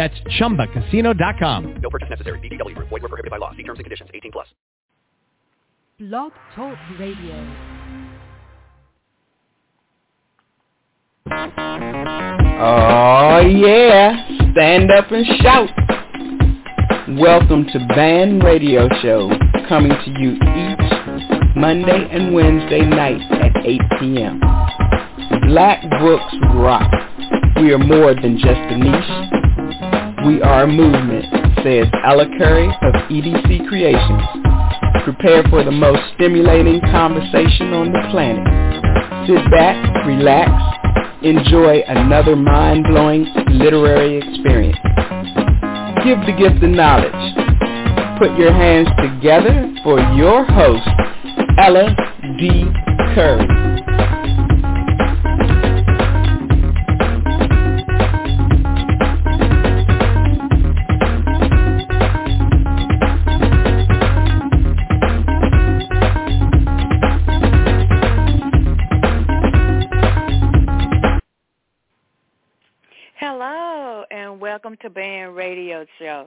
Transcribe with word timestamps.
That's 0.00 0.18
ChumbaCasino.com. 0.40 1.74
No 1.82 1.90
purchase 1.90 2.08
necessary. 2.08 2.38
VGW 2.38 2.74
Group. 2.74 2.88
Void 2.88 3.02
were 3.02 3.08
prohibited 3.10 3.30
by 3.30 3.36
law. 3.36 3.50
See 3.54 3.64
terms 3.64 3.80
and 3.80 3.84
conditions. 3.84 4.08
18 4.14 4.32
plus. 4.32 4.46
Blog 5.98 6.32
Talk 6.56 6.78
Radio. 6.98 7.36
Oh 12.62 13.40
yeah, 13.46 14.26
stand 14.52 14.90
up 14.90 15.12
and 15.12 15.26
shout. 15.42 15.68
Welcome 17.18 17.66
to 17.66 17.86
Band 17.94 18.42
Radio 18.42 18.88
Show, 19.02 19.30
coming 19.68 19.90
to 19.90 20.10
you 20.18 20.32
each 20.32 21.56
Monday 21.56 22.08
and 22.10 22.32
Wednesday 22.32 22.86
night 22.86 23.20
at 23.32 23.52
8 23.66 23.80
p.m. 24.00 24.40
Black 25.46 25.82
Books 26.00 26.34
Rock. 26.54 26.90
We 27.56 27.74
are 27.74 27.78
more 27.78 28.14
than 28.14 28.38
just 28.38 28.48
a 28.48 28.78
niche. 28.78 29.49
We 30.26 30.42
are 30.42 30.64
a 30.64 30.66
movement, 30.66 31.24
says 31.64 31.86
Ella 32.04 32.26
Curry 32.36 32.68
of 32.68 32.94
EDC 33.08 33.68
Creations. 33.68 34.22
Prepare 35.02 35.42
for 35.48 35.64
the 35.64 35.70
most 35.70 36.00
stimulating 36.14 36.78
conversation 36.92 37.72
on 37.72 37.90
the 37.90 38.00
planet. 38.10 38.44
Sit 39.26 39.50
back, 39.50 39.76
relax, 40.06 40.50
enjoy 41.22 41.80
another 41.88 42.36
mind-blowing 42.36 43.26
literary 43.48 44.18
experience. 44.18 44.76
Give 46.04 46.20
the 46.26 46.36
gift 46.38 46.62
of 46.62 46.70
knowledge. 46.70 47.12
Put 48.18 48.36
your 48.36 48.52
hands 48.52 48.88
together 49.00 49.72
for 49.82 50.00
your 50.14 50.44
host, 50.44 50.86
Ella 51.56 51.96
D. 52.38 52.66
Curry. 53.14 53.69
Welcome 74.62 74.76
to 74.82 74.90
Band 74.90 75.34
Radio 75.34 75.86
Show. 75.98 76.26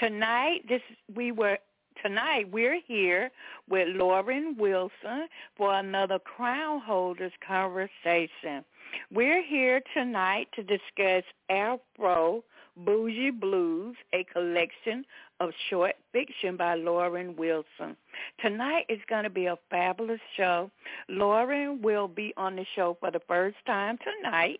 Tonight, 0.00 0.62
this 0.68 0.80
we 1.14 1.30
were 1.30 1.58
tonight 2.02 2.50
we're 2.50 2.80
here 2.88 3.30
with 3.70 3.86
Lauren 3.94 4.56
Wilson 4.58 5.28
for 5.56 5.72
another 5.72 6.18
Crown 6.18 6.80
Holders 6.80 7.30
conversation. 7.46 8.64
We're 9.12 9.44
here 9.44 9.80
tonight 9.94 10.48
to 10.56 10.64
discuss 10.64 11.22
Afro 11.50 12.42
Bougie 12.76 13.30
Blues, 13.30 13.94
a 14.12 14.24
collection 14.24 15.04
of 15.38 15.50
short 15.70 15.94
fiction 16.12 16.56
by 16.56 16.74
Lauren 16.74 17.36
Wilson. 17.36 17.96
Tonight 18.40 18.86
is 18.88 18.98
going 19.08 19.22
to 19.22 19.30
be 19.30 19.46
a 19.46 19.56
fabulous 19.70 20.20
show. 20.36 20.68
Lauren 21.08 21.80
will 21.80 22.08
be 22.08 22.34
on 22.36 22.56
the 22.56 22.66
show 22.74 22.96
for 22.98 23.12
the 23.12 23.22
first 23.28 23.58
time 23.66 23.98
tonight 23.98 24.58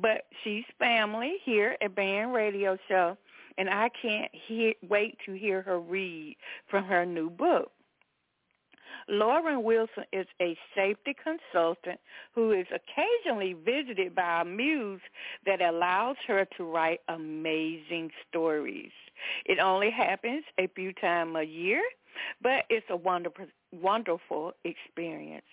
but 0.00 0.26
she's 0.42 0.64
family 0.78 1.36
here 1.44 1.76
at 1.82 1.94
Band 1.94 2.32
Radio 2.32 2.76
Show, 2.88 3.16
and 3.58 3.68
I 3.68 3.90
can't 4.00 4.30
wait 4.88 5.18
to 5.26 5.32
hear 5.32 5.62
her 5.62 5.80
read 5.80 6.36
from 6.68 6.84
her 6.84 7.04
new 7.04 7.30
book. 7.30 7.72
Lauren 9.08 9.62
Wilson 9.64 10.04
is 10.12 10.26
a 10.40 10.56
safety 10.74 11.14
consultant 11.14 11.98
who 12.34 12.52
is 12.52 12.66
occasionally 12.72 13.54
visited 13.54 14.14
by 14.14 14.42
a 14.42 14.44
muse 14.44 15.00
that 15.46 15.60
allows 15.60 16.16
her 16.26 16.46
to 16.56 16.64
write 16.64 17.00
amazing 17.08 18.10
stories. 18.28 18.92
It 19.46 19.58
only 19.58 19.90
happens 19.90 20.44
a 20.58 20.68
few 20.68 20.92
times 20.92 21.34
a 21.36 21.44
year, 21.44 21.82
but 22.42 22.64
it's 22.68 22.86
a 22.90 22.96
wonderful, 22.96 23.46
wonderful 23.72 24.52
experience. 24.64 25.46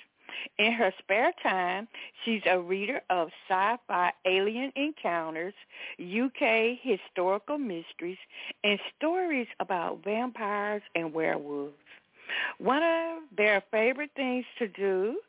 In 0.58 0.74
her 0.74 0.94
spare 1.00 1.32
time, 1.44 1.88
she's 2.24 2.42
a 2.46 2.60
reader 2.60 3.02
of 3.10 3.30
sci-fi 3.48 4.12
alien 4.26 4.72
encounters, 4.76 5.54
UK 6.00 6.78
historical 6.82 7.58
mysteries, 7.58 8.18
and 8.64 8.80
stories 8.96 9.48
about 9.60 10.04
vampires 10.04 10.82
and 10.96 11.14
werewolves. 11.14 11.76
One 12.58 12.84
of 12.84 13.24
their 13.36 13.64
favorite 13.72 14.12
things 14.16 14.46
to 14.60 14.68
do 14.68 15.20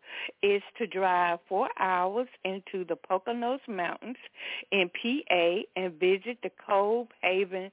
is 0.43 0.63
to 0.79 0.87
drive 0.87 1.39
four 1.49 1.69
hours 1.79 2.29
into 2.45 2.85
the 2.85 2.97
Poconos 2.97 3.61
Mountains 3.69 4.17
in 4.73 4.91
PA 4.91 5.61
and 5.77 5.93
visit 5.95 6.39
the 6.43 6.51
Cove 6.67 7.09
Haven 7.23 7.71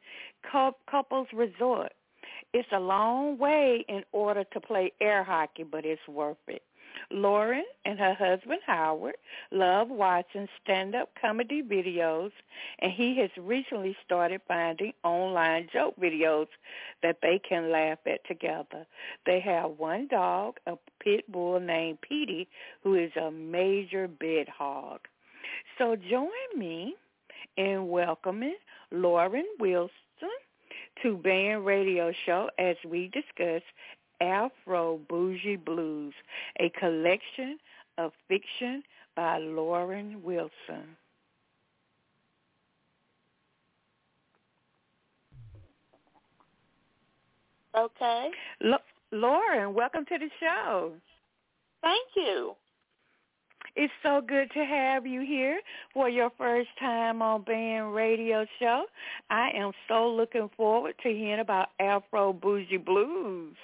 Couples 0.52 1.28
Resort. 1.34 1.94
It's 2.54 2.72
a 2.72 2.80
long 2.80 3.38
way 3.38 3.84
in 3.90 4.04
order 4.12 4.44
to 4.54 4.62
play 4.62 4.94
air 5.02 5.24
hockey, 5.24 5.64
but 5.64 5.86
it's 5.86 6.08
worth 6.08 6.38
it. 6.48 6.62
Lauren 7.12 7.66
and 7.86 8.00
her 8.00 8.14
husband 8.14 8.60
Howard 8.66 9.16
love 9.52 9.90
watching 9.90 10.48
stand-up 10.64 11.10
comedy 11.20 11.62
videos, 11.62 12.32
and 12.80 12.92
he 12.92 13.18
has 13.20 13.30
recently 13.38 13.96
started 14.04 14.42
finding 14.48 14.94
online 15.04 15.68
joke 15.72 15.96
videos 16.00 16.48
that 17.04 17.18
they 17.22 17.40
can 17.48 17.72
laugh 17.72 18.00
at 18.06 18.26
together. 18.28 18.86
They 19.26 19.40
have 19.42 19.72
one 19.78 20.08
dog, 20.08 20.58
a 20.66 20.76
pit 21.00 21.32
bull 21.32 21.60
named 21.60 22.02
Petey, 22.02 22.48
who 22.84 22.96
is 22.96 23.12
a 23.16 23.32
major 23.32 24.08
bed 24.08 24.48
hog. 24.50 25.02
So 25.78 25.96
join 25.96 26.30
me 26.58 26.96
in 27.58 27.88
welcoming 27.88 28.56
Lauren 28.92 29.46
Wilson 29.60 29.92
to 31.04 31.18
Band 31.18 31.66
Radio 31.66 32.12
Show 32.26 32.50
as 32.58 32.76
we 32.88 33.10
discuss 33.10 33.62
Afro 34.22 35.00
Bougie 35.10 35.56
Blues, 35.56 36.14
a 36.60 36.70
collection 36.80 37.58
of 37.98 38.12
fiction 38.28 38.84
by 39.16 39.38
Lauren 39.38 40.22
Wilson. 40.24 40.96
Okay. 47.78 48.30
L- 48.64 48.80
Lauren, 49.12 49.74
welcome 49.74 50.06
to 50.06 50.18
the 50.18 50.30
show. 50.40 50.94
Thank 51.82 52.08
you. 52.16 52.56
It's 53.76 53.92
so 54.02 54.22
good 54.26 54.50
to 54.52 54.64
have 54.64 55.06
you 55.06 55.22
here 55.22 55.60
for 55.94 56.08
your 56.08 56.32
first 56.38 56.70
time 56.80 57.22
on 57.22 57.42
Band 57.42 57.94
Radio 57.94 58.46
Show. 58.60 58.86
I 59.30 59.50
am 59.54 59.74
so 59.90 60.08
looking 60.08 60.50
forward 60.56 60.96
to 61.04 61.10
hearing 61.10 61.42
about 61.42 61.70
Afro 61.82 62.32
Bougie 62.32 62.78
Blues. 62.78 63.56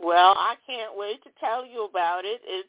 Well, 0.00 0.34
I 0.38 0.54
can't 0.66 0.96
wait 0.96 1.22
to 1.24 1.30
tell 1.40 1.66
you 1.66 1.84
about 1.84 2.24
it. 2.24 2.40
It's 2.44 2.68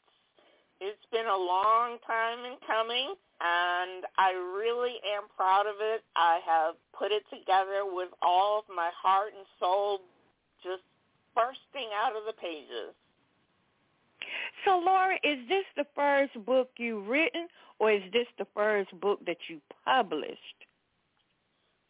it's 0.81 1.05
been 1.11 1.27
a 1.27 1.37
long 1.37 1.97
time 2.07 2.45
in 2.45 2.55
coming 2.65 3.15
and 3.41 4.03
I 4.17 4.31
really 4.31 4.99
am 5.15 5.23
proud 5.35 5.65
of 5.65 5.75
it. 5.79 6.03
I 6.15 6.39
have 6.45 6.75
put 6.97 7.11
it 7.11 7.23
together 7.29 7.83
with 7.85 8.09
all 8.21 8.59
of 8.59 8.65
my 8.73 8.89
heart 8.95 9.31
and 9.35 9.45
soul 9.59 10.01
just 10.63 10.83
bursting 11.35 11.89
out 11.95 12.15
of 12.15 12.23
the 12.27 12.33
pages. 12.33 12.91
So, 14.65 14.77
Laura, 14.77 15.15
is 15.23 15.39
this 15.47 15.63
the 15.77 15.85
first 15.95 16.33
book 16.45 16.69
you've 16.77 17.07
written, 17.07 17.47
or 17.79 17.91
is 17.91 18.03
this 18.11 18.27
the 18.37 18.47
first 18.53 18.91
book 18.99 19.25
that 19.25 19.37
you 19.47 19.61
published? 19.85 20.67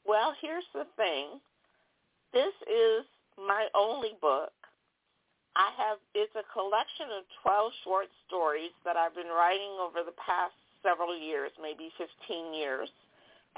Well, 0.05 0.33
here's 0.41 0.69
the 0.73 0.85
thing. 0.95 1.39
This 2.31 2.53
is 2.67 3.05
my 3.37 3.67
only 3.75 4.13
book. 4.21 4.51
I 5.55 5.71
have 5.77 5.97
it's 6.13 6.33
a 6.35 6.45
collection 6.53 7.09
of 7.17 7.23
12 7.43 7.71
short 7.83 8.07
stories 8.27 8.71
that 8.85 8.95
I've 8.97 9.15
been 9.15 9.31
writing 9.33 9.77
over 9.81 10.03
the 10.05 10.15
past 10.19 10.53
several 10.83 11.17
years, 11.17 11.51
maybe 11.61 11.91
15 11.97 12.53
years. 12.53 12.89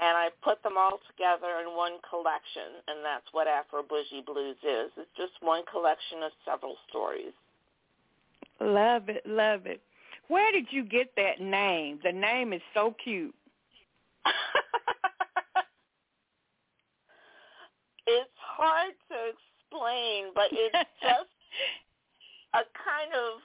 And 0.00 0.16
I 0.16 0.30
put 0.42 0.62
them 0.62 0.78
all 0.78 0.98
together 1.06 1.60
in 1.60 1.76
one 1.76 2.00
collection, 2.08 2.80
and 2.88 3.04
that's 3.04 3.26
what 3.32 3.46
Afro 3.46 3.82
Bougie 3.84 4.24
Blues 4.24 4.56
is. 4.64 4.90
It's 4.96 5.10
just 5.16 5.32
one 5.40 5.62
collection 5.70 6.22
of 6.24 6.32
several 6.48 6.76
stories. 6.88 7.36
Love 8.60 9.08
it, 9.08 9.22
love 9.26 9.66
it. 9.66 9.82
Where 10.28 10.50
did 10.50 10.66
you 10.70 10.84
get 10.84 11.12
that 11.16 11.40
name? 11.40 11.98
The 12.02 12.12
name 12.12 12.54
is 12.54 12.62
so 12.72 12.94
cute. 13.04 13.34
it's 18.06 18.30
hard 18.56 18.94
to 19.10 19.16
explain, 19.28 20.32
but 20.34 20.48
it's 20.52 20.88
just 21.02 21.28
a 22.54 22.62
kind 22.76 23.12
of 23.16 23.40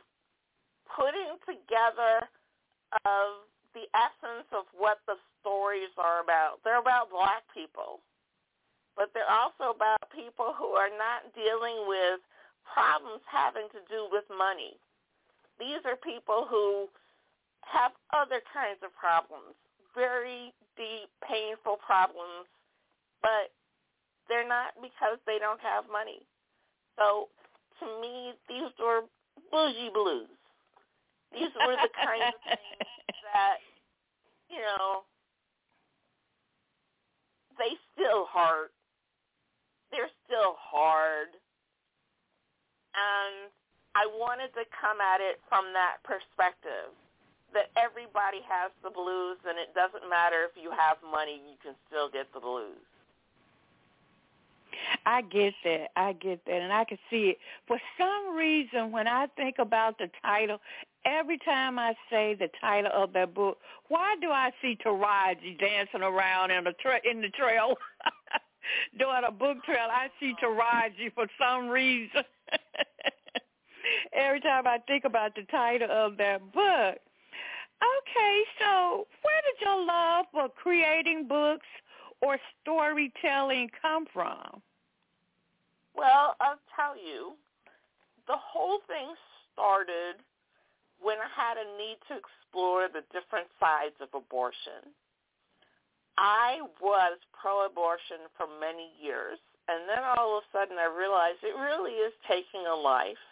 putting 0.92 1.40
together 1.48 2.28
of 3.06 3.48
the 3.76 3.88
essence 3.94 4.48
of 4.56 4.66
what 4.76 5.00
the 5.08 5.16
stories 5.40 5.92
are 5.98 6.24
about. 6.24 6.60
They're 6.64 6.82
about 6.82 7.12
black 7.12 7.44
people, 7.54 8.02
but 8.96 9.12
they're 9.14 9.30
also 9.30 9.76
about 9.76 10.02
people 10.12 10.56
who 10.58 10.76
are 10.76 10.92
not 10.92 11.30
dealing 11.36 11.86
with 11.88 12.20
problems 12.66 13.24
having 13.28 13.68
to 13.72 13.82
do 13.88 14.08
with 14.12 14.26
money. 14.32 14.76
These 15.60 15.84
are 15.86 15.96
people 16.00 16.48
who 16.50 16.88
have 17.64 17.92
other 18.16 18.42
kinds 18.52 18.80
of 18.84 18.96
problems, 18.96 19.56
very 19.96 20.54
deep, 20.76 21.10
painful 21.24 21.80
problems, 21.84 22.48
but 23.22 23.52
they're 24.28 24.48
not 24.48 24.76
because 24.80 25.20
they 25.26 25.40
don't 25.40 25.62
have 25.62 25.88
money. 25.92 26.24
So 27.00 27.30
to 27.80 27.86
me, 28.02 28.34
these 28.50 28.72
were 28.80 29.02
bougie 29.52 29.92
blues. 29.94 30.30
These 31.34 31.52
were 31.66 31.76
the 31.76 31.92
kinds 31.94 32.34
of 32.34 32.42
things 32.48 33.20
that, 33.34 33.58
you 34.50 34.60
know, 34.60 35.04
they 37.60 37.76
still 37.94 38.26
hurt. 38.32 38.72
They're 39.92 40.12
still 40.26 40.56
hard. 40.58 41.36
And 42.96 43.52
I 43.96 44.06
wanted 44.08 44.54
to 44.56 44.66
come 44.74 45.02
at 45.02 45.22
it 45.22 45.42
from 45.50 45.74
that 45.74 46.02
perspective 46.06 46.94
that 47.54 47.72
everybody 47.80 48.44
has 48.44 48.72
the 48.84 48.92
blues 48.92 49.40
and 49.48 49.58
it 49.58 49.72
doesn't 49.74 50.06
matter 50.10 50.46
if 50.46 50.54
you 50.60 50.70
have 50.70 51.00
money, 51.02 51.40
you 51.48 51.56
can 51.64 51.74
still 51.88 52.10
get 52.10 52.28
the 52.34 52.40
blues. 52.40 52.84
I 55.06 55.22
get 55.22 55.54
that. 55.64 55.88
I 55.96 56.14
get 56.14 56.44
that. 56.46 56.62
And 56.62 56.74
I 56.74 56.84
can 56.86 56.98
see 57.10 57.30
it. 57.30 57.38
For 57.68 57.80
some 57.98 58.36
reason, 58.36 58.92
when 58.92 59.08
I 59.08 59.28
think 59.36 59.56
about 59.60 59.98
the 59.98 60.10
title, 60.22 60.60
every 61.06 61.38
time 61.40 61.80
I 61.80 61.96
say 62.10 62.36
the 62.36 62.50
title 62.60 62.92
of 62.94 63.14
that 63.14 63.34
book, 63.34 63.58
why 63.88 64.16
do 64.22 64.30
I 64.30 64.52
see 64.62 64.78
Taraji 64.84 65.60
dancing 65.60 66.02
around 66.02 66.52
in 66.52 66.64
the 66.64 66.74
tra- 66.74 67.02
in 67.10 67.22
the 67.22 67.30
trail, 67.30 67.76
doing 69.00 69.24
a 69.28 69.32
book 69.32 69.64
trail? 69.64 69.88
I 69.92 70.10
see 70.20 70.34
Taraji 70.42 71.14
for 71.14 71.28
some 71.40 71.70
reason. 71.70 72.24
every 74.14 74.42
time 74.42 74.68
I 74.68 74.80
think 74.88 75.06
about 75.06 75.36
the 75.36 75.44
title 75.44 75.90
of 75.92 76.18
that 76.18 76.42
book. 76.52 76.98
Okay, 77.78 78.44
so 78.60 79.08
where 79.22 79.42
did 79.46 79.66
your 79.66 79.86
love 79.86 80.26
for 80.32 80.50
creating 80.50 81.28
books 81.28 81.68
or 82.22 82.38
storytelling 82.62 83.70
come 83.82 84.06
from? 84.12 84.62
Well, 85.98 86.38
I'll 86.40 86.62
tell 86.78 86.94
you, 86.94 87.34
the 88.30 88.38
whole 88.38 88.80
thing 88.86 89.18
started 89.54 90.22
when 91.02 91.18
I 91.18 91.30
had 91.34 91.58
a 91.58 91.66
need 91.78 91.98
to 92.08 92.22
explore 92.22 92.86
the 92.86 93.02
different 93.10 93.50
sides 93.60 93.98
of 93.98 94.14
abortion. 94.14 94.94
I 96.18 96.62
was 96.82 97.18
pro-abortion 97.34 98.30
for 98.38 98.46
many 98.62 98.94
years, 99.02 99.38
and 99.70 99.90
then 99.90 100.02
all 100.06 100.38
of 100.38 100.46
a 100.46 100.50
sudden 100.54 100.78
I 100.78 100.90
realized 100.90 101.42
it 101.42 101.58
really 101.58 101.98
is 101.98 102.14
taking 102.30 102.66
a 102.66 102.78
life. 102.78 103.26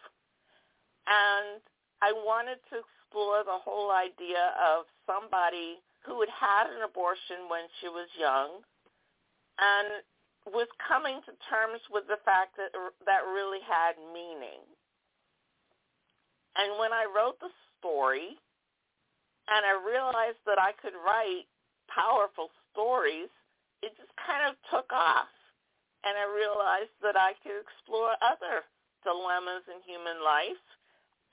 And 1.05 1.61
I 2.01 2.13
wanted 2.13 2.57
to 2.73 2.81
explore 2.81 3.45
the 3.45 3.61
whole 3.61 3.93
idea 3.93 4.53
of 4.57 4.85
somebody 5.05 5.81
who 6.01 6.19
had 6.21 6.33
had 6.33 6.65
an 6.69 6.81
abortion 6.81 7.49
when 7.49 7.65
she 7.81 7.89
was 7.89 8.09
young 8.17 8.61
and 9.57 10.01
was 10.45 10.69
coming 10.77 11.21
to 11.25 11.33
terms 11.49 11.81
with 11.89 12.05
the 12.05 12.21
fact 12.21 12.57
that 12.57 12.69
that 13.05 13.23
really 13.25 13.61
had 13.65 13.97
meaning. 14.13 14.61
And 16.55 16.79
when 16.79 16.93
I 16.93 17.09
wrote 17.09 17.39
the 17.41 17.51
story 17.79 18.37
and 19.49 19.61
I 19.65 19.75
realized 19.81 20.39
that 20.45 20.61
I 20.61 20.71
could 20.77 20.95
write 20.95 21.49
powerful 21.89 22.49
stories, 22.71 23.29
it 23.81 23.91
just 23.97 24.13
kind 24.21 24.47
of 24.47 24.55
took 24.71 24.89
off. 24.93 25.29
And 26.05 26.13
I 26.13 26.29
realized 26.29 26.93
that 27.01 27.17
I 27.17 27.33
could 27.41 27.57
explore 27.65 28.13
other 28.21 28.61
dilemmas 29.01 29.65
in 29.65 29.81
human 29.81 30.21
life 30.21 30.61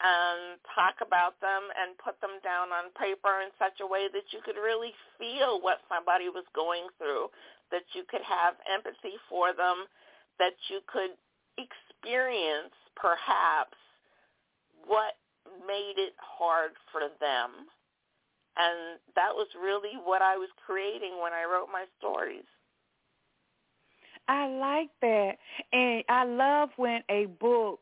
and 0.02 0.58
talk 0.74 0.98
about 0.98 1.38
them 1.38 1.70
and 1.78 1.94
put 2.02 2.18
them 2.18 2.42
down 2.42 2.74
on 2.74 2.90
paper 2.98 3.44
in 3.44 3.54
such 3.54 3.78
a 3.78 3.86
way 3.86 4.10
that 4.10 4.26
you 4.34 4.42
could 4.42 4.58
really 4.58 4.90
feel 5.14 5.62
what 5.62 5.84
somebody 5.86 6.26
was 6.26 6.48
going 6.56 6.90
through, 6.98 7.30
that 7.72 7.82
you 7.94 8.04
could 8.08 8.22
have 8.22 8.54
empathy 8.68 9.18
for 9.28 9.52
them, 9.52 9.88
that 10.38 10.54
you 10.70 10.80
could 10.86 11.16
experience 11.58 12.76
perhaps 12.94 13.76
what 14.86 15.18
made 15.66 15.96
it 15.96 16.14
hard 16.18 16.72
for 16.92 17.08
them. 17.20 17.66
And 18.56 19.00
that 19.16 19.32
was 19.34 19.48
really 19.60 19.96
what 20.04 20.22
I 20.22 20.36
was 20.36 20.50
creating 20.64 21.18
when 21.20 21.32
I 21.32 21.44
wrote 21.44 21.68
my 21.72 21.84
stories. 21.98 22.44
I 24.28 24.46
like 24.48 24.90
that. 25.00 25.32
And 25.72 26.04
I 26.08 26.24
love 26.24 26.68
when 26.76 27.02
a 27.08 27.26
book 27.26 27.80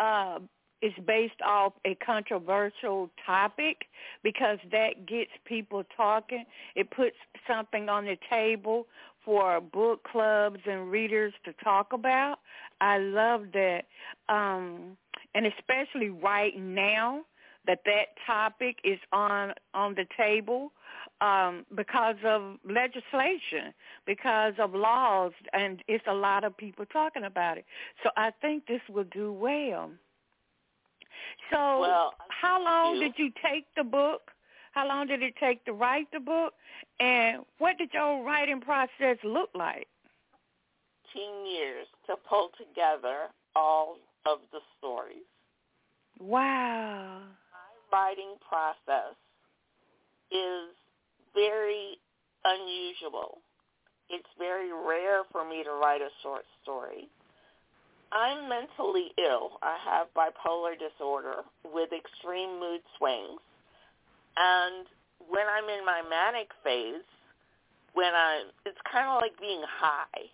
uh, 0.00 0.38
is 0.82 0.92
based 1.06 1.40
off 1.44 1.72
a 1.84 1.94
controversial 1.96 3.10
topic 3.24 3.86
because 4.22 4.58
that 4.70 5.06
gets 5.06 5.30
people 5.44 5.82
talking. 5.96 6.44
It 6.74 6.90
puts 6.90 7.16
something 7.46 7.88
on 7.88 8.04
the 8.04 8.16
table 8.30 8.86
for 9.24 9.60
book 9.60 10.04
clubs 10.04 10.60
and 10.66 10.90
readers 10.90 11.32
to 11.44 11.52
talk 11.64 11.92
about. 11.92 12.38
I 12.80 12.98
love 12.98 13.46
that. 13.52 13.82
Um, 14.28 14.96
and 15.34 15.46
especially 15.46 16.10
right 16.10 16.58
now 16.58 17.22
that 17.66 17.80
that 17.84 18.06
topic 18.26 18.78
is 18.84 18.98
on 19.12 19.52
on 19.74 19.94
the 19.94 20.06
table 20.16 20.72
um, 21.20 21.66
because 21.74 22.16
of 22.24 22.56
legislation, 22.64 23.74
because 24.06 24.54
of 24.58 24.74
laws, 24.74 25.32
and 25.52 25.82
it's 25.88 26.04
a 26.08 26.14
lot 26.14 26.44
of 26.44 26.56
people 26.56 26.86
talking 26.86 27.24
about 27.24 27.58
it. 27.58 27.64
So 28.02 28.10
I 28.16 28.30
think 28.40 28.66
this 28.66 28.80
will 28.88 29.04
do 29.04 29.32
well. 29.32 29.90
So 31.50 31.80
well, 31.80 32.14
how 32.28 32.62
long 32.62 32.96
you. 32.96 33.00
did 33.02 33.12
you 33.16 33.30
take 33.42 33.64
the 33.76 33.84
book? 33.84 34.30
How 34.72 34.86
long 34.86 35.06
did 35.06 35.22
it 35.22 35.34
take 35.40 35.64
to 35.64 35.72
write 35.72 36.06
the 36.12 36.20
book? 36.20 36.54
And 37.00 37.44
what 37.58 37.78
did 37.78 37.90
your 37.92 38.24
writing 38.24 38.60
process 38.60 39.16
look 39.24 39.50
like? 39.54 39.88
15 41.14 41.46
years 41.46 41.86
to 42.06 42.14
pull 42.28 42.50
together 42.58 43.28
all 43.56 43.96
of 44.26 44.38
the 44.52 44.60
stories. 44.78 45.26
Wow. 46.20 47.22
My 47.52 47.96
writing 47.96 48.34
process 48.48 49.16
is 50.30 50.74
very 51.34 51.98
unusual. 52.44 53.38
It's 54.10 54.28
very 54.38 54.72
rare 54.72 55.22
for 55.32 55.48
me 55.48 55.62
to 55.64 55.72
write 55.72 56.00
a 56.00 56.10
short 56.22 56.44
story. 56.62 57.08
I'm 58.12 58.48
mentally 58.48 59.12
ill. 59.18 59.58
I 59.62 59.76
have 59.84 60.08
bipolar 60.16 60.72
disorder 60.78 61.44
with 61.64 61.90
extreme 61.92 62.58
mood 62.58 62.80
swings. 62.96 63.40
And 64.36 64.86
when 65.28 65.44
I'm 65.46 65.68
in 65.68 65.84
my 65.84 66.02
manic 66.08 66.48
phase, 66.64 67.04
when 67.92 68.14
I 68.14 68.44
it's 68.64 68.78
kind 68.90 69.08
of 69.08 69.20
like 69.20 69.38
being 69.40 69.62
high. 69.66 70.30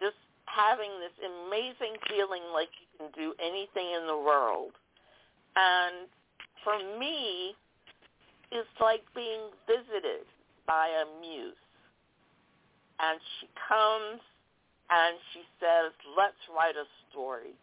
Just 0.00 0.16
having 0.46 0.90
this 0.98 1.14
amazing 1.20 2.00
feeling 2.08 2.42
like 2.52 2.70
you 2.80 2.88
can 2.98 3.08
do 3.14 3.34
anything 3.38 3.92
in 3.94 4.06
the 4.06 4.16
world. 4.16 4.72
And 5.54 6.08
for 6.64 6.78
me, 6.98 7.54
it's 8.50 8.68
like 8.80 9.02
being 9.14 9.52
visited 9.66 10.26
by 10.66 10.88
a 10.88 11.20
muse. 11.20 11.54
And 12.98 13.20
she 13.38 13.48
comes 13.68 14.20
and 14.90 15.18
she 15.34 15.42
says, 15.58 15.90
let's 16.16 16.38
write 16.54 16.76
a 16.76 16.86
story. 17.10 17.54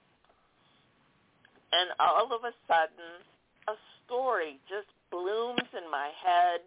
And 1.72 1.89
all 2.00 2.30
of 2.30 2.44
a 2.44 2.53
sudden, 2.68 3.24
a 3.68 3.75
story 4.06 4.60
just 4.68 4.92
blooms 5.10 5.68
in 5.72 5.89
my 5.89 6.12
head, 6.20 6.62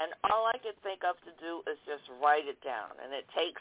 and 0.00 0.10
all 0.32 0.48
I 0.48 0.56
could 0.58 0.78
think 0.82 1.04
of 1.04 1.20
to 1.28 1.32
do 1.38 1.60
is 1.70 1.78
just 1.84 2.02
write 2.22 2.48
it 2.48 2.58
down. 2.64 2.96
And 3.04 3.12
it 3.12 3.28
takes 3.36 3.60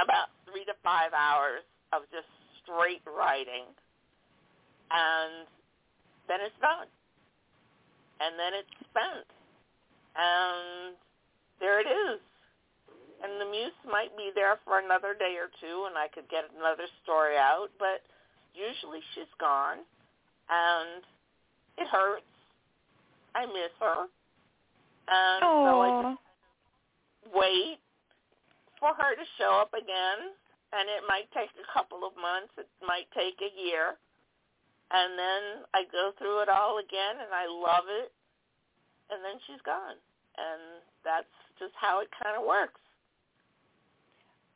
about 0.00 0.32
three 0.48 0.64
to 0.64 0.74
five 0.82 1.12
hours 1.12 1.62
of 1.92 2.02
just 2.10 2.28
straight 2.64 3.04
writing, 3.04 3.68
and 4.90 5.46
then 6.26 6.40
it's 6.40 6.56
done. 6.60 6.88
And 8.18 8.34
then 8.34 8.50
it's 8.56 8.74
spent. 8.90 9.28
And 10.18 10.96
there 11.60 11.78
it 11.78 11.86
is 11.86 12.18
and 13.22 13.40
the 13.40 13.48
muse 13.50 13.74
might 13.84 14.14
be 14.16 14.30
there 14.34 14.58
for 14.64 14.78
another 14.78 15.14
day 15.14 15.34
or 15.38 15.50
two 15.60 15.86
and 15.88 15.98
I 15.98 16.08
could 16.08 16.28
get 16.30 16.44
another 16.54 16.86
story 17.02 17.36
out, 17.36 17.68
but 17.78 18.02
usually 18.54 19.00
she's 19.14 19.30
gone 19.40 19.82
and 20.50 21.02
it 21.78 21.88
hurts. 21.88 22.26
I 23.34 23.46
miss 23.46 23.74
her. 23.80 24.06
And 25.08 25.40
Aww. 25.42 25.64
so 25.64 25.72
I 25.80 25.90
just 26.02 26.22
wait 27.34 27.78
for 28.78 28.94
her 28.94 29.14
to 29.14 29.26
show 29.38 29.58
up 29.60 29.74
again 29.74 30.34
and 30.72 30.84
it 30.88 31.02
might 31.08 31.28
take 31.32 31.48
a 31.56 31.66
couple 31.72 32.04
of 32.04 32.12
months. 32.20 32.52
It 32.60 32.68
might 32.84 33.08
take 33.16 33.40
a 33.40 33.52
year. 33.56 33.96
And 34.92 35.16
then 35.16 35.42
I 35.72 35.84
go 35.92 36.12
through 36.16 36.44
it 36.44 36.48
all 36.48 36.80
again, 36.80 37.20
and 37.20 37.32
I 37.32 37.44
love 37.44 37.88
it. 37.88 38.12
And 39.12 39.20
then 39.24 39.36
she's 39.44 39.60
gone. 39.64 39.96
And 40.36 40.80
that's 41.04 41.32
just 41.60 41.72
how 41.76 42.00
it 42.00 42.08
kind 42.12 42.36
of 42.36 42.44
works. 42.44 42.80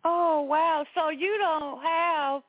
Oh, 0.04 0.42
wow. 0.42 0.84
So 0.94 1.10
you 1.10 1.36
don't 1.38 1.82
have 1.82 2.42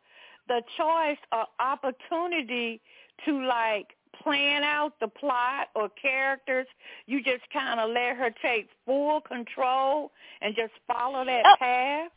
the 0.47 0.61
choice 0.77 1.17
or 1.31 1.45
opportunity 1.59 2.81
to, 3.25 3.45
like, 3.45 3.95
plan 4.21 4.63
out 4.63 4.99
the 4.99 5.07
plot 5.07 5.69
or 5.75 5.89
characters. 5.89 6.67
You 7.05 7.23
just 7.23 7.43
kind 7.51 7.79
of 7.79 7.89
let 7.89 8.15
her 8.17 8.29
take 8.41 8.69
full 8.85 9.21
control 9.21 10.11
and 10.41 10.55
just 10.55 10.73
follow 10.87 11.25
that 11.25 11.43
Yep. 11.45 11.59
path. 11.59 12.11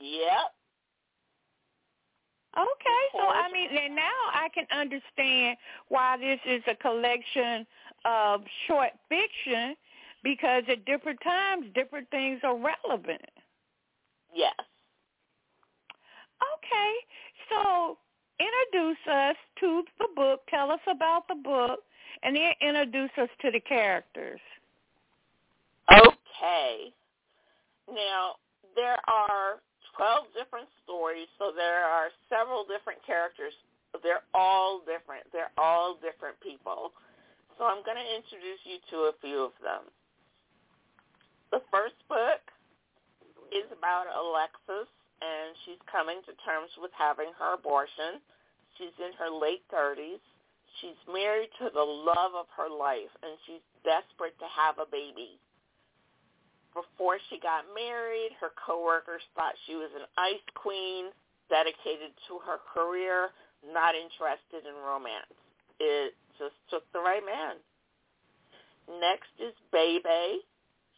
Yep. 0.00 0.54
Okay, 2.56 3.02
so. 3.12 3.28
I 3.28 3.50
mean, 3.52 3.68
and 3.76 3.94
now 3.94 4.10
I 4.32 4.48
can 4.52 4.66
understand 4.72 5.56
why 5.88 6.16
this 6.16 6.40
is 6.46 6.62
a 6.66 6.74
collection 6.74 7.66
of 8.04 8.42
short 8.66 8.90
fiction 9.08 9.76
because 10.24 10.64
at 10.68 10.84
different 10.84 11.20
times, 11.22 11.66
different 11.74 12.10
things 12.10 12.40
are 12.42 12.56
relevant. 12.56 13.22
Yes. 14.34 14.54
Okay, 16.40 16.92
so 17.50 17.98
introduce 18.38 18.98
us 19.10 19.36
to 19.60 19.82
the 19.98 20.08
book. 20.16 20.40
Tell 20.48 20.70
us 20.70 20.80
about 20.90 21.28
the 21.28 21.34
book, 21.34 21.80
and 22.22 22.34
then 22.34 22.52
introduce 22.60 23.10
us 23.18 23.28
to 23.42 23.50
the 23.50 23.60
characters. 23.60 24.40
Okay. 25.92 26.92
Now, 27.92 28.36
there 28.76 28.98
are 29.08 29.60
12 29.96 30.26
different 30.38 30.68
stories, 30.84 31.28
so 31.38 31.52
there 31.54 31.84
are 31.84 32.08
several 32.30 32.64
different 32.64 33.04
characters. 33.04 33.52
They're 34.02 34.24
all 34.32 34.80
different. 34.86 35.26
They're 35.32 35.52
all 35.58 35.98
different 36.00 36.38
people. 36.40 36.92
So 37.58 37.64
I'm 37.64 37.82
going 37.84 37.98
to 37.98 38.08
introduce 38.16 38.62
you 38.64 38.78
to 38.94 38.96
a 39.10 39.14
few 39.20 39.44
of 39.44 39.52
them. 39.60 39.90
The 41.50 41.60
first 41.70 41.98
book 42.08 42.40
is 43.52 43.68
about 43.70 44.10
Alexis, 44.10 44.88
and 45.20 45.54
she's 45.66 45.80
coming 45.90 46.22
to 46.24 46.32
terms 46.42 46.70
with 46.80 46.94
having 46.96 47.30
her 47.38 47.54
abortion. 47.54 48.22
She's 48.78 48.94
in 48.98 49.12
her 49.18 49.30
late 49.30 49.62
30s. 49.68 50.22
She's 50.80 50.98
married 51.10 51.50
to 51.60 51.68
the 51.68 51.84
love 51.84 52.32
of 52.38 52.46
her 52.56 52.70
life, 52.70 53.12
and 53.22 53.36
she's 53.44 53.64
desperate 53.84 54.38
to 54.38 54.48
have 54.48 54.78
a 54.78 54.88
baby 54.88 55.40
before 56.74 57.18
she 57.28 57.38
got 57.38 57.66
married, 57.74 58.30
her 58.40 58.54
coworkers 58.54 59.22
thought 59.34 59.54
she 59.66 59.74
was 59.74 59.90
an 59.94 60.06
ice 60.18 60.46
queen, 60.54 61.10
dedicated 61.50 62.14
to 62.30 62.38
her 62.46 62.62
career, 62.62 63.34
not 63.66 63.94
interested 63.94 64.66
in 64.66 64.74
romance. 64.78 65.34
It 65.78 66.14
just 66.38 66.54
took 66.70 66.86
the 66.92 67.02
right 67.02 67.24
man. 67.24 67.58
Next 69.00 69.30
is 69.38 69.54
Bebe. 69.72 70.46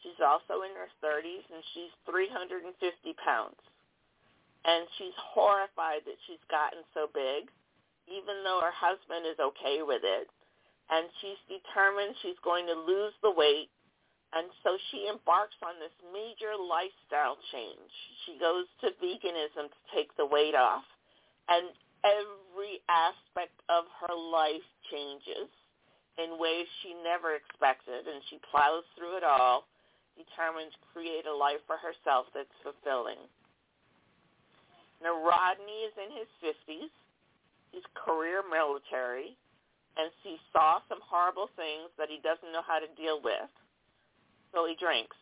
She's 0.03 0.19
also 0.19 0.67
in 0.67 0.75
her 0.75 0.91
30s, 0.99 1.47
and 1.49 1.63
she's 1.75 1.95
350 2.11 2.75
pounds. 3.23 3.59
And 4.67 4.87
she's 4.99 5.15
horrified 5.19 6.07
that 6.07 6.19
she's 6.27 6.43
gotten 6.51 6.83
so 6.95 7.07
big, 7.11 7.51
even 8.07 8.43
though 8.43 8.63
her 8.63 8.75
husband 8.75 9.27
is 9.27 9.39
okay 9.39 9.83
with 9.83 10.03
it. 10.03 10.27
And 10.91 11.07
she's 11.23 11.39
determined 11.47 12.15
she's 12.23 12.39
going 12.43 12.67
to 12.67 12.75
lose 12.75 13.15
the 13.23 13.31
weight 13.31 13.71
and 14.33 14.49
so 14.65 14.81
she 14.91 15.09
embarks 15.13 15.57
on 15.61 15.77
this 15.77 15.93
major 16.09 16.57
lifestyle 16.57 17.37
change. 17.53 17.93
She 18.25 18.41
goes 18.41 18.65
to 18.81 18.97
veganism 18.97 19.69
to 19.69 19.81
take 19.93 20.09
the 20.17 20.25
weight 20.25 20.57
off. 20.57 20.85
And 21.53 21.69
every 22.01 22.81
aspect 22.89 23.61
of 23.69 23.85
her 24.01 24.15
life 24.17 24.65
changes 24.89 25.53
in 26.17 26.41
ways 26.41 26.65
she 26.81 26.97
never 27.05 27.37
expected. 27.37 28.09
And 28.09 28.25
she 28.33 28.41
plows 28.49 28.89
through 28.97 29.21
it 29.21 29.25
all, 29.25 29.69
determined 30.17 30.73
to 30.73 30.81
create 30.93 31.27
a 31.27 31.35
life 31.35 31.63
for 31.67 31.77
herself 31.81 32.27
that's 32.33 32.53
fulfilling. 32.63 33.21
Now, 35.03 35.19
Rodney 35.19 35.89
is 35.89 35.95
in 35.99 36.11
his 36.15 36.31
50s. 36.41 36.93
He's 37.75 37.87
career 37.99 38.45
military. 38.47 39.35
And 39.99 40.09
he 40.25 40.41
saw 40.53 40.81
some 40.89 41.03
horrible 41.05 41.51
things 41.59 41.93
that 41.99 42.09
he 42.09 42.23
doesn't 42.25 42.49
know 42.55 42.65
how 42.65 42.81
to 42.81 42.89
deal 42.97 43.21
with 43.21 43.51
so 44.53 44.69
he 44.69 44.77
drinks. 44.77 45.17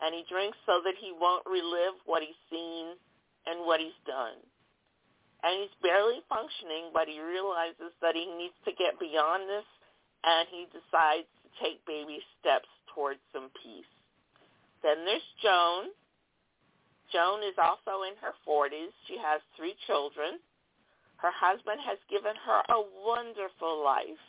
And 0.00 0.12
he 0.12 0.24
drinks 0.28 0.58
so 0.66 0.80
that 0.84 0.96
he 1.00 1.12
won't 1.16 1.44
relive 1.48 1.96
what 2.04 2.20
he's 2.20 2.36
seen 2.52 2.96
and 3.48 3.64
what 3.64 3.80
he's 3.80 3.96
done. 4.04 4.36
And 5.44 5.52
he's 5.62 5.76
barely 5.80 6.20
functioning, 6.28 6.92
but 6.92 7.08
he 7.08 7.20
realizes 7.20 7.92
that 8.02 8.16
he 8.16 8.28
needs 8.36 8.56
to 8.64 8.72
get 8.76 8.98
beyond 9.00 9.48
this, 9.48 9.68
and 10.24 10.48
he 10.50 10.66
decides 10.72 11.28
to 11.44 11.48
take 11.60 11.80
baby 11.86 12.20
steps 12.40 12.68
towards 12.96 13.20
some 13.36 13.52
peace. 13.60 13.92
Then 14.82 15.04
there's 15.04 15.28
Joan. 15.44 15.92
Joan 17.12 17.44
is 17.44 17.60
also 17.60 18.08
in 18.08 18.16
her 18.24 18.32
40s. 18.48 18.96
She 19.06 19.20
has 19.20 19.44
three 19.56 19.76
children. 19.86 20.40
Her 21.20 21.30
husband 21.36 21.84
has 21.84 22.00
given 22.08 22.34
her 22.34 22.60
a 22.72 22.80
wonderful 23.04 23.84
life 23.84 24.24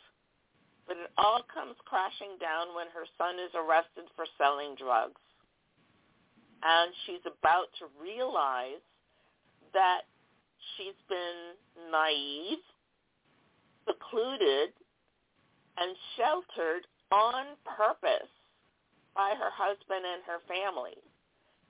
but 0.88 0.96
it 0.96 1.12
all 1.18 1.44
comes 1.52 1.76
crashing 1.84 2.40
down 2.40 2.74
when 2.74 2.88
her 2.96 3.04
son 3.20 3.36
is 3.36 3.52
arrested 3.52 4.08
for 4.16 4.24
selling 4.40 4.74
drugs. 4.74 5.20
And 6.64 6.90
she's 7.04 7.22
about 7.28 7.68
to 7.78 7.92
realize 8.00 8.82
that 9.76 10.08
she's 10.74 10.96
been 11.06 11.92
naive, 11.92 12.64
secluded, 13.84 14.72
and 15.76 15.94
sheltered 16.16 16.88
on 17.12 17.54
purpose 17.68 18.32
by 19.18 19.34
her 19.34 19.50
husband 19.50 20.06
and 20.06 20.22
her 20.22 20.38
family. 20.46 20.94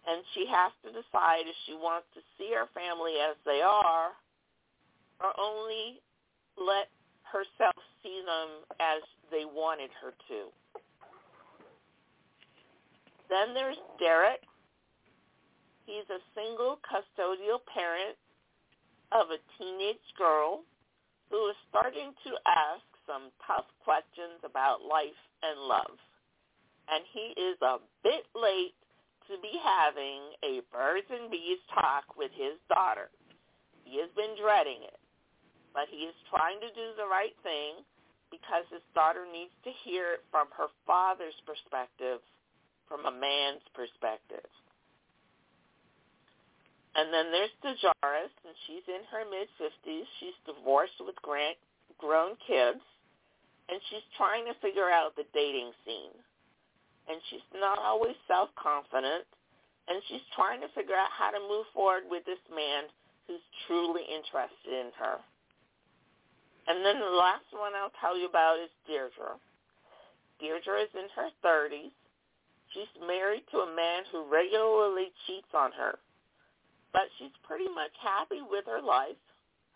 And 0.04 0.20
she 0.36 0.44
has 0.52 0.70
to 0.84 0.92
decide 0.92 1.48
if 1.48 1.56
she 1.64 1.72
wants 1.72 2.06
to 2.12 2.20
see 2.36 2.52
her 2.52 2.68
family 2.76 3.16
as 3.16 3.40
they 3.48 3.64
are 3.64 4.12
or 5.24 5.32
only 5.40 6.04
let 6.60 6.92
herself 7.24 7.74
see 8.04 8.20
them 8.20 8.68
as 8.78 9.00
they 9.32 9.48
wanted 9.48 9.90
her 9.96 10.12
to. 10.28 10.52
Then 13.32 13.56
there's 13.56 13.80
Derek. 13.98 14.44
He's 15.88 16.08
a 16.12 16.20
single 16.36 16.78
custodial 16.84 17.64
parent 17.72 18.16
of 19.12 19.32
a 19.32 19.40
teenage 19.56 20.04
girl 20.16 20.60
who 21.30 21.48
is 21.48 21.56
starting 21.68 22.12
to 22.24 22.30
ask 22.44 22.84
some 23.08 23.32
tough 23.46 23.64
questions 23.84 24.40
about 24.44 24.84
life 24.84 25.16
and 25.42 25.60
love. 25.60 25.96
And 26.88 27.04
he 27.12 27.36
is 27.36 27.56
a 27.62 27.78
bit 28.02 28.24
late 28.34 28.74
to 29.28 29.36
be 29.42 29.52
having 29.60 30.32
a 30.42 30.64
birds 30.72 31.06
and 31.12 31.30
bees 31.30 31.60
talk 31.74 32.16
with 32.16 32.32
his 32.32 32.56
daughter. 32.68 33.10
He 33.84 34.00
has 34.00 34.08
been 34.16 34.36
dreading 34.40 34.82
it 34.84 34.98
but 35.78 35.88
he 35.94 36.10
is 36.10 36.16
trying 36.26 36.58
to 36.58 36.70
do 36.74 36.90
the 36.96 37.06
right 37.06 37.38
thing 37.46 37.86
because 38.34 38.66
his 38.66 38.84
daughter 38.98 39.24
needs 39.30 39.54
to 39.64 39.70
hear 39.86 40.18
it 40.18 40.26
from 40.30 40.50
her 40.58 40.68
father's 40.82 41.36
perspective, 41.46 42.20
from 42.90 43.06
a 43.06 43.14
man's 43.14 43.64
perspective. 43.72 44.44
And 46.98 47.14
then 47.14 47.30
there's 47.30 47.54
Dejaris, 47.62 48.34
and 48.42 48.56
she's 48.66 48.82
in 48.90 49.06
her 49.12 49.22
mid-50s. 49.22 50.04
She's 50.18 50.38
divorced 50.44 50.98
with 50.98 51.14
grand, 51.22 51.54
grown 51.96 52.34
kids, 52.42 52.82
and 53.70 53.78
she's 53.88 54.04
trying 54.18 54.50
to 54.50 54.58
figure 54.58 54.90
out 54.90 55.14
the 55.14 55.30
dating 55.30 55.70
scene. 55.86 56.16
And 57.08 57.20
she's 57.30 57.48
not 57.56 57.78
always 57.78 58.14
self-confident, 58.28 59.24
and 59.88 60.02
she's 60.08 60.24
trying 60.36 60.60
to 60.60 60.68
figure 60.76 60.94
out 60.94 61.08
how 61.08 61.32
to 61.32 61.40
move 61.40 61.64
forward 61.72 62.04
with 62.10 62.24
this 62.28 62.42
man 62.52 62.84
who's 63.26 63.40
truly 63.66 64.04
interested 64.04 64.72
in 64.72 64.92
her. 65.00 65.16
And 66.68 66.84
then 66.84 67.00
the 67.00 67.16
last 67.16 67.48
one 67.50 67.72
I'll 67.72 67.96
tell 67.96 68.12
you 68.12 68.28
about 68.28 68.60
is 68.60 68.68
Deirdre. 68.84 69.40
Deirdre 70.38 70.84
is 70.84 70.92
in 70.92 71.08
her 71.16 71.32
30s. 71.40 71.96
She's 72.76 72.92
married 73.00 73.44
to 73.52 73.64
a 73.64 73.74
man 73.74 74.04
who 74.12 74.28
regularly 74.28 75.08
cheats 75.26 75.48
on 75.56 75.72
her. 75.72 75.96
But 76.92 77.08
she's 77.16 77.32
pretty 77.42 77.68
much 77.68 77.92
happy 78.04 78.44
with 78.44 78.66
her 78.66 78.82
life, 78.82 79.16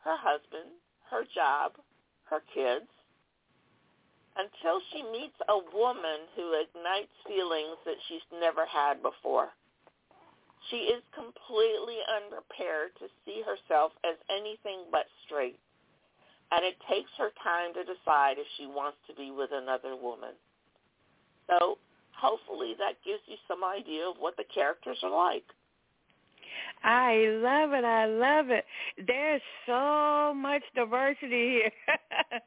her 0.04 0.16
husband, 0.20 0.76
her 1.08 1.24
job, 1.34 1.72
her 2.28 2.44
kids, 2.52 2.88
until 4.36 4.80
she 4.92 5.02
meets 5.12 5.36
a 5.48 5.58
woman 5.76 6.28
who 6.36 6.56
ignites 6.56 7.12
feelings 7.26 7.76
that 7.84 8.00
she's 8.08 8.24
never 8.40 8.64
had 8.66 9.02
before. 9.02 9.50
She 10.70 10.88
is 10.88 11.02
completely 11.12 11.98
unprepared 12.06 12.96
to 12.98 13.10
see 13.24 13.42
herself 13.42 13.92
as 14.04 14.16
anything 14.30 14.86
but 14.90 15.06
straight 15.26 15.58
and 16.52 16.64
it 16.64 16.76
takes 16.84 17.10
her 17.16 17.32
time 17.42 17.72
to 17.72 17.80
decide 17.80 18.36
if 18.36 18.46
she 18.60 18.68
wants 18.68 18.98
to 19.08 19.16
be 19.16 19.32
with 19.32 19.50
another 19.52 19.96
woman. 19.96 20.36
So 21.48 21.78
hopefully 22.12 22.76
that 22.78 23.00
gives 23.04 23.24
you 23.24 23.40
some 23.48 23.64
idea 23.64 24.04
of 24.04 24.20
what 24.20 24.36
the 24.36 24.44
characters 24.52 25.00
are 25.02 25.10
like. 25.10 25.48
I 26.82 27.26
love 27.42 27.72
it. 27.72 27.84
I 27.84 28.06
love 28.06 28.50
it. 28.50 28.64
There's 29.06 29.42
so 29.66 30.34
much 30.34 30.62
diversity 30.74 31.60
here. 31.60 31.72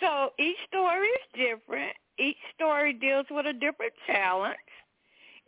so 0.00 0.30
each 0.38 0.56
story 0.68 1.06
is 1.06 1.26
different. 1.34 1.92
Each 2.18 2.36
story 2.54 2.92
deals 2.92 3.26
with 3.30 3.46
a 3.46 3.52
different 3.52 3.92
challenge. 4.06 4.56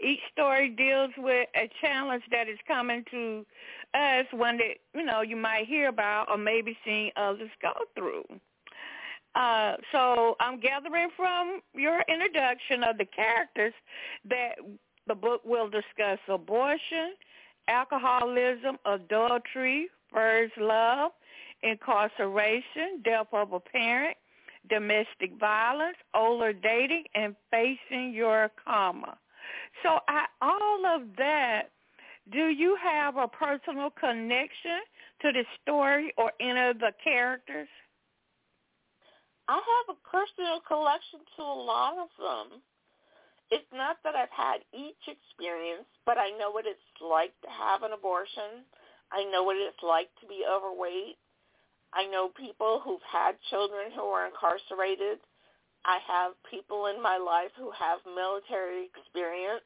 Each 0.00 0.20
story 0.32 0.70
deals 0.70 1.10
with 1.18 1.48
a 1.56 1.68
challenge 1.80 2.22
that 2.30 2.48
is 2.48 2.58
coming 2.68 3.04
to 3.10 3.44
us 3.94 4.26
one 4.32 4.58
that, 4.58 4.76
you 4.94 5.04
know, 5.04 5.22
you 5.22 5.36
might 5.36 5.66
hear 5.66 5.88
about 5.88 6.30
or 6.30 6.38
maybe 6.38 6.76
seen 6.84 7.10
others 7.16 7.50
go 7.60 7.72
through. 7.96 8.24
Uh, 9.34 9.74
so 9.92 10.36
I'm 10.40 10.60
gathering 10.60 11.08
from 11.16 11.60
your 11.74 12.02
introduction 12.08 12.82
of 12.82 12.98
the 12.98 13.04
characters 13.04 13.72
that 14.28 14.56
the 15.06 15.14
book 15.14 15.42
will 15.44 15.68
discuss 15.68 16.18
abortion, 16.28 17.14
alcoholism, 17.68 18.78
adultery, 18.84 19.88
first 20.12 20.54
love, 20.58 21.12
incarceration, 21.62 23.02
death 23.04 23.26
of 23.32 23.52
a 23.52 23.60
parent, 23.60 24.16
domestic 24.68 25.38
violence, 25.38 25.96
older 26.14 26.52
dating, 26.52 27.04
and 27.14 27.34
facing 27.50 28.12
your 28.12 28.50
karma. 28.64 29.18
So 29.82 29.98
I, 30.08 30.25
all 30.42 30.87
of 30.87 31.02
that, 31.16 31.70
do 32.32 32.48
you 32.48 32.76
have 32.82 33.16
a 33.16 33.28
personal 33.28 33.90
connection 33.90 34.80
to 35.22 35.32
the 35.32 35.44
story 35.62 36.12
or 36.18 36.32
any 36.40 36.60
of 36.60 36.78
the 36.78 36.92
characters? 37.02 37.68
I 39.48 39.54
have 39.54 39.96
a 39.96 40.08
personal 40.08 40.60
collection 40.60 41.20
to 41.37 41.42
a 41.42 41.44
lot 41.64 41.94
of 41.96 42.08
them. 42.18 42.60
It's 43.50 43.73
not 43.73 43.97
that 44.05 44.14
I've 44.14 44.33
had 44.33 44.61
each 44.76 45.00
experience, 45.09 45.88
but 46.05 46.19
I 46.19 46.31
know 46.37 46.50
what 46.50 46.67
it's 46.67 46.85
like 47.00 47.33
to 47.43 47.49
have 47.49 47.83
an 47.83 47.93
abortion. 47.93 48.69
I 49.11 49.25
know 49.25 49.43
what 49.43 49.57
it's 49.57 49.83
like 49.83 50.12
to 50.21 50.26
be 50.28 50.45
overweight. 50.45 51.17
I 51.93 52.05
know 52.05 52.28
people 52.28 52.81
who've 52.85 53.05
had 53.09 53.40
children 53.49 53.88
who 53.97 54.05
are 54.12 54.28
incarcerated. 54.28 55.19
I 55.88 55.97
have 56.05 56.37
people 56.50 56.93
in 56.93 57.00
my 57.00 57.17
life 57.17 57.52
who 57.57 57.73
have 57.73 58.05
military 58.05 58.93
experience. 58.93 59.64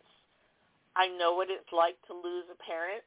I 0.94 1.08
know 1.08 1.34
what 1.34 1.50
it's 1.50 1.72
like 1.74 1.98
to 2.06 2.14
lose 2.14 2.46
a 2.52 2.58
parent. 2.62 3.02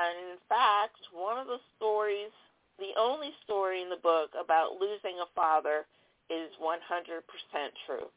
And 0.00 0.32
in 0.32 0.40
fact, 0.48 0.96
one 1.12 1.36
of 1.36 1.46
the 1.46 1.60
stories, 1.76 2.32
the 2.78 2.96
only 2.98 3.30
story 3.44 3.82
in 3.82 3.90
the 3.90 4.00
book 4.00 4.32
about 4.32 4.80
losing 4.80 5.20
a 5.20 5.28
father 5.36 5.84
is 6.30 6.48
100% 6.56 6.80
true. 7.86 8.08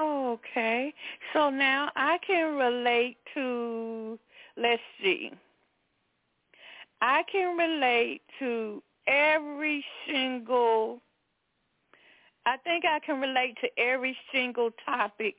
Okay. 0.00 0.92
So 1.32 1.50
now 1.50 1.90
I 1.96 2.18
can 2.26 2.54
relate 2.56 3.16
to, 3.34 4.18
let's 4.56 4.82
see, 5.02 5.30
I 7.00 7.22
can 7.30 7.56
relate 7.56 8.22
to 8.38 8.82
every 9.06 9.84
single, 10.06 11.00
I 12.46 12.56
think 12.58 12.84
I 12.84 12.98
can 13.00 13.20
relate 13.20 13.56
to 13.60 13.68
every 13.78 14.16
single 14.32 14.70
topic 14.84 15.36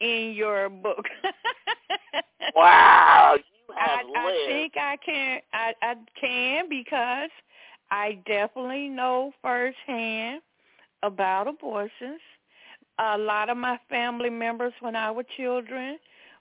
in 0.00 0.34
your 0.34 0.68
book. 0.68 1.06
wow, 2.54 3.34
you 3.36 3.74
have 3.76 4.00
I, 4.00 4.02
lived. 4.02 4.16
I 4.16 4.46
think 4.46 4.72
I 4.76 4.96
can. 5.04 5.40
I, 5.52 5.72
I 5.82 5.94
can 6.20 6.68
because 6.68 7.30
I 7.90 8.18
definitely 8.26 8.88
know 8.88 9.32
firsthand 9.42 10.42
about 11.02 11.48
abortions. 11.48 12.20
A 12.98 13.18
lot 13.18 13.50
of 13.50 13.56
my 13.56 13.78
family 13.88 14.30
members 14.30 14.72
when 14.80 14.94
I 14.94 15.10
was 15.10 15.26
children 15.36 15.98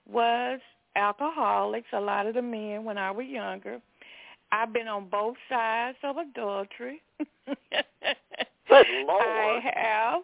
was 0.07 0.59
alcoholics, 0.95 1.87
a 1.93 1.99
lot 1.99 2.27
of 2.27 2.35
the 2.35 2.41
men 2.41 2.83
when 2.83 2.97
I 2.97 3.11
was 3.11 3.25
younger. 3.25 3.79
I've 4.51 4.71
been 4.71 4.87
on 4.87 5.09
both 5.09 5.35
sides 5.49 5.97
of 6.03 6.17
adultery. 6.17 7.01
Good 7.47 8.85
Lord. 9.07 9.23
I 9.23 9.59
have. 9.73 10.21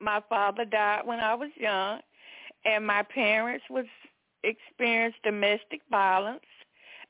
My 0.00 0.22
father 0.28 0.64
died 0.64 1.06
when 1.06 1.20
I 1.20 1.34
was 1.34 1.50
young, 1.56 2.00
and 2.64 2.86
my 2.86 3.02
parents 3.02 3.64
was 3.70 3.86
experienced 4.44 5.22
domestic 5.22 5.80
violence. 5.90 6.40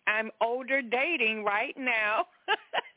I'm 0.06 0.30
older 0.40 0.82
dating 0.82 1.44
right 1.44 1.76
now. 1.76 2.26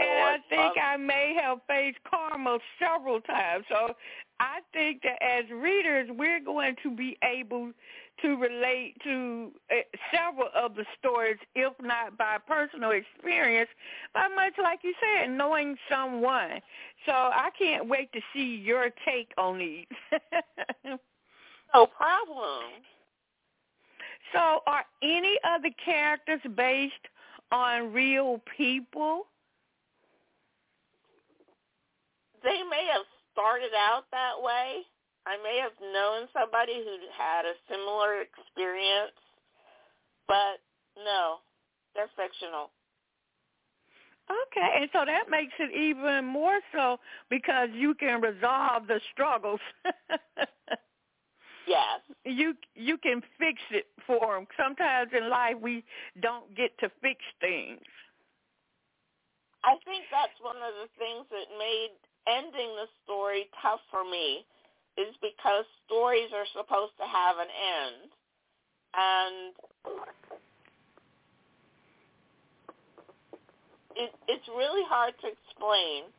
and 0.00 0.24
I 0.24 0.36
think 0.48 0.76
um, 0.76 0.82
I 0.82 0.96
may 0.96 1.36
have 1.40 1.58
faced 1.66 1.98
karma 2.08 2.58
several 2.78 3.20
times. 3.20 3.64
So 3.68 3.94
I 4.40 4.60
think 4.72 5.02
that 5.02 5.22
as 5.22 5.44
readers, 5.50 6.08
we're 6.10 6.40
going 6.40 6.76
to 6.82 6.90
be 6.90 7.16
able 7.22 7.72
to 8.20 8.36
relate 8.36 8.94
to 9.04 9.50
uh, 9.70 9.76
several 10.12 10.48
of 10.54 10.74
the 10.74 10.84
stories, 10.98 11.38
if 11.54 11.72
not 11.80 12.16
by 12.18 12.38
personal 12.46 12.90
experience, 12.90 13.70
but 14.14 14.28
much 14.34 14.54
like 14.62 14.80
you 14.82 14.94
said, 15.00 15.30
knowing 15.30 15.76
someone. 15.90 16.60
So 17.06 17.12
I 17.12 17.50
can't 17.58 17.88
wait 17.88 18.12
to 18.12 18.20
see 18.32 18.56
your 18.56 18.90
take 19.04 19.32
on 19.38 19.58
these. 19.58 19.86
no 21.74 21.86
problem. 21.86 22.64
so 24.32 24.60
are 24.66 24.84
any 25.02 25.36
of 25.54 25.62
the 25.62 25.72
characters 25.84 26.40
based 26.56 26.94
on 27.50 27.92
real 27.92 28.40
people? 28.56 29.26
They 32.42 32.62
may 32.70 32.88
have 32.92 33.06
started 33.32 33.72
out 33.76 34.04
that 34.10 34.40
way. 34.40 34.82
I 35.26 35.38
may 35.42 35.58
have 35.62 35.78
known 35.80 36.26
somebody 36.32 36.82
who 36.82 36.98
had 37.16 37.46
a 37.46 37.54
similar 37.70 38.22
experience, 38.22 39.14
but 40.26 40.58
no, 40.98 41.38
they're 41.94 42.10
fictional. 42.16 42.70
Okay, 44.30 44.68
and 44.80 44.90
so 44.92 45.04
that 45.04 45.30
makes 45.30 45.52
it 45.58 45.74
even 45.74 46.24
more 46.24 46.60
so 46.72 46.98
because 47.28 47.68
you 47.74 47.94
can 47.94 48.20
resolve 48.20 48.86
the 48.86 49.00
struggles. 49.12 49.60
Yes. 51.66 52.00
you 52.24 52.54
you 52.74 52.98
can 52.98 53.22
fix 53.38 53.60
it 53.70 53.86
for 54.06 54.34
them. 54.34 54.46
Sometimes 54.56 55.10
in 55.16 55.28
life 55.28 55.56
we 55.60 55.84
don't 56.20 56.54
get 56.56 56.76
to 56.78 56.90
fix 57.00 57.20
things. 57.40 57.82
I 59.64 59.78
think 59.84 60.04
that's 60.10 60.34
one 60.42 60.56
of 60.56 60.74
the 60.82 60.88
things 60.98 61.26
that 61.30 61.46
made 61.58 61.94
ending 62.26 62.76
the 62.76 62.88
story 63.04 63.48
tough 63.60 63.80
for 63.90 64.04
me 64.04 64.44
is 64.96 65.14
because 65.20 65.64
stories 65.86 66.30
are 66.34 66.46
supposed 66.52 66.92
to 67.00 67.06
have 67.06 67.36
an 67.38 67.48
end. 67.48 68.10
And 68.92 69.36
it, 73.96 74.10
it's 74.28 74.48
really 74.48 74.84
hard 74.86 75.14
to 75.22 75.26
explain, 75.28 76.12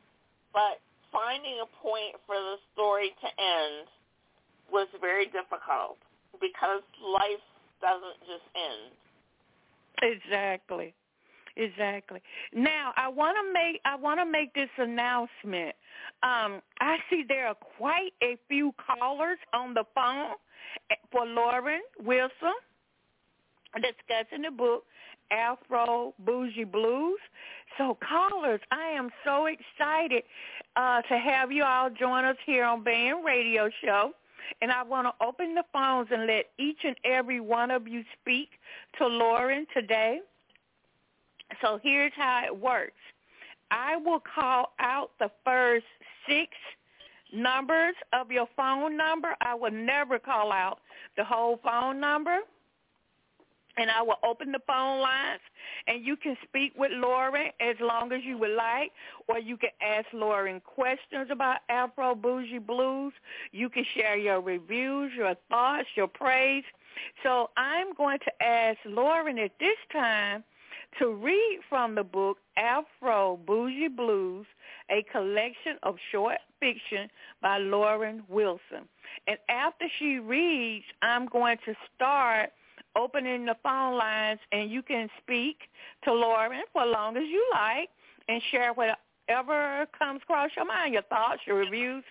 but 0.52 0.82
finding 1.12 1.62
a 1.62 1.70
point 1.78 2.18
for 2.26 2.34
the 2.34 2.56
story 2.74 3.14
to 3.22 3.28
end 3.38 3.86
was 4.72 4.88
very 5.00 5.26
difficult 5.26 5.98
because 6.40 6.82
life 6.98 7.44
doesn't 7.80 8.18
just 8.26 8.46
end. 8.58 8.90
Exactly. 10.02 10.94
Exactly. 11.56 12.20
Now 12.52 12.92
I 12.96 13.08
want 13.08 13.36
to 13.36 13.52
make 13.52 13.80
I 13.84 13.94
want 13.94 14.18
to 14.18 14.26
make 14.26 14.52
this 14.54 14.70
announcement. 14.76 15.74
Um, 16.22 16.60
I 16.80 16.96
see 17.08 17.24
there 17.28 17.46
are 17.46 17.54
quite 17.54 18.12
a 18.22 18.36
few 18.48 18.74
callers 18.84 19.38
on 19.52 19.74
the 19.74 19.84
phone 19.94 20.34
for 21.12 21.26
Lauren 21.26 21.82
Wilson 22.02 22.54
discussing 23.76 24.42
the 24.42 24.50
book 24.50 24.84
Afro 25.30 26.14
Bougie 26.18 26.64
Blues. 26.64 27.18
So 27.78 27.96
callers, 28.06 28.60
I 28.70 28.90
am 28.96 29.10
so 29.24 29.46
excited 29.46 30.22
uh, 30.76 31.02
to 31.02 31.18
have 31.18 31.50
you 31.50 31.64
all 31.64 31.90
join 31.90 32.24
us 32.24 32.36
here 32.46 32.64
on 32.64 32.84
Band 32.84 33.24
Radio 33.24 33.70
Show. 33.84 34.12
And 34.60 34.70
I 34.70 34.82
want 34.82 35.06
to 35.06 35.24
open 35.24 35.54
the 35.54 35.64
phones 35.72 36.08
and 36.10 36.26
let 36.26 36.50
each 36.58 36.80
and 36.84 36.96
every 37.04 37.40
one 37.40 37.70
of 37.70 37.88
you 37.88 38.04
speak 38.20 38.50
to 38.98 39.06
Lauren 39.06 39.66
today. 39.74 40.20
So 41.60 41.78
here's 41.82 42.12
how 42.16 42.42
it 42.44 42.56
works. 42.56 42.92
I 43.70 43.96
will 43.96 44.20
call 44.20 44.72
out 44.78 45.10
the 45.18 45.30
first 45.44 45.86
six 46.28 46.52
numbers 47.32 47.94
of 48.12 48.30
your 48.30 48.48
phone 48.56 48.96
number. 48.96 49.34
I 49.40 49.54
will 49.54 49.72
never 49.72 50.18
call 50.18 50.52
out 50.52 50.78
the 51.16 51.24
whole 51.24 51.58
phone 51.62 52.00
number. 52.00 52.38
And 53.76 53.90
I 53.90 54.02
will 54.02 54.18
open 54.22 54.52
the 54.52 54.60
phone 54.68 55.00
lines, 55.00 55.40
and 55.88 56.06
you 56.06 56.14
can 56.16 56.36
speak 56.44 56.74
with 56.76 56.92
Lauren 56.94 57.50
as 57.58 57.74
long 57.80 58.12
as 58.12 58.20
you 58.22 58.38
would 58.38 58.54
like, 58.54 58.92
or 59.26 59.40
you 59.40 59.56
can 59.56 59.70
ask 59.82 60.06
Lauren 60.12 60.60
questions 60.60 61.26
about 61.32 61.56
Afro 61.68 62.14
Bougie 62.14 62.60
Blues. 62.60 63.12
You 63.50 63.68
can 63.68 63.84
share 63.96 64.16
your 64.16 64.40
reviews, 64.40 65.10
your 65.16 65.34
thoughts, 65.48 65.88
your 65.96 66.06
praise. 66.06 66.62
So 67.24 67.50
I'm 67.56 67.92
going 67.94 68.20
to 68.20 68.44
ask 68.44 68.78
Lauren 68.86 69.40
at 69.40 69.50
this 69.58 69.76
time 69.90 70.44
to 70.98 71.14
read 71.14 71.60
from 71.68 71.94
the 71.94 72.04
book 72.04 72.38
Afro 72.56 73.38
Bougie 73.46 73.88
Blues, 73.88 74.46
a 74.90 75.02
collection 75.12 75.76
of 75.82 75.96
short 76.12 76.38
fiction 76.60 77.08
by 77.42 77.58
Lauren 77.58 78.22
Wilson. 78.28 78.88
And 79.26 79.38
after 79.48 79.86
she 79.98 80.18
reads, 80.18 80.84
I'm 81.02 81.26
going 81.26 81.58
to 81.66 81.74
start 81.94 82.50
opening 82.96 83.44
the 83.44 83.56
phone 83.62 83.96
lines, 83.98 84.40
and 84.52 84.70
you 84.70 84.82
can 84.82 85.08
speak 85.22 85.58
to 86.04 86.12
Lauren 86.12 86.62
for 86.72 86.82
as 86.82 86.88
long 86.92 87.16
as 87.16 87.24
you 87.24 87.44
like 87.52 87.88
and 88.28 88.40
share 88.50 88.72
whatever 88.72 89.86
comes 89.98 90.20
across 90.22 90.50
your 90.56 90.66
mind, 90.66 90.92
your 90.92 91.02
thoughts, 91.02 91.40
your 91.46 91.56
reviews. 91.56 92.04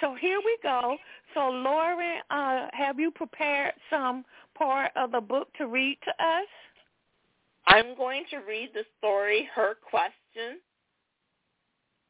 So 0.00 0.16
here 0.20 0.38
we 0.44 0.56
go. 0.62 0.96
So 1.34 1.48
Lauren, 1.50 2.22
uh, 2.30 2.66
have 2.72 2.98
you 2.98 3.10
prepared 3.10 3.74
some 3.88 4.24
part 4.56 4.90
of 4.96 5.12
the 5.12 5.20
book 5.20 5.48
to 5.58 5.66
read 5.66 5.98
to 6.04 6.10
us? 6.24 6.48
I'm 7.70 7.94
going 7.94 8.24
to 8.30 8.38
read 8.38 8.70
the 8.74 8.82
story, 8.98 9.48
Her 9.54 9.76
Question, 9.88 10.58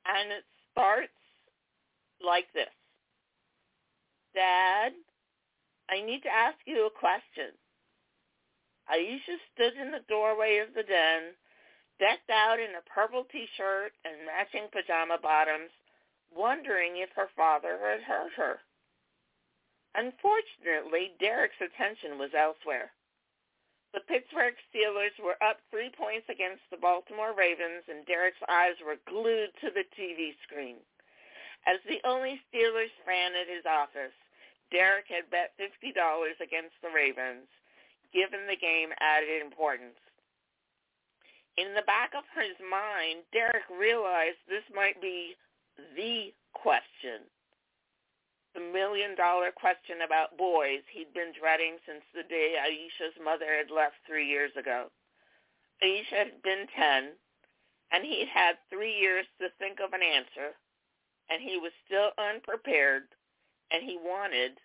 and 0.08 0.32
it 0.32 0.44
starts 0.72 1.12
like 2.24 2.46
this. 2.54 2.72
Dad, 4.34 4.92
I 5.90 6.00
need 6.00 6.22
to 6.22 6.32
ask 6.32 6.56
you 6.64 6.86
a 6.86 6.98
question. 6.98 7.52
Aisha 8.88 9.36
stood 9.52 9.76
in 9.76 9.90
the 9.92 10.00
doorway 10.08 10.64
of 10.64 10.72
the 10.74 10.82
den, 10.82 11.36
decked 11.98 12.30
out 12.32 12.58
in 12.58 12.72
a 12.80 12.88
purple 12.88 13.26
T-shirt 13.30 13.92
and 14.06 14.24
matching 14.24 14.66
pajama 14.72 15.18
bottoms, 15.20 15.68
wondering 16.34 16.96
if 16.96 17.10
her 17.14 17.28
father 17.36 17.76
had 17.84 18.00
hurt 18.00 18.32
her. 18.34 18.60
Unfortunately, 19.94 21.12
Derek's 21.20 21.60
attention 21.60 22.16
was 22.18 22.30
elsewhere. 22.32 22.92
The 23.92 24.06
Pittsburgh 24.06 24.54
Steelers 24.70 25.14
were 25.18 25.42
up 25.42 25.58
three 25.70 25.90
points 25.90 26.28
against 26.30 26.62
the 26.70 26.78
Baltimore 26.78 27.34
Ravens, 27.34 27.82
and 27.88 28.06
Derek's 28.06 28.42
eyes 28.48 28.78
were 28.84 29.02
glued 29.06 29.50
to 29.60 29.70
the 29.70 29.84
TV 29.98 30.34
screen. 30.46 30.76
As 31.66 31.82
the 31.86 32.00
only 32.06 32.40
Steelers 32.48 32.94
fan 33.04 33.34
at 33.34 33.50
his 33.50 33.66
office, 33.66 34.14
Derek 34.70 35.06
had 35.08 35.30
bet 35.30 35.58
$50 35.58 36.40
against 36.40 36.78
the 36.82 36.94
Ravens, 36.94 37.48
given 38.14 38.46
the 38.46 38.56
game 38.56 38.90
added 39.00 39.42
importance. 39.42 39.98
In 41.56 41.74
the 41.74 41.82
back 41.82 42.14
of 42.14 42.24
his 42.34 42.56
mind, 42.62 43.26
Derek 43.32 43.66
realized 43.68 44.38
this 44.46 44.64
might 44.72 45.02
be 45.02 45.34
the 45.96 46.32
question 46.54 47.26
the 48.54 48.60
million 48.60 49.14
dollar 49.16 49.50
question 49.54 50.02
about 50.04 50.36
boys 50.36 50.82
he'd 50.92 51.14
been 51.14 51.32
dreading 51.38 51.76
since 51.86 52.02
the 52.14 52.24
day 52.24 52.56
Aisha's 52.58 53.14
mother 53.22 53.46
had 53.56 53.70
left 53.70 53.96
three 54.06 54.26
years 54.26 54.52
ago. 54.58 54.86
Aisha 55.82 56.30
had 56.30 56.42
been 56.42 56.66
ten, 56.76 57.12
and 57.92 58.04
he'd 58.04 58.28
had 58.32 58.56
three 58.68 58.98
years 58.98 59.26
to 59.40 59.48
think 59.58 59.78
of 59.80 59.92
an 59.92 60.02
answer, 60.02 60.54
and 61.30 61.40
he 61.40 61.56
was 61.56 61.72
still 61.86 62.10
unprepared, 62.18 63.04
and 63.70 63.82
he 63.82 63.98
wanted 64.02 64.58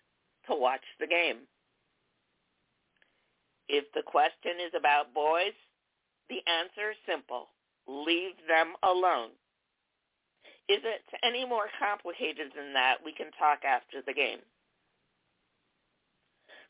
to 0.48 0.56
watch 0.56 0.84
the 0.98 1.06
game. 1.06 1.46
If 3.68 3.84
the 3.94 4.02
question 4.02 4.58
is 4.64 4.72
about 4.76 5.14
boys, 5.14 5.54
the 6.28 6.42
answer 6.46 6.90
is 6.90 6.96
simple. 7.06 7.48
Leave 7.86 8.34
them 8.48 8.74
alone. 8.82 9.30
Is 10.68 10.82
it 10.82 11.06
any 11.22 11.46
more 11.46 11.70
complicated 11.78 12.50
than 12.56 12.72
that? 12.74 12.98
We 13.04 13.12
can 13.12 13.30
talk 13.38 13.62
after 13.64 14.02
the 14.02 14.14
game. 14.14 14.42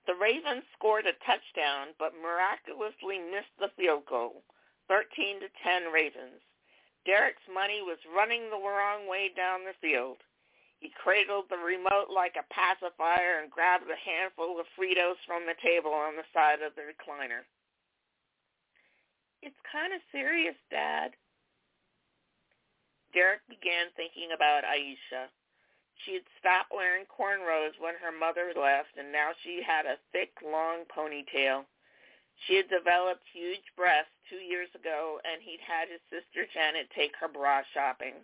The 0.06 0.14
Ravens 0.14 0.62
scored 0.76 1.06
a 1.06 1.16
touchdown, 1.24 1.96
but 1.98 2.14
miraculously 2.22 3.18
missed 3.18 3.56
the 3.58 3.72
field 3.74 4.06
goal, 4.06 4.44
13 4.88 5.40
to 5.40 5.48
10 5.64 5.90
Ravens. 5.92 6.44
Derek's 7.04 7.46
money 7.52 7.82
was 7.82 7.98
running 8.14 8.50
the 8.50 8.60
wrong 8.60 9.08
way 9.08 9.30
down 9.34 9.64
the 9.64 9.74
field. 9.80 10.18
He 10.78 10.92
cradled 10.92 11.46
the 11.48 11.56
remote 11.56 12.12
like 12.12 12.36
a 12.36 12.46
pacifier 12.52 13.40
and 13.40 13.50
grabbed 13.50 13.88
a 13.88 13.96
handful 13.96 14.60
of 14.60 14.66
Fritos 14.76 15.16
from 15.26 15.46
the 15.46 15.56
table 15.62 15.90
on 15.90 16.14
the 16.14 16.28
side 16.34 16.60
of 16.60 16.76
the 16.76 16.84
recliner. 16.84 17.48
It's 19.42 19.56
kind 19.72 19.92
of 19.92 20.00
serious, 20.12 20.56
Dad, 20.70 21.12
Derek 23.16 23.48
began 23.48 23.88
thinking 23.96 24.32
about 24.36 24.68
Aisha. 24.68 25.32
She 26.04 26.12
had 26.20 26.28
stopped 26.38 26.68
wearing 26.68 27.08
cornrows 27.08 27.72
when 27.80 27.96
her 27.96 28.12
mother 28.12 28.52
left, 28.52 28.92
and 29.00 29.10
now 29.10 29.32
she 29.42 29.62
had 29.64 29.86
a 29.86 29.96
thick, 30.12 30.36
long 30.44 30.84
ponytail. 30.84 31.64
She 32.44 32.60
had 32.60 32.68
developed 32.68 33.24
huge 33.32 33.64
breasts 33.74 34.12
two 34.28 34.44
years 34.44 34.68
ago, 34.74 35.18
and 35.24 35.40
he'd 35.40 35.64
had 35.64 35.88
his 35.88 36.04
sister 36.12 36.44
Janet 36.52 36.90
take 36.92 37.16
her 37.16 37.26
bra 37.26 37.62
shopping. 37.72 38.20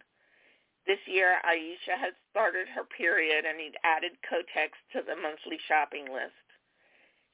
This 0.86 1.00
year, 1.06 1.40
Aisha 1.40 1.96
had 1.96 2.12
started 2.28 2.68
her 2.68 2.84
period, 2.84 3.46
and 3.46 3.58
he'd 3.58 3.80
added 3.84 4.20
Kotex 4.28 4.76
to 4.92 5.00
the 5.00 5.16
monthly 5.16 5.58
shopping 5.68 6.04
list. 6.12 6.36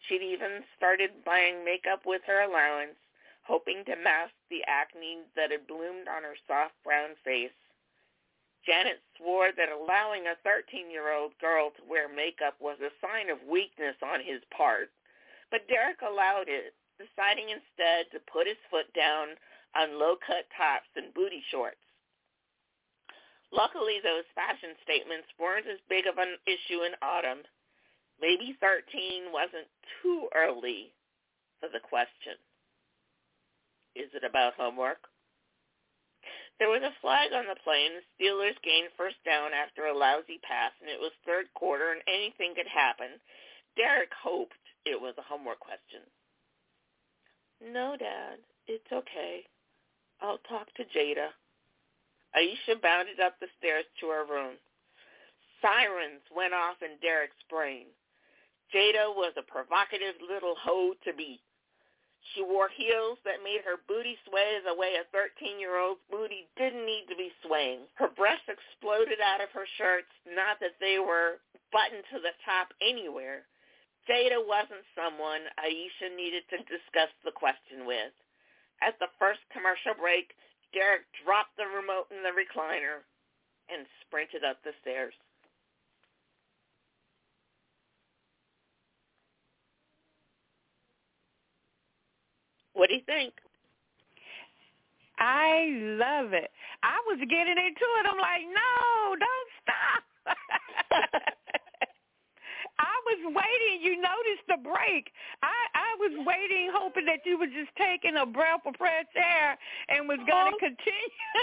She'd 0.06 0.22
even 0.22 0.62
started 0.76 1.24
buying 1.24 1.64
makeup 1.64 2.06
with 2.06 2.22
her 2.28 2.42
allowance, 2.42 3.02
hoping 3.48 3.80
to 3.88 3.96
mask 3.96 4.36
the 4.52 4.60
acne 4.68 5.24
that 5.34 5.50
had 5.50 5.66
bloomed 5.66 6.06
on 6.06 6.22
her 6.22 6.36
soft 6.46 6.76
brown 6.84 7.16
face. 7.24 7.56
Janet 8.68 9.00
swore 9.16 9.48
that 9.56 9.72
allowing 9.72 10.28
a 10.28 10.36
13-year-old 10.44 11.32
girl 11.40 11.72
to 11.72 11.88
wear 11.88 12.12
makeup 12.12 12.60
was 12.60 12.76
a 12.84 12.92
sign 13.00 13.32
of 13.32 13.40
weakness 13.48 13.96
on 14.04 14.20
his 14.20 14.44
part, 14.52 14.92
but 15.50 15.64
Derek 15.72 16.04
allowed 16.04 16.52
it, 16.52 16.76
deciding 17.00 17.48
instead 17.48 18.12
to 18.12 18.20
put 18.28 18.44
his 18.46 18.60
foot 18.68 18.92
down 18.92 19.32
on 19.72 19.96
low-cut 19.96 20.44
tops 20.52 20.92
and 20.96 21.14
booty 21.16 21.40
shorts. 21.48 21.80
Luckily, 23.48 23.96
those 24.04 24.28
fashion 24.36 24.76
statements 24.84 25.32
weren't 25.40 25.64
as 25.64 25.80
big 25.88 26.04
of 26.04 26.20
an 26.20 26.36
issue 26.44 26.84
in 26.84 26.92
autumn. 27.00 27.48
Maybe 28.20 28.58
13 28.60 29.32
wasn't 29.32 29.72
too 30.02 30.28
early 30.36 30.92
for 31.60 31.72
the 31.72 31.80
question. 31.80 32.36
Is 33.94 34.10
it 34.14 34.24
about 34.24 34.54
homework? 34.54 35.08
There 36.58 36.68
was 36.68 36.82
a 36.82 36.94
flag 37.00 37.30
on 37.32 37.46
the 37.46 37.58
play, 37.62 37.86
and 37.86 38.02
the 38.02 38.06
Steelers 38.18 38.58
gained 38.66 38.90
first 38.96 39.16
down 39.24 39.54
after 39.54 39.86
a 39.86 39.96
lousy 39.96 40.42
pass, 40.42 40.72
and 40.80 40.90
it 40.90 40.98
was 40.98 41.12
third 41.24 41.46
quarter, 41.54 41.92
and 41.92 42.02
anything 42.08 42.54
could 42.54 42.66
happen. 42.66 43.22
Derek 43.76 44.10
hoped 44.10 44.58
it 44.84 45.00
was 45.00 45.14
a 45.18 45.22
homework 45.22 45.60
question. 45.60 46.02
No, 47.62 47.96
Dad, 47.96 48.38
it's 48.66 48.90
okay. 48.92 49.46
I'll 50.20 50.42
talk 50.50 50.66
to 50.74 50.84
Jada. 50.90 51.30
Aisha 52.34 52.80
bounded 52.82 53.20
up 53.20 53.38
the 53.38 53.46
stairs 53.58 53.86
to 54.00 54.08
her 54.08 54.26
room. 54.26 54.58
Sirens 55.62 56.22
went 56.34 56.54
off 56.54 56.82
in 56.82 56.98
Derek's 57.00 57.42
brain. 57.48 57.86
Jada 58.74 59.14
was 59.14 59.32
a 59.38 59.42
provocative 59.50 60.14
little 60.20 60.54
hoe 60.60 60.94
to 61.04 61.12
beat. 61.14 61.40
She 62.34 62.42
wore 62.42 62.68
heels 62.68 63.18
that 63.24 63.42
made 63.42 63.64
her 63.64 63.80
booty 63.88 64.18
sway 64.28 64.60
the 64.60 64.74
way 64.74 64.96
a 65.00 65.08
13-year-old's 65.16 66.04
booty 66.10 66.46
didn't 66.56 66.84
need 66.84 67.06
to 67.08 67.16
be 67.16 67.32
swaying. 67.42 67.88
Her 67.94 68.08
breasts 68.08 68.48
exploded 68.48 69.20
out 69.20 69.40
of 69.40 69.50
her 69.52 69.66
shirts, 69.78 70.12
not 70.28 70.60
that 70.60 70.76
they 70.80 70.98
were 70.98 71.40
buttoned 71.72 72.04
to 72.12 72.20
the 72.20 72.36
top 72.44 72.74
anywhere. 72.80 73.46
Jada 74.08 74.40
wasn't 74.40 74.84
someone 74.96 75.44
Aisha 75.60 76.12
needed 76.16 76.44
to 76.50 76.58
discuss 76.68 77.12
the 77.24 77.32
question 77.32 77.84
with. 77.84 78.12
At 78.80 78.98
the 79.00 79.12
first 79.18 79.40
commercial 79.52 79.94
break, 79.98 80.32
Derek 80.72 81.08
dropped 81.24 81.56
the 81.56 81.68
remote 81.68 82.08
in 82.12 82.22
the 82.22 82.32
recliner 82.32 83.04
and 83.68 83.84
sprinted 84.04 84.44
up 84.44 84.60
the 84.64 84.72
stairs. 84.80 85.14
What 92.78 92.90
do 92.90 92.94
you 92.94 93.02
think? 93.06 93.34
I 95.18 95.66
love 95.98 96.32
it. 96.32 96.46
I 96.86 97.02
was 97.10 97.18
getting 97.28 97.58
into 97.58 97.86
it. 97.98 98.06
I'm 98.06 98.22
like, 98.22 98.46
no, 98.46 99.18
don't 99.18 99.50
stop. 99.58 100.04
I 102.78 102.94
was 103.02 103.34
waiting. 103.34 103.82
You 103.82 103.98
noticed 103.98 104.46
the 104.46 104.62
break. 104.62 105.10
I 105.42 105.50
I 105.74 105.98
was 105.98 106.22
waiting, 106.22 106.70
hoping 106.72 107.04
that 107.06 107.26
you 107.26 107.36
were 107.36 107.50
just 107.50 107.74
taking 107.74 108.14
a 108.14 108.24
breath 108.24 108.62
of 108.64 108.76
fresh 108.78 109.10
air 109.16 109.58
and 109.88 110.06
was 110.06 110.22
going 110.30 110.52
to 110.52 110.58
continue. 110.62 111.34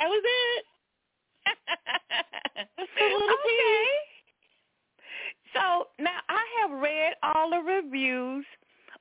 That 0.00 0.08
was 0.08 0.24
it. 0.26 0.64
a 2.66 3.04
little 3.14 3.30
okay. 3.30 4.09
So 5.54 5.88
now 5.98 6.18
I 6.28 6.44
have 6.60 6.80
read 6.80 7.14
all 7.22 7.50
the 7.50 7.58
reviews 7.58 8.44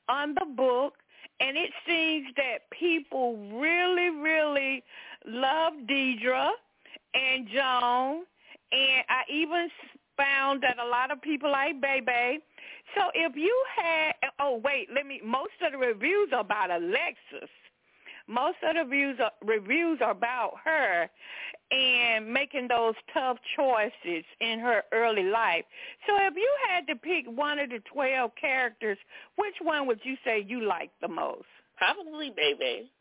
on 0.07 0.33
the 0.33 0.45
book, 0.45 0.93
and 1.39 1.55
it 1.57 1.71
seems 1.87 2.27
that 2.37 2.69
people 2.71 3.37
really, 3.53 4.09
really 4.09 4.83
love 5.25 5.73
Deidre 5.87 6.49
and 7.13 7.47
Joan, 7.47 8.23
and 8.71 9.03
I 9.09 9.23
even 9.29 9.69
found 10.17 10.61
that 10.63 10.77
a 10.79 10.87
lot 10.87 11.11
of 11.11 11.21
people 11.21 11.51
like 11.51 11.79
Bebe. 11.81 12.39
So 12.95 13.03
if 13.13 13.35
you 13.35 13.63
had, 13.75 14.13
oh 14.39 14.61
wait, 14.63 14.89
let 14.93 15.05
me. 15.05 15.21
Most 15.23 15.53
of 15.65 15.71
the 15.71 15.77
reviews 15.77 16.29
are 16.33 16.41
about 16.41 16.71
Alexis, 16.71 17.49
most 18.29 18.57
of 18.63 18.75
the 18.75 18.81
reviews 18.81 19.17
are, 19.19 19.31
reviews 19.43 19.99
are 20.01 20.11
about 20.11 20.53
her 20.63 21.09
and 21.71 22.31
making 22.31 22.67
those 22.67 22.93
tough 23.13 23.37
choices 23.55 24.23
in 24.39 24.59
her 24.59 24.83
early 24.91 25.23
life. 25.23 25.65
So 26.07 26.15
if 26.17 26.35
you 26.35 26.49
had 26.69 26.87
to 26.87 26.95
pick 26.95 27.25
one 27.27 27.59
of 27.59 27.69
the 27.69 27.79
12 27.91 28.31
characters, 28.39 28.97
which 29.35 29.55
one 29.61 29.87
would 29.87 29.99
you 30.03 30.15
say 30.23 30.45
you 30.47 30.61
liked 30.61 30.99
the 31.01 31.07
most? 31.07 31.45
Probably 31.77 32.31
Bebe. 32.35 32.91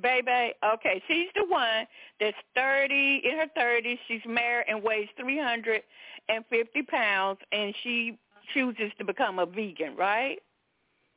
Bebe, 0.00 0.52
okay, 0.74 1.02
she's 1.06 1.28
the 1.36 1.44
one 1.48 1.86
that's 2.20 2.36
30, 2.56 3.22
in 3.24 3.38
her 3.38 3.46
30s. 3.56 3.98
She's 4.08 4.20
married 4.26 4.66
and 4.68 4.82
weighs 4.82 5.08
350 5.20 6.82
pounds, 6.82 7.38
and 7.52 7.74
she 7.82 8.18
chooses 8.52 8.90
to 8.98 9.04
become 9.04 9.38
a 9.38 9.46
vegan, 9.46 9.96
right? 9.96 10.38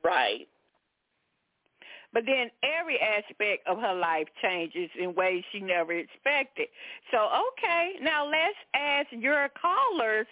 Right. 0.04 0.48
But 2.18 2.26
then 2.26 2.50
every 2.64 3.00
aspect 3.00 3.68
of 3.68 3.78
her 3.78 3.94
life 3.94 4.26
changes 4.42 4.90
in 5.00 5.14
ways 5.14 5.44
she 5.52 5.60
never 5.60 5.94
expected. 5.94 6.68
So, 7.12 7.30
okay, 7.54 7.92
now 8.02 8.26
let's 8.26 8.58
ask 8.74 9.06
your 9.12 9.48
callers 9.50 10.26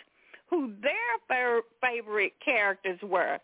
who 0.49 0.73
their 0.81 1.61
favorite 1.79 2.33
characters 2.43 2.97
were. 3.03 3.37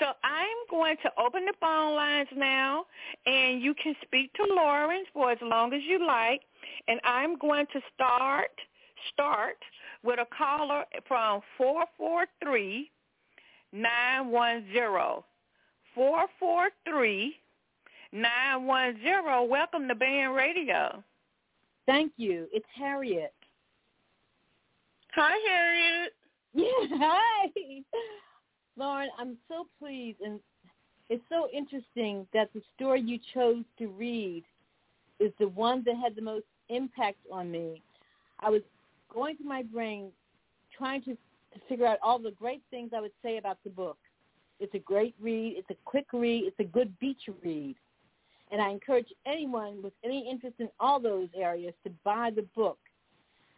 So 0.00 0.06
I'm 0.24 0.56
going 0.68 0.96
to 1.04 1.10
open 1.24 1.44
the 1.44 1.54
phone 1.60 1.94
lines 1.94 2.26
now, 2.34 2.84
and 3.26 3.62
you 3.62 3.74
can 3.80 3.94
speak 4.02 4.32
to 4.34 4.52
Lawrence 4.52 5.06
for 5.12 5.30
as 5.30 5.38
long 5.40 5.72
as 5.72 5.82
you 5.86 6.04
like. 6.04 6.40
And 6.88 6.98
I'm 7.04 7.38
going 7.38 7.66
to 7.74 7.80
start 7.94 8.50
start 9.12 9.58
with 10.02 10.18
a 10.18 10.26
caller 10.36 10.82
from 11.06 11.42
four 11.56 11.84
four 11.96 12.26
three 12.42 12.90
nine 13.72 14.32
one 14.32 14.64
zero 14.72 15.24
four 15.94 16.26
four 16.40 16.70
three 16.88 17.36
nine 18.14 18.64
one 18.64 18.96
zero. 19.02 19.42
Welcome 19.42 19.88
to 19.88 19.94
Band 19.94 20.34
Radio. 20.34 21.02
Thank 21.84 22.12
you. 22.16 22.46
It's 22.52 22.64
Harriet. 22.74 23.34
Hi, 25.14 25.36
Harriet. 25.46 26.12
Yeah, 26.56 26.68
hi. 26.92 27.48
Lauren, 28.76 29.08
I'm 29.18 29.36
so 29.48 29.66
pleased, 29.80 30.20
and 30.20 30.38
it's 31.10 31.24
so 31.28 31.48
interesting 31.52 32.28
that 32.32 32.48
the 32.54 32.62
story 32.76 33.00
you 33.00 33.18
chose 33.34 33.64
to 33.80 33.88
read 33.88 34.44
is 35.18 35.32
the 35.40 35.48
one 35.48 35.82
that 35.84 35.96
had 35.96 36.14
the 36.14 36.22
most 36.22 36.44
impact 36.68 37.18
on 37.32 37.50
me. 37.50 37.82
I 38.38 38.50
was 38.50 38.62
going 39.12 39.36
through 39.36 39.48
my 39.48 39.64
brain 39.64 40.12
trying 40.78 41.02
to, 41.02 41.14
to 41.14 41.60
figure 41.68 41.86
out 41.86 41.98
all 42.04 42.20
the 42.20 42.30
great 42.38 42.62
things 42.70 42.92
I 42.96 43.00
would 43.00 43.10
say 43.20 43.36
about 43.38 43.58
the 43.64 43.70
book. 43.70 43.98
It's 44.60 44.74
a 44.76 44.78
great 44.78 45.16
read. 45.20 45.54
It's 45.56 45.70
a 45.70 45.76
quick 45.84 46.06
read. 46.12 46.44
It's 46.44 46.60
a 46.60 46.72
good 46.72 46.96
beach 47.00 47.28
read. 47.42 47.74
And 48.54 48.62
I 48.62 48.70
encourage 48.70 49.08
anyone 49.26 49.82
with 49.82 49.94
any 50.04 50.30
interest 50.30 50.54
in 50.60 50.68
all 50.78 51.00
those 51.00 51.26
areas 51.36 51.74
to 51.82 51.90
buy 52.04 52.30
the 52.30 52.46
book. 52.54 52.78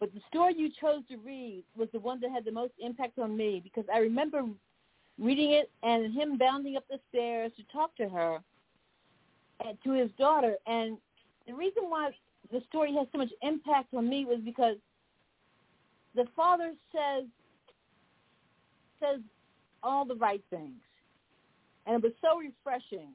But 0.01 0.15
the 0.15 0.23
story 0.27 0.55
you 0.57 0.71
chose 0.81 1.03
to 1.11 1.19
read 1.19 1.65
was 1.77 1.91
the 1.93 1.99
one 1.99 2.19
that 2.23 2.31
had 2.31 2.47
the 2.47 2.51
most 2.51 2.73
impact 2.79 3.19
on 3.19 3.37
me 3.37 3.61
because 3.63 3.85
I 3.93 3.99
remember 3.99 4.45
reading 5.19 5.53
it 5.53 5.71
and 5.83 6.15
him 6.15 6.39
bounding 6.39 6.79
up 6.79 6.85
the 6.89 6.99
stairs 7.11 7.53
to 7.59 7.63
talk 7.71 7.95
to 7.97 8.09
her 8.09 8.39
and 9.63 9.77
to 9.85 9.93
his 9.93 10.09
daughter. 10.19 10.55
And 10.67 10.97
the 11.47 11.53
reason 11.53 11.91
why 11.91 12.13
the 12.51 12.63
story 12.67 12.95
has 12.95 13.07
so 13.13 13.19
much 13.19 13.33
impact 13.43 13.93
on 13.93 14.09
me 14.09 14.25
was 14.25 14.39
because 14.43 14.77
the 16.15 16.25
father 16.35 16.73
says 16.91 17.25
says 18.99 19.21
all 19.83 20.07
the 20.07 20.15
right 20.15 20.43
things, 20.49 20.81
and 21.85 21.97
it 21.97 22.03
was 22.03 22.15
so 22.23 22.39
refreshing. 22.39 23.11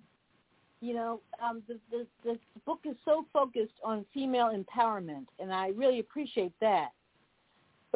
You 0.82 0.96
know, 0.96 1.22
um, 1.44 1.62
the, 1.68 1.80
the 1.92 2.08
the 2.24 2.40
book 2.66 2.80
is 2.86 2.96
so 3.06 3.26
focused 3.32 3.74
on 3.84 4.06
female 4.14 4.52
empowerment, 4.52 5.28
and 5.40 5.54
I 5.54 5.68
really 5.70 6.00
appreciate 6.00 6.54
that 6.60 6.90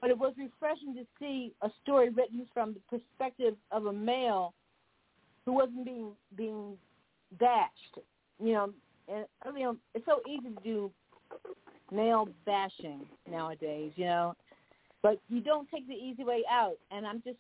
but 0.01 0.09
it 0.09 0.17
was 0.17 0.33
refreshing 0.37 0.93
to 0.95 1.05
see 1.19 1.53
a 1.61 1.69
story 1.81 2.09
written 2.09 2.45
from 2.53 2.73
the 2.73 2.97
perspective 2.97 3.55
of 3.71 3.85
a 3.85 3.93
male 3.93 4.53
who 5.45 5.53
wasn't 5.53 5.85
being 5.85 6.11
being 6.35 6.77
bashed. 7.39 7.99
You 8.39 8.53
know, 8.53 8.73
and 9.07 9.25
you 9.57 9.63
know, 9.63 9.77
it's 9.93 10.05
so 10.05 10.19
easy 10.29 10.53
to 10.53 10.63
do 10.63 10.91
male 11.91 12.27
bashing 12.45 13.05
nowadays. 13.29 13.91
You 13.95 14.05
know, 14.05 14.33
but 15.01 15.19
you 15.29 15.39
don't 15.39 15.69
take 15.69 15.87
the 15.87 15.93
easy 15.93 16.23
way 16.23 16.43
out. 16.51 16.77
And 16.91 17.07
I'm 17.07 17.21
just, 17.23 17.37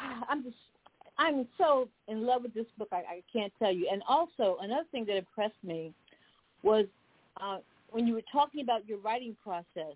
I'm 0.28 0.42
just, 0.42 0.56
I'm 1.22 1.46
so 1.56 1.88
in 2.08 2.26
love 2.26 2.42
with 2.42 2.52
this 2.52 2.66
book. 2.76 2.88
I, 2.90 2.96
I 2.96 3.22
can't 3.32 3.52
tell 3.60 3.72
you. 3.72 3.88
And 3.90 4.02
also 4.08 4.58
another 4.60 4.86
thing 4.90 5.04
that 5.06 5.16
impressed 5.16 5.62
me 5.62 5.92
was 6.64 6.86
uh, 7.40 7.58
when 7.90 8.06
you 8.08 8.14
were 8.14 8.24
talking 8.32 8.60
about 8.60 8.88
your 8.88 8.98
writing 8.98 9.36
process 9.42 9.94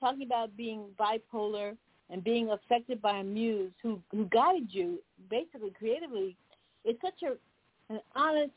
talking 0.00 0.22
about 0.26 0.56
being 0.56 0.86
bipolar 0.98 1.76
and 2.10 2.22
being 2.22 2.50
affected 2.50 3.00
by 3.00 3.18
a 3.18 3.24
muse 3.24 3.72
who 3.82 4.00
who 4.10 4.26
guided 4.26 4.68
you 4.70 4.98
basically 5.30 5.70
creatively 5.78 6.36
it's 6.84 7.00
such 7.00 7.22
a 7.22 7.92
an 7.92 8.00
honest 8.14 8.50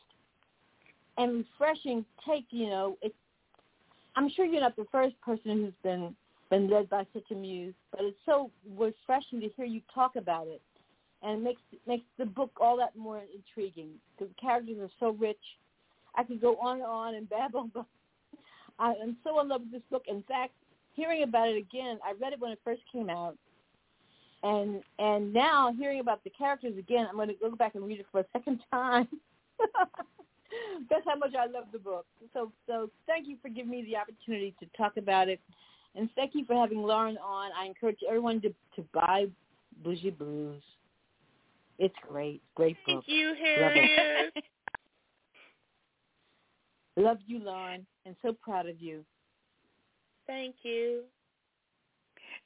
and 1.17 1.45
refreshing 1.59 2.05
take 2.27 2.45
you 2.49 2.67
know 2.67 2.97
it's 3.01 3.15
i'm 4.15 4.29
sure 4.29 4.45
you're 4.45 4.61
not 4.61 4.75
the 4.75 4.87
first 4.91 5.19
person 5.21 5.51
who's 5.51 5.73
been 5.83 6.15
been 6.49 6.69
led 6.69 6.89
by 6.89 7.05
such 7.13 7.29
a 7.31 7.35
muse 7.35 7.73
but 7.91 8.01
it's 8.01 8.17
so 8.25 8.49
refreshing 8.77 9.39
to 9.39 9.49
hear 9.55 9.65
you 9.65 9.81
talk 9.93 10.15
about 10.15 10.47
it 10.47 10.61
and 11.23 11.39
it 11.39 11.43
makes 11.43 11.61
makes 11.87 12.05
the 12.17 12.25
book 12.25 12.51
all 12.59 12.77
that 12.77 12.95
more 12.95 13.21
intriguing 13.35 13.89
the 14.19 14.27
characters 14.39 14.77
are 14.79 14.89
so 14.99 15.11
rich 15.19 15.37
i 16.15 16.23
could 16.23 16.41
go 16.41 16.55
on 16.57 16.77
and 16.77 16.85
on 16.85 17.15
and 17.15 17.29
babble 17.29 17.69
but 17.73 17.85
i'm 18.79 19.17
so 19.23 19.39
in 19.39 19.49
love 19.49 19.61
with 19.61 19.71
this 19.71 19.81
book 19.89 20.03
in 20.07 20.23
fact 20.23 20.53
hearing 20.97 21.23
about 21.23 21.47
it 21.47 21.55
again, 21.55 21.99
I 22.03 22.11
read 22.19 22.33
it 22.33 22.41
when 22.41 22.51
it 22.51 22.59
first 22.65 22.81
came 22.91 23.09
out, 23.09 23.37
and 24.43 24.81
and 24.99 25.31
now 25.31 25.71
hearing 25.77 26.01
about 26.01 26.21
the 26.25 26.31
characters 26.31 26.77
again, 26.77 27.07
I'm 27.07 27.15
going 27.15 27.29
to 27.29 27.35
go 27.35 27.55
back 27.55 27.75
and 27.75 27.85
read 27.85 28.01
it 28.01 28.07
for 28.11 28.19
a 28.19 28.25
second 28.33 28.59
time. 28.71 29.07
That's 30.89 31.05
how 31.05 31.15
much 31.15 31.33
I 31.35 31.45
love 31.45 31.65
the 31.71 31.79
book. 31.79 32.05
So 32.33 32.51
so 32.67 32.89
thank 33.05 33.27
you 33.27 33.37
for 33.41 33.47
giving 33.47 33.71
me 33.71 33.85
the 33.85 33.95
opportunity 33.95 34.53
to 34.59 34.65
talk 34.75 34.97
about 34.97 35.29
it, 35.29 35.39
and 35.95 36.09
thank 36.15 36.31
you 36.33 36.43
for 36.45 36.55
having 36.55 36.81
Lauren 36.81 37.17
on. 37.17 37.51
I 37.57 37.65
encourage 37.67 37.99
everyone 38.05 38.41
to 38.41 38.49
to 38.49 38.83
buy 38.93 39.27
Bougie 39.83 40.09
Blues. 40.09 40.61
It's 41.79 41.95
great, 42.07 42.41
great 42.55 42.77
book. 42.85 43.03
Thank 43.05 43.07
you, 43.07 43.35
Harriet. 43.39 44.33
Love, 44.35 44.43
Love 46.97 47.17
you, 47.27 47.39
Lauren, 47.39 47.85
and 48.05 48.15
so 48.23 48.33
proud 48.33 48.67
of 48.67 48.81
you. 48.81 49.05
Thank 50.25 50.55
you. 50.63 51.03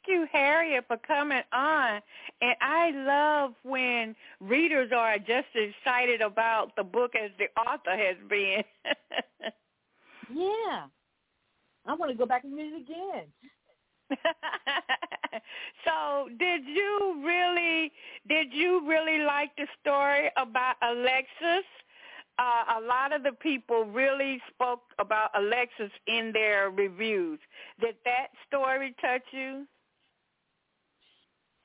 Thank 0.06 0.20
you, 0.20 0.28
Harriet, 0.32 0.86
for 0.88 0.98
coming 0.98 1.42
on. 1.54 2.02
And 2.42 2.56
I 2.60 2.92
love 2.92 3.54
when 3.64 4.16
readers 4.40 4.92
are 4.96 5.18
just 5.18 5.48
as 5.56 5.70
excited 5.80 6.22
about 6.22 6.76
the 6.76 6.84
book 6.84 7.12
as 7.16 7.32
the 7.38 7.46
author 7.60 7.96
has 7.96 8.18
been. 8.30 8.64
yeah. 10.34 10.86
I 11.86 11.94
want 11.96 12.12
to 12.12 12.18
go 12.18 12.26
back 12.26 12.44
and 12.44 12.56
read 12.56 12.74
it 12.74 12.82
again. 12.82 13.26
so 15.86 16.30
did 16.38 16.66
you 16.66 17.22
really 17.26 17.92
did 18.28 18.54
you 18.54 18.88
really 18.88 19.24
like 19.24 19.56
the 19.58 19.68
story 19.82 20.30
about 20.38 20.76
Alexis? 20.82 21.66
uh, 22.42 22.80
a 22.80 22.82
lot 22.86 23.14
of 23.14 23.24
the 23.24 23.34
people 23.34 23.86
really 23.86 24.42
spoke 24.54 24.82
about 25.00 25.30
Alexis 25.36 25.92
in 26.08 26.32
their 26.34 26.70
reviews. 26.70 27.40
Did 27.80 27.96
that 28.06 28.28
story 28.48 28.96
touch 29.02 29.24
you? 29.32 29.68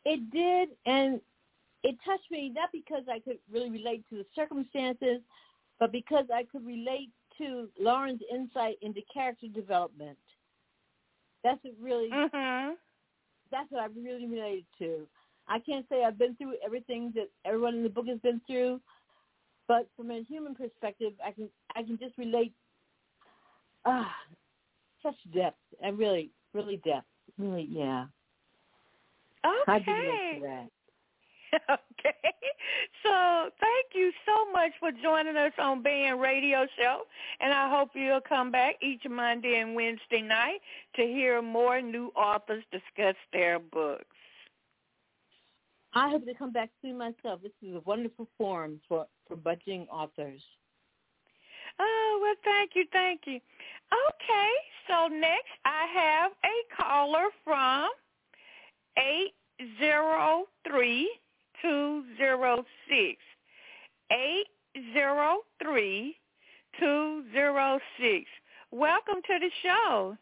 It 0.05 0.31
did, 0.31 0.69
and 0.85 1.21
it 1.83 1.97
touched 2.05 2.31
me 2.31 2.53
not 2.55 2.71
because 2.73 3.05
I 3.11 3.21
could 3.21 3.39
really 3.53 3.71
relate 3.71 4.05
to 4.11 4.17
the 4.17 4.27
circumstances, 4.35 5.21
but 5.81 5.93
because 5.93 6.27
I 6.33 6.45
could 6.45 6.65
relate 6.67 7.11
to 7.39 7.69
Lauren's 7.79 8.21
insight 8.33 8.77
into 8.83 9.01
character 9.13 9.47
development. 9.49 10.19
That's 11.47 11.63
what 11.63 11.75
really. 11.81 12.11
Mm-hmm. 12.11 12.75
That's 13.53 13.71
what 13.71 13.83
I 13.83 13.87
really 13.87 14.27
related 14.27 14.65
to. 14.81 15.07
I 15.47 15.61
can't 15.61 15.87
say 15.89 16.03
I've 16.03 16.19
been 16.19 16.35
through 16.35 16.55
everything 16.65 17.13
that 17.15 17.31
everyone 17.45 17.77
in 17.77 17.83
the 17.85 17.89
book 17.89 18.07
has 18.09 18.19
been 18.19 18.41
through, 18.49 18.81
but 19.69 19.87
from 19.97 20.11
a 20.11 20.25
human 20.25 20.57
perspective, 20.57 21.13
I 21.25 21.31
can 21.31 21.49
I 21.77 21.85
can 21.85 21.99
just 21.99 22.19
relate. 22.19 22.53
Ah, 23.85 24.11
such 25.05 25.15
depth 25.33 25.57
and 25.81 25.97
really, 25.97 26.33
really 26.53 26.79
depth. 26.85 27.07
Really, 27.39 27.69
yeah. 27.71 28.07
Okay. 29.45 29.73
I 29.73 29.79
can 29.79 29.95
relate 29.95 30.41
to 30.41 30.47
that. 30.47 30.69
Okay. 31.71 32.15
So 33.03 33.51
thank 33.61 33.87
you 33.95 34.13
so 34.25 34.53
much 34.53 34.71
for 34.79 34.91
joining 35.03 35.37
us 35.37 35.53
on 35.59 35.83
Band 35.83 36.21
Radio 36.21 36.67
Show. 36.79 37.03
And 37.41 37.53
I 37.53 37.69
hope 37.71 37.91
you'll 37.95 38.21
come 38.21 38.53
back 38.53 38.77
each 38.81 39.03
Monday 39.09 39.59
and 39.59 39.75
Wednesday 39.75 40.23
night 40.23 40.59
to 40.95 41.03
hear 41.03 41.43
more 41.43 41.81
new 41.81 42.13
authors 42.15 42.63
discuss 42.71 43.17
their 43.33 43.59
books. 43.59 44.05
I 45.95 46.11
hope 46.11 46.27
to 46.27 46.35
come 46.35 46.53
back 46.53 46.71
soon 46.83 46.99
myself. 46.99 47.41
This 47.43 47.53
is 47.63 47.75
a 47.75 47.81
wonderful 47.81 48.29
forum 48.39 48.81
for, 48.89 49.07
for 49.27 49.37
budgeting 49.37 49.89
authors. 49.91 50.43
Oh, 51.81 52.19
well, 52.23 52.35
thank 52.45 52.73
you, 52.75 52.85
thank 52.93 53.23
you. 53.27 53.37
Okay, 53.37 54.51
so 54.89 55.09
next 55.09 55.53
I 55.65 55.87
have 55.95 56.33
a 56.45 56.83
caller 56.83 57.27
from 57.45 57.89
803-206. 61.65 63.17
803-206. 66.83 68.25
Welcome 68.71 69.23
to 69.27 69.39
the 69.41 69.51
show. 69.63 70.17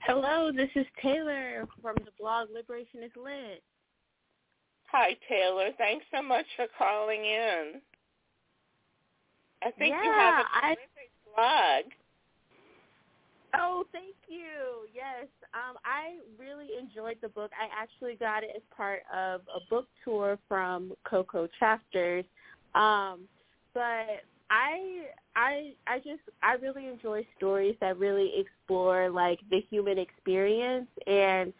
Hello, 0.00 0.52
this 0.54 0.70
is 0.76 0.86
Taylor 1.02 1.66
from 1.82 1.96
the 2.04 2.12
blog 2.18 2.48
Liberation 2.54 3.02
is 3.02 3.10
Lit. 3.16 3.62
Hi, 4.86 5.16
Taylor. 5.28 5.70
Thanks 5.76 6.06
so 6.14 6.22
much 6.22 6.46
for 6.56 6.66
calling 6.78 7.24
in. 7.24 7.80
I 9.62 9.70
think 9.72 9.94
yeah, 9.94 10.04
you 10.04 10.12
have 10.12 10.44
a 10.44 10.48
I, 10.54 10.74
terrific 10.74 11.10
blog. 11.34 11.84
Oh, 13.54 13.84
thank 13.92 14.14
you. 14.28 14.86
Yes, 14.94 15.26
um, 15.54 15.76
I 15.84 16.18
really 16.38 16.68
enjoyed 16.78 17.16
the 17.22 17.28
book. 17.28 17.50
I 17.58 17.68
actually 17.80 18.14
got 18.16 18.42
it 18.42 18.50
as 18.54 18.62
part 18.76 19.00
of 19.14 19.42
a 19.54 19.60
book 19.70 19.86
tour 20.04 20.38
from 20.48 20.92
Coco 21.04 21.48
Chapters. 21.58 22.24
Um, 22.74 23.20
but 23.74 24.22
I 24.50 25.06
I 25.36 25.72
I 25.86 25.98
just 25.98 26.20
I 26.42 26.54
really 26.54 26.88
enjoy 26.88 27.26
stories 27.36 27.76
that 27.80 27.98
really 27.98 28.32
explore 28.36 29.10
like 29.10 29.40
the 29.50 29.60
human 29.70 29.98
experience 29.98 30.88
and 31.06 31.52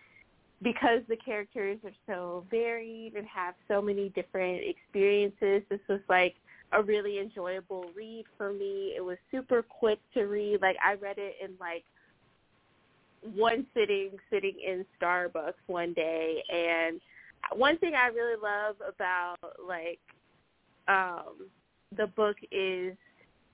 because 0.62 1.02
the 1.08 1.16
characters 1.16 1.78
are 1.84 1.92
so 2.06 2.44
varied 2.50 3.14
and 3.14 3.26
have 3.26 3.54
so 3.68 3.80
many 3.80 4.08
different 4.10 4.60
experiences, 4.64 5.62
this 5.70 5.80
was 5.88 6.00
like 6.08 6.34
a 6.72 6.82
really 6.82 7.18
enjoyable 7.18 7.86
read 7.96 8.24
for 8.36 8.52
me. 8.52 8.94
It 8.96 9.04
was 9.04 9.16
super 9.30 9.62
quick 9.62 9.98
to 10.14 10.22
read. 10.22 10.60
Like 10.60 10.76
I 10.84 10.94
read 10.94 11.16
it 11.18 11.36
in 11.42 11.52
like 11.58 11.84
one 13.34 13.66
sitting, 13.74 14.10
sitting 14.30 14.54
in 14.64 14.84
Starbucks 15.00 15.54
one 15.66 15.92
day. 15.94 16.42
And 16.52 17.00
one 17.54 17.78
thing 17.78 17.94
I 17.94 18.08
really 18.08 18.40
love 18.40 18.76
about 18.86 19.36
like 19.66 20.00
um 20.88 21.48
the 21.96 22.06
book 22.06 22.36
is 22.50 22.96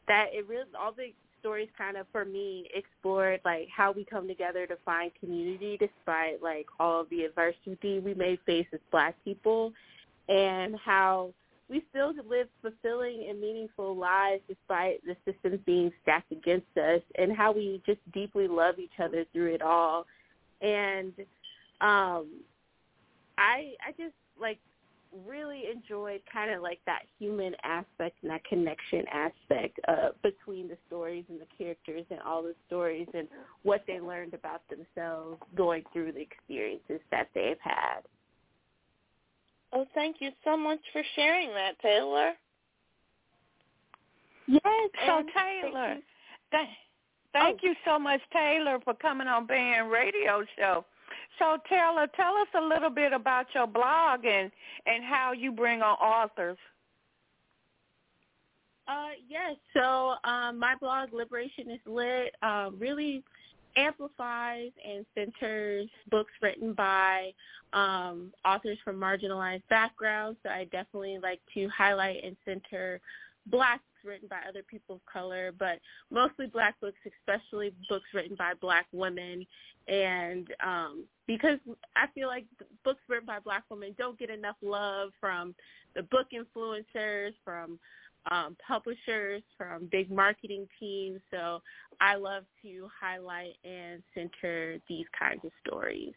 that 0.08 0.26
it 0.32 0.48
really 0.48 0.66
all 0.78 0.92
the 0.92 1.12
stories 1.40 1.68
kind 1.76 1.96
of 1.96 2.06
for 2.10 2.24
me 2.24 2.68
explored 2.74 3.40
like 3.44 3.68
how 3.74 3.92
we 3.92 4.04
come 4.04 4.26
together 4.26 4.66
to 4.66 4.76
find 4.84 5.12
community 5.20 5.76
despite 5.78 6.42
like 6.42 6.66
all 6.80 7.02
of 7.02 7.10
the 7.10 7.22
adversity 7.22 7.98
we 7.98 8.14
may 8.14 8.38
face 8.46 8.66
as 8.72 8.80
black 8.90 9.14
people 9.24 9.72
and 10.28 10.74
how 10.82 11.32
we 11.68 11.82
still 11.90 12.12
live 12.28 12.48
fulfilling 12.60 13.26
and 13.28 13.40
meaningful 13.40 13.96
lives 13.96 14.42
despite 14.48 15.00
the 15.04 15.16
systems 15.24 15.60
being 15.64 15.90
stacked 16.02 16.30
against 16.30 16.76
us 16.76 17.00
and 17.16 17.34
how 17.34 17.52
we 17.52 17.82
just 17.86 18.00
deeply 18.12 18.48
love 18.48 18.78
each 18.78 18.98
other 19.02 19.24
through 19.32 19.54
it 19.54 19.62
all. 19.62 20.06
And 20.60 21.12
um 21.80 22.28
I 23.38 23.74
I 23.86 23.90
just 23.96 24.14
like 24.40 24.58
really 25.26 25.64
enjoyed 25.72 26.20
kind 26.32 26.50
of 26.50 26.62
like 26.62 26.80
that 26.86 27.02
human 27.18 27.54
aspect 27.62 28.16
and 28.22 28.30
that 28.30 28.44
connection 28.44 29.04
aspect 29.12 29.78
uh, 29.86 30.08
between 30.22 30.68
the 30.68 30.76
stories 30.86 31.24
and 31.28 31.40
the 31.40 31.46
characters 31.56 32.04
and 32.10 32.20
all 32.20 32.42
the 32.42 32.54
stories 32.66 33.06
and 33.14 33.28
what 33.62 33.84
they 33.86 34.00
learned 34.00 34.34
about 34.34 34.62
themselves 34.68 35.40
going 35.54 35.84
through 35.92 36.12
the 36.12 36.20
experiences 36.20 37.00
that 37.10 37.28
they've 37.34 37.60
had. 37.60 38.00
Oh, 39.74 39.86
thank 39.92 40.16
you 40.20 40.30
so 40.44 40.56
much 40.56 40.78
for 40.92 41.02
sharing 41.16 41.50
that, 41.50 41.78
Taylor. 41.80 42.32
Yes. 44.46 44.62
So 45.06 45.22
Taylor, 45.36 45.96
thank, 46.52 46.68
thank 47.32 47.60
oh. 47.62 47.66
you 47.66 47.74
so 47.84 47.98
much, 47.98 48.20
Taylor, 48.32 48.78
for 48.84 48.94
coming 48.94 49.26
on 49.26 49.46
Band 49.46 49.90
Radio 49.90 50.44
Show. 50.56 50.84
So 51.38 51.58
Taylor, 51.68 52.06
tell 52.14 52.36
us 52.36 52.48
a 52.56 52.60
little 52.60 52.90
bit 52.90 53.12
about 53.12 53.46
your 53.54 53.66
blog 53.66 54.24
and 54.24 54.50
and 54.86 55.02
how 55.02 55.32
you 55.32 55.50
bring 55.50 55.82
on 55.82 55.96
authors. 55.96 56.58
Uh, 58.86 59.10
yes. 59.28 59.56
So 59.72 60.14
um, 60.24 60.58
my 60.58 60.74
blog, 60.80 61.12
Liberation 61.12 61.70
is 61.70 61.80
Lit, 61.86 62.34
um, 62.42 62.76
really 62.78 63.24
amplifies 63.76 64.70
and 64.86 65.04
centers 65.14 65.88
books 66.10 66.32
written 66.42 66.72
by 66.74 67.32
um, 67.72 68.32
authors 68.44 68.78
from 68.84 68.96
marginalized 68.96 69.62
backgrounds. 69.68 70.38
So 70.42 70.50
I 70.50 70.64
definitely 70.64 71.18
like 71.22 71.40
to 71.54 71.68
highlight 71.68 72.22
and 72.24 72.36
center 72.44 73.00
black 73.46 73.80
books 73.80 74.04
written 74.04 74.28
by 74.28 74.40
other 74.48 74.62
people 74.62 74.96
of 74.96 75.00
color, 75.10 75.52
but 75.58 75.80
mostly 76.10 76.46
black 76.46 76.80
books, 76.80 76.98
especially 77.20 77.74
books 77.88 78.06
written 78.14 78.36
by 78.36 78.52
black 78.60 78.86
women. 78.92 79.46
And 79.88 80.48
um, 80.64 81.04
because 81.26 81.58
I 81.96 82.06
feel 82.14 82.28
like 82.28 82.46
books 82.84 83.00
written 83.08 83.26
by 83.26 83.38
black 83.40 83.64
women 83.70 83.94
don't 83.98 84.18
get 84.18 84.30
enough 84.30 84.56
love 84.62 85.10
from 85.20 85.54
the 85.94 86.02
book 86.04 86.28
influencers, 86.32 87.32
from 87.44 87.78
um, 88.30 88.56
publishers, 88.66 89.42
from 89.56 89.88
big 89.90 90.10
marketing 90.10 90.66
teams. 90.80 91.20
So 91.30 91.60
I 92.00 92.16
love 92.16 92.44
to 92.62 92.88
highlight 93.00 93.56
and 93.64 94.02
center 94.14 94.78
these 94.88 95.06
kinds 95.18 95.44
of 95.44 95.50
stories. 95.66 96.14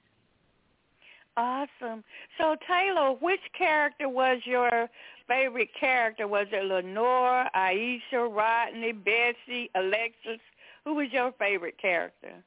Awesome. 1.38 2.04
So 2.39 2.56
Taylor, 2.67 3.12
which 3.12 3.39
character 3.56 4.10
was 4.10 4.39
your 4.46 4.89
favorite 5.28 5.70
character? 5.80 6.28
Was 6.28 6.48
it 6.52 6.63
Lenore, 6.65 7.46
Aisha, 7.56 8.36
Rodney, 8.36 8.91
Bessie, 8.91 9.70
Alexis? 9.76 10.41
Who 10.84 10.96
was 10.96 11.08
your 11.12 11.32
favorite 11.38 11.78
character? 11.80 12.43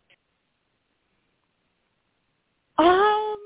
Um, 2.79 3.37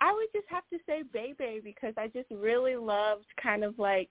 I 0.00 0.12
would 0.12 0.28
just 0.34 0.48
have 0.48 0.64
to 0.72 0.78
say 0.86 1.02
Bebe 1.12 1.60
because 1.62 1.94
I 1.96 2.08
just 2.08 2.30
really 2.30 2.76
loved 2.76 3.26
kind 3.42 3.64
of 3.64 3.78
like 3.78 4.10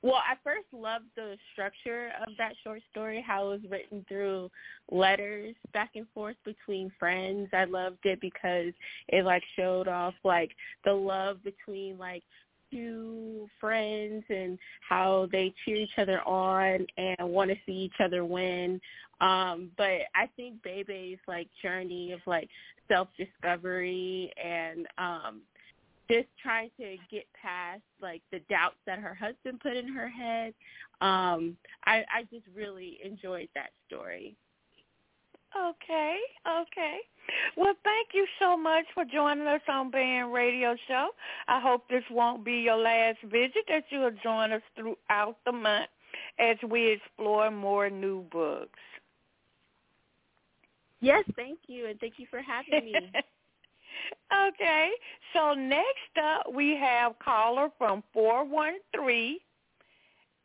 well, 0.00 0.14
I 0.14 0.34
first 0.44 0.66
loved 0.72 1.06
the 1.16 1.36
structure 1.52 2.10
of 2.24 2.32
that 2.38 2.52
short 2.62 2.80
story, 2.90 3.24
how 3.26 3.48
it 3.50 3.62
was 3.62 3.70
written 3.70 4.04
through 4.08 4.48
letters 4.92 5.56
back 5.72 5.90
and 5.96 6.06
forth 6.14 6.36
between 6.44 6.92
friends. 7.00 7.48
I 7.52 7.64
loved 7.64 8.04
it 8.04 8.20
because 8.20 8.72
it 9.08 9.24
like 9.24 9.42
showed 9.56 9.88
off 9.88 10.14
like 10.22 10.52
the 10.84 10.92
love 10.92 11.42
between 11.42 11.98
like 11.98 12.22
two 12.70 13.48
friends 13.60 14.24
and 14.28 14.56
how 14.88 15.28
they 15.32 15.52
cheer 15.64 15.76
each 15.76 15.98
other 15.98 16.20
on 16.22 16.86
and 16.96 17.28
want 17.28 17.50
to 17.50 17.56
see 17.66 17.72
each 17.72 18.00
other 18.00 18.24
win. 18.24 18.80
Um, 19.20 19.72
but 19.76 20.02
I 20.14 20.28
think 20.36 20.62
Bebe's 20.62 21.18
like 21.26 21.48
journey 21.60 22.12
of 22.12 22.20
like 22.24 22.48
self 22.88 23.08
discovery 23.16 24.32
and 24.42 24.86
um 24.98 25.42
just 26.10 26.28
trying 26.42 26.70
to 26.80 26.96
get 27.10 27.26
past 27.40 27.82
like 28.00 28.22
the 28.32 28.40
doubts 28.50 28.76
that 28.86 28.98
her 28.98 29.14
husband 29.14 29.60
put 29.60 29.76
in 29.76 29.88
her 29.88 30.08
head. 30.08 30.54
Um, 31.00 31.56
I, 31.84 32.04
I 32.12 32.22
just 32.32 32.46
really 32.56 32.98
enjoyed 33.04 33.48
that 33.54 33.70
story. 33.86 34.34
Okay, 35.56 36.18
okay. 36.46 36.98
Well, 37.56 37.74
thank 37.84 38.08
you 38.14 38.26
so 38.38 38.56
much 38.56 38.84
for 38.94 39.04
joining 39.04 39.46
us 39.46 39.60
on 39.68 39.90
Band 39.90 40.32
Radio 40.32 40.76
Show. 40.86 41.08
I 41.46 41.60
hope 41.60 41.88
this 41.88 42.04
won't 42.10 42.44
be 42.44 42.54
your 42.54 42.76
last 42.76 43.18
visit, 43.24 43.64
that 43.68 43.84
you'll 43.90 44.10
join 44.22 44.52
us 44.52 44.62
throughout 44.76 45.36
the 45.44 45.52
month 45.52 45.88
as 46.38 46.56
we 46.68 46.92
explore 46.92 47.50
more 47.50 47.90
new 47.90 48.22
books. 48.30 48.78
Yes, 51.00 51.24
thank 51.36 51.58
you, 51.68 51.86
and 51.86 51.98
thank 52.00 52.14
you 52.18 52.26
for 52.30 52.40
having 52.42 52.84
me. 52.84 53.12
Okay. 54.32 54.90
So 55.32 55.54
next 55.54 56.16
up, 56.22 56.52
we 56.52 56.76
have 56.76 57.18
caller 57.18 57.68
from 57.78 58.02
four 58.12 58.44
one 58.44 58.74
three 58.94 59.40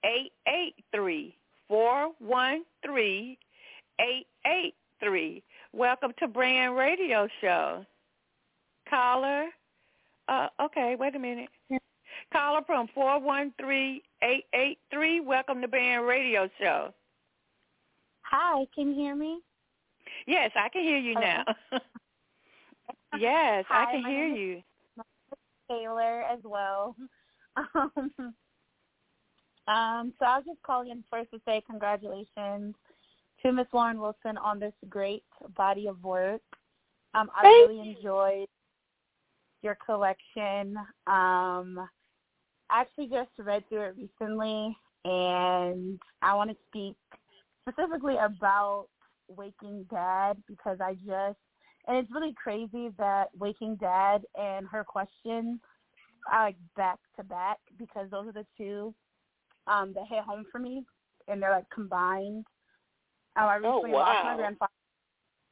eight 0.06 0.32
eight 0.48 0.76
three 0.94 1.36
four 1.68 2.12
one 2.20 2.64
three 2.86 3.38
eight 4.00 4.28
eight 4.46 4.76
three. 5.00 5.44
Welcome 5.74 6.14
to 6.20 6.28
Brand 6.28 6.76
Radio 6.76 7.28
Show. 7.42 7.86
Caller. 8.90 9.48
Uh, 10.28 10.48
okay, 10.62 10.96
wait 10.98 11.16
a 11.16 11.20
minute. 11.20 11.50
Caller 12.32 12.62
from 12.66 12.88
four 12.94 13.20
one 13.20 13.54
three 13.60 14.02
eight 14.24 14.46
eight 14.54 14.80
three. 14.92 15.20
Welcome 15.20 15.62
to 15.62 15.68
Brand 15.68 16.06
Radio 16.06 16.50
Show. 16.60 16.94
Hi, 18.22 18.66
can 18.74 18.90
you 18.90 18.96
hear 18.96 19.16
me? 19.16 19.40
Yes, 20.28 20.52
I 20.56 20.70
can 20.70 20.84
hear 20.84 20.98
you 20.98 21.16
Oh. 21.18 21.22
now. 21.22 21.44
yes, 23.20 23.66
Hi, 23.70 23.90
I 23.90 23.92
can 23.92 24.04
hear 24.04 24.28
you. 24.28 24.62
Taylor 25.70 26.22
as 26.24 26.40
well. 26.44 26.96
Um, 27.56 28.34
um, 29.68 30.14
so 30.18 30.26
I 30.26 30.38
was 30.38 30.44
just 30.48 30.62
calling 30.64 30.90
in 30.90 31.04
first 31.10 31.30
to 31.32 31.40
say 31.46 31.62
congratulations 31.70 32.74
to 33.42 33.52
Miss 33.52 33.68
Lauren 33.72 34.00
Wilson 34.00 34.38
on 34.38 34.60
this 34.60 34.74
great 34.90 35.24
body 35.56 35.88
of 35.88 36.04
work. 36.04 36.42
Um, 37.14 37.30
I 37.36 37.44
Thank 37.44 37.70
really 37.70 37.80
enjoyed 37.80 38.48
your 39.62 39.78
collection. 39.86 40.76
Um, 41.08 41.88
I 42.70 42.82
actually 42.82 43.08
just 43.08 43.30
read 43.38 43.64
through 43.70 43.84
it 43.84 43.96
recently, 43.98 44.76
and 45.06 46.00
I 46.22 46.34
want 46.34 46.50
to 46.50 46.58
speak 46.68 46.96
specifically 47.70 48.16
about 48.18 48.88
Waking 49.28 49.86
Dad 49.90 50.38
because 50.48 50.78
I 50.82 50.94
just 50.96 51.38
and 51.88 51.98
it's 51.98 52.12
really 52.12 52.34
crazy 52.42 52.90
that 52.98 53.26
Waking 53.38 53.76
Dad 53.76 54.24
and 54.40 54.68
her 54.68 54.84
question 54.84 55.60
are 56.32 56.46
like 56.46 56.56
back 56.76 57.00
to 57.18 57.24
back 57.24 57.58
because 57.78 58.10
those 58.10 58.28
are 58.28 58.34
the 58.34 58.46
two 58.58 58.94
um 59.68 59.94
that 59.94 60.06
hit 60.10 60.24
home 60.24 60.46
for 60.52 60.60
me 60.60 60.84
and 61.28 61.42
they're 61.42 61.52
like 61.52 61.70
combined. 61.74 62.46
Um, 63.36 63.46
I 63.46 63.56
Oh, 63.56 63.78
recently 63.78 63.92
lost 63.92 64.24
my 64.24 64.32
wow. 64.32 64.38
grandfather. 64.38 64.72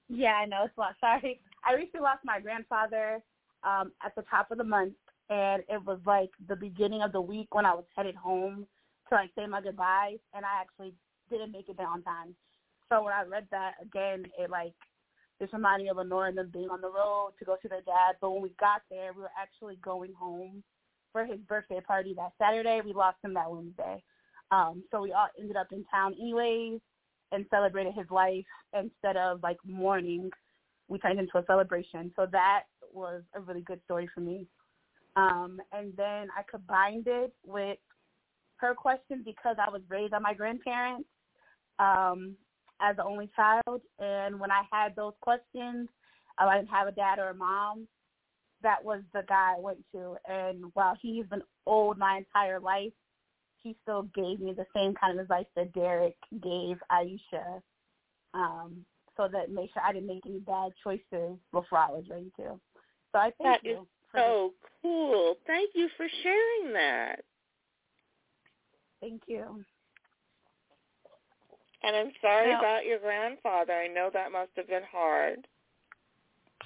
Yeah, 0.09 0.33
I 0.33 0.45
know 0.45 0.65
it's 0.65 0.77
a 0.77 0.79
lot. 0.81 0.95
Sorry, 0.99 1.41
I 1.65 1.73
recently 1.73 2.01
lost 2.01 2.19
my 2.23 2.39
grandfather 2.39 3.21
um 3.63 3.91
at 4.03 4.15
the 4.15 4.23
top 4.23 4.51
of 4.51 4.57
the 4.57 4.63
month, 4.63 4.93
and 5.29 5.63
it 5.69 5.83
was 5.85 5.99
like 6.05 6.29
the 6.47 6.55
beginning 6.55 7.01
of 7.01 7.11
the 7.11 7.21
week 7.21 7.53
when 7.53 7.65
I 7.65 7.73
was 7.73 7.85
headed 7.95 8.15
home 8.15 8.67
to 9.09 9.15
like 9.15 9.31
say 9.35 9.45
my 9.47 9.61
goodbyes, 9.61 10.19
and 10.33 10.45
I 10.45 10.61
actually 10.61 10.93
didn't 11.29 11.51
make 11.51 11.69
it 11.69 11.77
there 11.77 11.87
on 11.87 12.03
time. 12.03 12.35
So 12.91 13.03
when 13.03 13.13
I 13.13 13.23
read 13.23 13.47
that 13.51 13.75
again, 13.81 14.25
it 14.37 14.49
like 14.49 14.73
just 15.39 15.53
reminded 15.53 15.85
me 15.85 15.89
of 15.89 15.97
Lenore 15.97 16.27
and 16.27 16.37
them 16.37 16.49
being 16.51 16.69
on 16.69 16.81
the 16.81 16.89
road 16.89 17.31
to 17.39 17.45
go 17.45 17.55
see 17.61 17.69
their 17.69 17.81
dad. 17.81 18.15
But 18.19 18.31
when 18.31 18.41
we 18.41 18.53
got 18.59 18.81
there, 18.89 19.13
we 19.13 19.21
were 19.21 19.31
actually 19.39 19.77
going 19.77 20.13
home 20.13 20.61
for 21.11 21.25
his 21.25 21.39
birthday 21.47 21.79
party 21.79 22.13
that 22.15 22.33
Saturday. 22.37 22.81
We 22.83 22.93
lost 22.93 23.17
him 23.23 23.33
that 23.35 23.49
Wednesday. 23.49 24.03
Um, 24.51 24.83
so 24.91 25.01
we 25.01 25.13
all 25.13 25.27
ended 25.39 25.55
up 25.55 25.67
in 25.71 25.85
town 25.85 26.15
anyways 26.19 26.79
and 27.31 27.45
celebrated 27.49 27.93
his 27.93 28.09
life 28.11 28.45
instead 28.77 29.15
of 29.15 29.41
like 29.41 29.57
mourning. 29.65 30.29
We 30.89 30.99
turned 30.99 31.19
into 31.19 31.37
a 31.37 31.45
celebration. 31.45 32.11
So 32.17 32.27
that 32.33 32.63
was 32.93 33.23
a 33.33 33.39
really 33.39 33.61
good 33.61 33.79
story 33.85 34.09
for 34.13 34.19
me. 34.19 34.47
Um, 35.15 35.59
and 35.71 35.93
then 35.95 36.27
I 36.37 36.43
combined 36.49 37.05
it 37.07 37.33
with 37.45 37.77
her 38.57 38.75
question 38.75 39.21
because 39.23 39.55
I 39.65 39.69
was 39.69 39.81
raised 39.89 40.11
by 40.11 40.19
my 40.19 40.33
grandparents 40.33 41.07
um, 41.79 42.35
as 42.81 42.95
the 42.95 43.03
only 43.03 43.29
child. 43.35 43.81
And 43.99 44.39
when 44.39 44.51
I 44.51 44.63
had 44.71 44.95
those 44.95 45.13
questions, 45.21 45.89
I 46.37 46.57
didn't 46.57 46.69
have 46.69 46.87
a 46.87 46.91
dad 46.91 47.19
or 47.19 47.29
a 47.29 47.33
mom. 47.35 47.87
That 48.63 48.83
was 48.83 49.01
the 49.13 49.23
guy 49.27 49.55
I 49.57 49.59
went 49.59 49.79
to. 49.93 50.15
And 50.27 50.65
while 50.73 50.97
he's 51.01 51.25
been 51.25 51.43
old 51.65 51.97
my 51.97 52.17
entire 52.17 52.59
life, 52.59 52.93
he 53.61 53.75
still 53.83 54.03
gave 54.15 54.39
me 54.39 54.53
the 54.53 54.65
same 54.75 54.93
kind 54.95 55.13
of 55.13 55.19
advice 55.23 55.45
that 55.55 55.73
Derek 55.73 56.15
gave 56.41 56.77
Aisha, 56.91 57.61
um, 58.33 58.85
so 59.17 59.27
that 59.31 59.51
made 59.51 59.69
sure 59.73 59.83
I 59.83 59.93
didn't 59.93 60.07
make 60.07 60.25
any 60.25 60.39
bad 60.39 60.71
choices 60.83 61.37
before 61.51 61.77
I 61.77 61.91
was 61.91 62.05
ready 62.09 62.31
to. 62.37 62.59
So 63.11 63.19
I 63.19 63.31
thank 63.37 63.61
That 63.61 63.63
you. 63.63 63.81
is 63.81 63.87
for 64.09 64.17
the- 64.17 64.23
so 64.23 64.53
cool. 64.81 65.35
Thank 65.45 65.75
you 65.75 65.89
for 65.89 66.07
sharing 66.09 66.73
that. 66.73 67.23
Thank 68.99 69.27
you. 69.27 69.63
And 71.83 71.95
I'm 71.95 72.11
sorry 72.21 72.51
Now- 72.51 72.59
about 72.59 72.85
your 72.85 72.99
grandfather. 72.99 73.73
I 73.73 73.87
know 73.87 74.09
that 74.11 74.31
must 74.31 74.51
have 74.55 74.67
been 74.67 74.83
hard. 74.83 75.47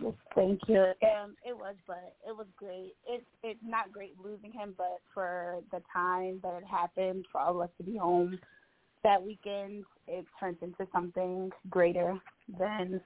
Yes, 0.01 0.13
thank 0.33 0.67
you. 0.67 0.93
Um, 1.03 1.37
it 1.45 1.57
was, 1.57 1.75
but 1.87 2.17
it 2.27 2.35
was 2.35 2.47
great. 2.57 2.95
It 3.07 3.25
it's 3.43 3.63
not 3.63 3.93
great 3.93 4.19
losing 4.19 4.51
him, 4.51 4.75
but 4.77 4.99
for 5.13 5.63
the 5.71 5.81
time 5.93 6.41
that 6.43 6.53
it 6.55 6.65
happened, 6.65 7.25
for 7.31 7.39
all 7.39 7.61
of 7.61 7.69
us 7.69 7.75
to 7.77 7.83
be 7.83 7.95
home 7.95 8.37
that 9.03 9.23
weekend, 9.23 9.85
it 10.07 10.25
turned 10.37 10.57
into 10.61 10.85
something 10.91 11.49
greater 11.69 12.19
than 12.59 12.99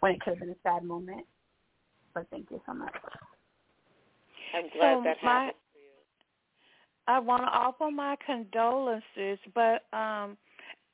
when 0.00 0.12
it 0.12 0.20
could 0.20 0.34
have 0.34 0.38
been 0.40 0.50
a 0.50 0.56
sad 0.62 0.84
moment. 0.84 1.26
But 2.14 2.28
thank 2.30 2.48
you 2.52 2.60
so 2.64 2.74
much. 2.74 2.94
I'm 4.54 4.68
glad 4.68 4.94
So 4.98 5.02
that 5.02 5.22
my- 5.24 5.32
happened. 5.46 5.58
I 7.08 7.18
want 7.18 7.42
to 7.42 7.48
offer 7.48 7.90
my 7.90 8.16
condolences, 8.24 9.40
but 9.52 9.84
um 9.92 10.36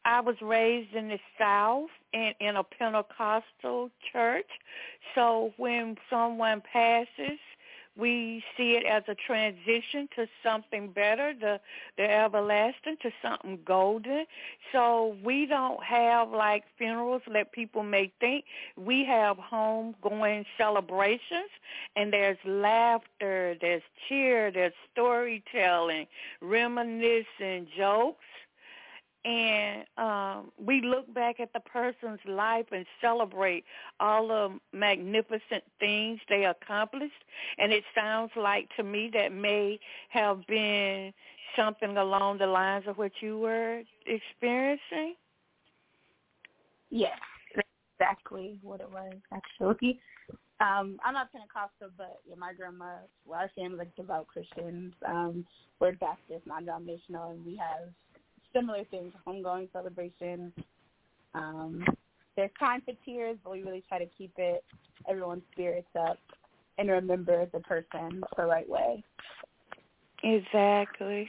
I 0.04 0.20
was 0.20 0.36
raised 0.40 0.94
in 0.94 1.08
the 1.08 1.20
South 1.38 1.90
in 2.12 2.32
in 2.40 2.56
a 2.56 2.64
Pentecostal 2.64 3.90
church. 4.12 4.50
So 5.14 5.52
when 5.56 5.96
someone 6.10 6.62
passes, 6.72 7.38
we 7.96 8.42
see 8.56 8.72
it 8.72 8.84
as 8.86 9.02
a 9.06 9.14
transition 9.14 10.08
to 10.16 10.26
something 10.42 10.88
better, 10.92 11.34
the 11.38 11.60
the 11.98 12.10
everlasting 12.10 12.96
to 13.02 13.10
something 13.20 13.58
golden. 13.64 14.24
So 14.72 15.16
we 15.22 15.46
don't 15.46 15.82
have 15.84 16.30
like 16.30 16.64
funerals 16.78 17.22
that 17.32 17.52
people 17.52 17.82
may 17.82 18.10
think. 18.18 18.46
We 18.76 19.04
have 19.04 19.36
home 19.36 19.94
going 20.02 20.46
celebrations 20.56 21.50
and 21.94 22.12
there's 22.12 22.38
laughter, 22.46 23.56
there's 23.60 23.82
cheer, 24.08 24.50
there's 24.50 24.72
storytelling, 24.92 26.06
reminiscing, 26.40 27.68
jokes 27.76 28.24
and 29.24 29.84
um 29.98 30.50
we 30.58 30.80
look 30.80 31.12
back 31.14 31.38
at 31.40 31.52
the 31.52 31.60
person's 31.60 32.20
life 32.26 32.66
and 32.72 32.84
celebrate 33.00 33.64
all 34.00 34.28
the 34.28 34.58
magnificent 34.72 35.62
things 35.78 36.18
they 36.28 36.44
accomplished 36.44 37.12
and 37.58 37.72
it 37.72 37.84
sounds 37.94 38.30
like 38.36 38.68
to 38.76 38.82
me 38.82 39.10
that 39.12 39.32
may 39.32 39.78
have 40.08 40.44
been 40.46 41.12
something 41.56 41.96
along 41.98 42.38
the 42.38 42.46
lines 42.46 42.84
of 42.88 42.98
what 42.98 43.12
you 43.20 43.38
were 43.38 43.82
experiencing 44.06 45.14
Yes, 46.92 47.16
exactly 47.98 48.58
what 48.62 48.80
it 48.80 48.90
was 48.90 49.14
actually. 49.32 49.98
Um, 50.60 50.98
I'm 51.04 51.14
not 51.14 51.32
Pentecostal, 51.32 51.88
but 51.96 52.20
yeah, 52.28 52.36
my 52.38 52.52
grandma, 52.52 52.96
well, 53.26 53.40
our 53.40 53.50
family's 53.56 53.78
like 53.78 53.96
devout 53.96 54.26
Christians. 54.28 54.92
Um, 55.08 55.44
we're 55.80 55.92
Baptist, 55.92 56.46
non-denominational, 56.46 57.30
and 57.30 57.44
we 57.44 57.56
have 57.56 57.88
similar 58.52 58.84
things: 58.84 59.12
homegoing 59.26 59.70
celebration. 59.72 60.52
Um, 61.34 61.84
there's 62.36 62.50
time 62.58 62.82
for 62.84 62.92
tears, 63.04 63.36
but 63.42 63.52
we 63.52 63.62
really 63.62 63.84
try 63.88 63.98
to 63.98 64.06
keep 64.06 64.32
it 64.38 64.64
everyone's 65.08 65.42
spirits 65.52 65.88
up 65.98 66.18
and 66.78 66.88
remember 66.88 67.46
the 67.52 67.60
person 67.60 68.22
the 68.36 68.44
right 68.44 68.68
way. 68.68 69.02
Exactly. 70.24 71.28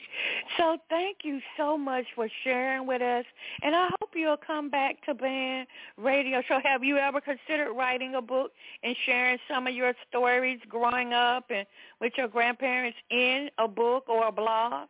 So 0.57 0.77
thank 0.87 1.17
you 1.23 1.39
so 1.57 1.77
much 1.77 2.05
for 2.13 2.29
sharing 2.43 2.85
with 2.85 3.01
us, 3.01 3.25
and 3.63 3.75
I 3.75 3.87
hope 3.99 4.11
you'll 4.13 4.37
come 4.37 4.69
back 4.69 5.03
to 5.05 5.15
Band 5.15 5.67
Radio 5.97 6.43
Show. 6.47 6.59
Have 6.63 6.83
you 6.83 6.97
ever 6.97 7.19
considered 7.19 7.73
writing 7.73 8.13
a 8.15 8.21
book 8.21 8.51
and 8.83 8.95
sharing 9.07 9.39
some 9.47 9.65
of 9.65 9.73
your 9.73 9.93
stories 10.09 10.59
growing 10.69 11.11
up 11.11 11.45
and 11.49 11.65
with 12.01 12.13
your 12.17 12.27
grandparents 12.27 12.97
in 13.09 13.49
a 13.57 13.67
book 13.67 14.07
or 14.07 14.27
a 14.27 14.31
blog? 14.31 14.89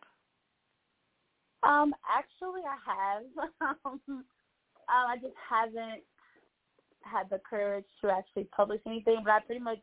Um, 1.64 1.94
actually, 2.10 2.62
I 2.68 2.78
have. 2.92 3.76
um, 3.86 4.26
I 4.88 5.16
just 5.22 5.36
haven't 5.50 6.04
had 7.02 7.30
the 7.30 7.40
courage 7.50 7.86
to 8.02 8.10
actually 8.10 8.48
publish 8.56 8.82
anything, 8.86 9.22
but 9.24 9.32
I've 9.32 9.46
pretty 9.46 9.62
much 9.62 9.80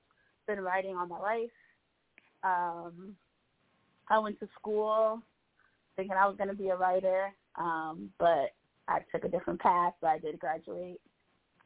been 0.47 0.61
writing 0.61 0.97
all 0.97 1.07
my 1.07 1.19
life. 1.19 1.51
Um, 2.43 3.15
I 4.09 4.19
went 4.19 4.39
to 4.41 4.49
school 4.59 5.23
thinking 5.97 6.17
I 6.17 6.27
was 6.27 6.37
going 6.37 6.49
to 6.49 6.57
be 6.57 6.69
a 6.69 6.77
writer, 6.77 7.33
um, 7.57 8.11
but 8.19 8.51
I 8.89 9.01
took 9.13 9.25
a 9.25 9.29
different 9.29 9.61
path. 9.61 9.95
But 10.01 10.09
I 10.09 10.19
did 10.19 10.39
graduate 10.39 11.01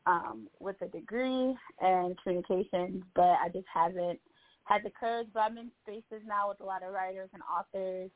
um, 0.06 0.48
with 0.60 0.76
a 0.82 0.88
degree 0.88 1.56
in 1.80 2.16
communications, 2.22 3.02
but 3.14 3.22
I 3.22 3.48
just 3.52 3.66
haven't 3.72 4.20
had 4.64 4.82
the 4.84 4.90
courage. 4.98 5.28
But 5.32 5.40
I'm 5.40 5.58
in 5.58 5.70
spaces 5.82 6.24
now 6.26 6.48
with 6.48 6.60
a 6.60 6.64
lot 6.64 6.82
of 6.82 6.92
writers 6.92 7.30
and 7.32 7.42
authors, 7.42 8.10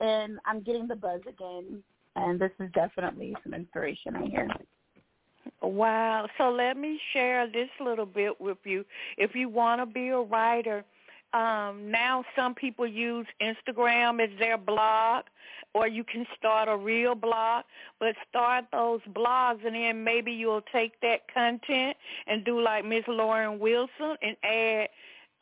and 0.00 0.38
I'm 0.44 0.62
getting 0.62 0.86
the 0.86 0.96
buzz 0.96 1.20
again. 1.28 1.82
And 2.16 2.40
this 2.40 2.50
is 2.58 2.70
definitely 2.72 3.34
some 3.44 3.54
inspiration 3.54 4.16
I 4.16 4.26
hear. 4.26 4.48
Wow. 5.62 6.26
So 6.36 6.50
let 6.50 6.76
me 6.76 7.00
share 7.12 7.46
this 7.46 7.68
little 7.80 8.06
bit 8.06 8.40
with 8.40 8.58
you. 8.64 8.84
If 9.16 9.34
you 9.34 9.48
want 9.48 9.80
to 9.80 9.86
be 9.86 10.08
a 10.08 10.18
writer, 10.18 10.84
um, 11.32 11.90
now 11.90 12.24
some 12.34 12.54
people 12.54 12.86
use 12.86 13.26
Instagram 13.40 14.22
as 14.22 14.30
their 14.38 14.56
blog, 14.56 15.24
or 15.74 15.86
you 15.86 16.02
can 16.02 16.26
start 16.36 16.68
a 16.68 16.76
real 16.76 17.14
blog, 17.14 17.64
but 18.00 18.14
start 18.28 18.64
those 18.72 19.00
blogs 19.12 19.64
and 19.66 19.74
then 19.74 20.02
maybe 20.02 20.32
you'll 20.32 20.64
take 20.72 20.98
that 21.02 21.32
content 21.32 21.96
and 22.26 22.44
do 22.44 22.60
like 22.60 22.84
Miss 22.84 23.04
Lauren 23.06 23.58
Wilson 23.58 24.16
and 24.22 24.36
add 24.42 24.88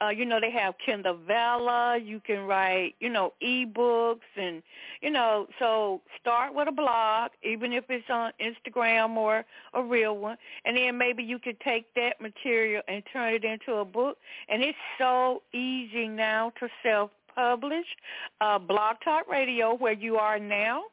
uh, 0.03 0.09
you 0.09 0.27
know, 0.27 0.39
they 0.41 0.51
have 0.51 0.75
Kindle 0.85 1.19
Vella. 1.27 1.99
You 1.99 2.21
can 2.21 2.41
write, 2.41 2.95
you 3.01 3.09
know, 3.09 3.33
ebooks 3.43 4.21
and, 4.37 4.63
you 5.01 5.11
know, 5.11 5.47
so 5.59 6.03
start 6.21 6.55
with 6.55 6.69
a 6.69 6.73
blog, 6.73 7.31
even 7.43 7.73
if 7.73 7.85
it's 7.89 8.11
on 8.11 8.33
Instagram 8.41 9.17
or 9.17 9.45
a 9.75 9.83
real 9.83 10.19
one, 10.19 10.37
and 10.65 10.77
then 10.77 10.99
maybe 10.99 11.23
you 11.23 11.39
could 11.39 11.59
take 11.61 11.93
that 11.95 12.21
material 12.21 12.83
and 12.89 13.03
turn 13.13 13.35
it 13.35 13.45
into 13.45 13.75
a 13.75 13.85
book. 13.85 14.19
And 14.49 14.63
it's 14.63 14.79
so 14.99 15.43
easy 15.55 16.09
now 16.09 16.53
to 16.61 16.69
self-publish. 16.83 17.87
Uh, 18.41 18.59
Blog 18.59 18.97
Talk 19.03 19.29
Radio, 19.29 19.75
where 19.75 19.95
you 19.95 20.17
are 20.17 20.39
now, 20.39 20.85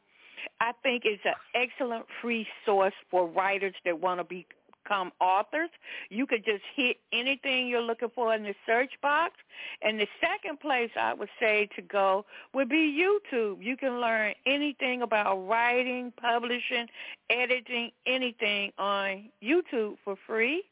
I 0.60 0.72
think 0.82 1.04
is 1.04 1.20
an 1.24 1.34
excellent 1.54 2.06
free 2.20 2.46
source 2.64 2.94
for 3.10 3.26
writers 3.26 3.74
that 3.84 4.00
want 4.00 4.20
to 4.20 4.24
be 4.24 4.46
become 4.84 5.12
authors. 5.20 5.70
You 6.10 6.26
could 6.26 6.44
just 6.44 6.62
hit 6.74 6.96
anything 7.12 7.68
you're 7.68 7.82
looking 7.82 8.10
for 8.14 8.34
in 8.34 8.42
the 8.42 8.54
search 8.66 8.92
box. 9.02 9.34
And 9.82 9.98
the 9.98 10.06
second 10.20 10.60
place 10.60 10.90
I 11.00 11.14
would 11.14 11.28
say 11.40 11.68
to 11.76 11.82
go 11.82 12.24
would 12.52 12.68
be 12.68 13.00
YouTube. 13.00 13.62
You 13.62 13.76
can 13.76 14.00
learn 14.00 14.34
anything 14.46 15.02
about 15.02 15.46
writing, 15.46 16.12
publishing, 16.20 16.86
editing, 17.30 17.90
anything 18.06 18.72
on 18.78 19.30
YouTube 19.42 19.96
for 20.04 20.16
free. 20.26 20.64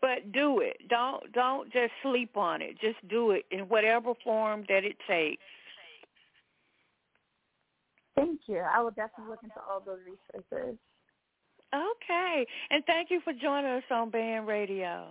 But 0.00 0.32
do 0.32 0.58
it. 0.58 0.76
Don't 0.88 1.32
don't 1.32 1.72
just 1.72 1.92
sleep 2.02 2.36
on 2.36 2.62
it. 2.62 2.80
Just 2.80 2.96
do 3.08 3.30
it 3.30 3.44
in 3.52 3.60
whatever 3.60 4.12
form 4.24 4.64
that 4.68 4.84
it 4.84 4.96
takes. 5.06 5.42
Thank 8.16 8.40
you. 8.48 8.58
I 8.58 8.80
will 8.80 8.90
definitely 8.90 9.30
look 9.30 9.44
into 9.44 9.60
all 9.70 9.80
those 9.86 10.00
resources. 10.04 10.76
Okay. 11.74 12.46
And 12.70 12.84
thank 12.86 13.10
you 13.10 13.20
for 13.24 13.32
joining 13.32 13.70
us 13.70 13.82
on 13.90 14.10
Band 14.10 14.46
Radio. 14.46 15.08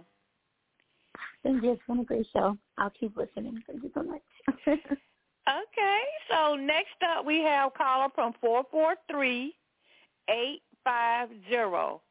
Thank 1.44 1.64
you. 1.64 1.72
It's 1.74 1.82
been 1.88 2.00
a 2.00 2.04
great 2.04 2.26
show. 2.34 2.58
I'll 2.78 2.90
keep 2.90 3.16
listening. 3.16 3.62
Thank 3.68 3.84
you 3.84 3.92
so 3.94 4.04
much. 4.04 4.22
okay. 4.68 6.00
So 6.30 6.56
next 6.56 6.96
up 7.08 7.26
we 7.26 7.42
have 7.44 7.74
caller 7.74 8.10
from 8.16 8.34
four 8.42 8.64
four 8.72 8.96
three 9.10 9.54
eight 10.30 10.62
five 10.84 11.30
zero. 11.50 12.02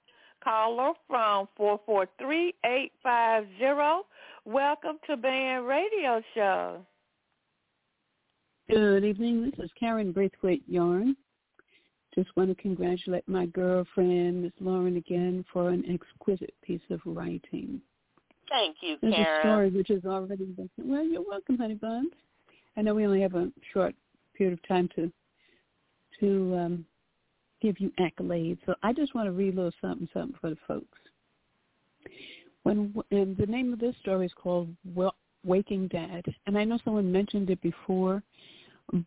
Caller 0.42 0.92
from 1.08 1.48
four 1.56 1.80
four 1.84 2.06
three 2.18 2.54
eight 2.64 2.92
five 3.02 3.46
zero. 3.58 4.02
Welcome 4.44 4.98
to 5.08 5.16
Band 5.16 5.66
Radio 5.66 6.22
Show. 6.34 6.86
Good 8.70 9.04
evening. 9.04 9.42
This 9.42 9.64
is 9.66 9.70
Karen 9.78 10.12
Braithwaite 10.12 10.62
Yarn. 10.68 11.16
Just 12.16 12.34
want 12.34 12.48
to 12.48 12.62
congratulate 12.62 13.28
my 13.28 13.44
girlfriend, 13.46 14.42
Miss 14.42 14.52
Lauren, 14.60 14.96
again 14.96 15.44
for 15.52 15.68
an 15.68 15.84
exquisite 15.92 16.54
piece 16.62 16.80
of 16.90 17.00
writing. 17.04 17.80
Thank 18.48 18.76
you, 18.80 18.96
There's 19.02 19.14
Karen. 19.14 19.38
a 19.38 19.42
story 19.42 19.70
which 19.70 19.90
is 19.90 20.04
already 20.06 20.44
been. 20.44 20.70
Well, 20.78 21.04
you're 21.04 21.22
welcome, 21.22 21.58
honey 21.58 21.74
bun. 21.74 22.10
I 22.76 22.82
know 22.82 22.94
we 22.94 23.04
only 23.06 23.20
have 23.20 23.34
a 23.34 23.50
short 23.72 23.94
period 24.34 24.58
of 24.58 24.68
time 24.68 24.88
to 24.96 25.12
to 26.20 26.56
um, 26.56 26.86
give 27.60 27.78
you 27.78 27.92
accolades, 28.00 28.58
so 28.64 28.74
I 28.82 28.94
just 28.94 29.14
want 29.14 29.26
to 29.26 29.32
read 29.32 29.52
a 29.52 29.56
little 29.56 29.72
something, 29.82 30.08
something 30.14 30.38
for 30.40 30.50
the 30.50 30.56
folks. 30.66 30.98
When 32.62 32.94
and 33.10 33.36
the 33.36 33.46
name 33.46 33.72
of 33.72 33.78
this 33.78 33.94
story 34.00 34.26
is 34.26 34.32
called 34.34 34.68
"Waking 35.44 35.88
Dad," 35.88 36.24
and 36.46 36.56
I 36.56 36.64
know 36.64 36.78
someone 36.84 37.12
mentioned 37.12 37.50
it 37.50 37.60
before, 37.60 38.22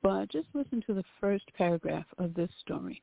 but 0.02 0.30
just 0.30 0.48
listen 0.54 0.84
to 0.88 0.94
the 0.94 1.04
first 1.20 1.46
paragraph 1.58 2.06
of 2.18 2.34
this 2.34 2.50
story. 2.62 3.02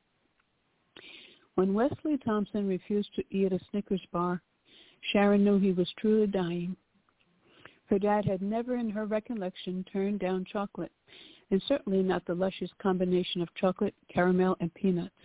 When 1.55 1.73
Wesley 1.73 2.17
Thompson 2.23 2.67
refused 2.67 3.09
to 3.15 3.23
eat 3.31 3.51
a 3.51 3.59
Snickers 3.71 4.05
bar, 4.11 4.41
Sharon 5.11 5.43
knew 5.43 5.57
he 5.57 5.73
was 5.73 5.91
truly 5.97 6.27
dying. 6.27 6.75
Her 7.85 7.97
dad 7.97 8.25
had 8.25 8.41
never 8.41 8.75
in 8.75 8.89
her 8.89 9.05
recollection 9.05 9.83
turned 9.91 10.19
down 10.19 10.45
chocolate, 10.51 10.91
and 11.49 11.61
certainly 11.67 12.03
not 12.03 12.25
the 12.25 12.35
luscious 12.35 12.69
combination 12.81 13.41
of 13.41 13.53
chocolate, 13.55 13.95
caramel, 14.13 14.57
and 14.59 14.73
peanuts. 14.73 15.15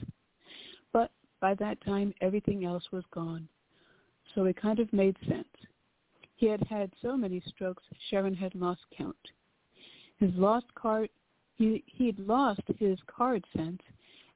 But 0.92 1.11
by 1.40 1.55
that 1.55 1.84
time, 1.84 2.14
everything 2.20 2.64
else 2.64 2.84
was 2.92 3.05
gone. 3.12 3.48
So 4.34 4.44
it 4.44 4.61
kind 4.61 4.78
of 4.78 4.92
made 4.92 5.16
sense. 5.28 5.48
He 6.36 6.46
had 6.46 6.62
had 6.62 6.92
so 7.03 7.16
many 7.16 7.42
strokes, 7.46 7.82
Sharon 8.09 8.34
had 8.34 8.55
lost 8.55 8.80
count. 8.96 9.16
His 10.18 10.30
lost 10.34 10.66
card 10.74 11.11
he 11.57 11.84
he'd 11.86 12.18
lost 12.18 12.62
his 12.78 12.98
card 13.07 13.44
sense, 13.57 13.80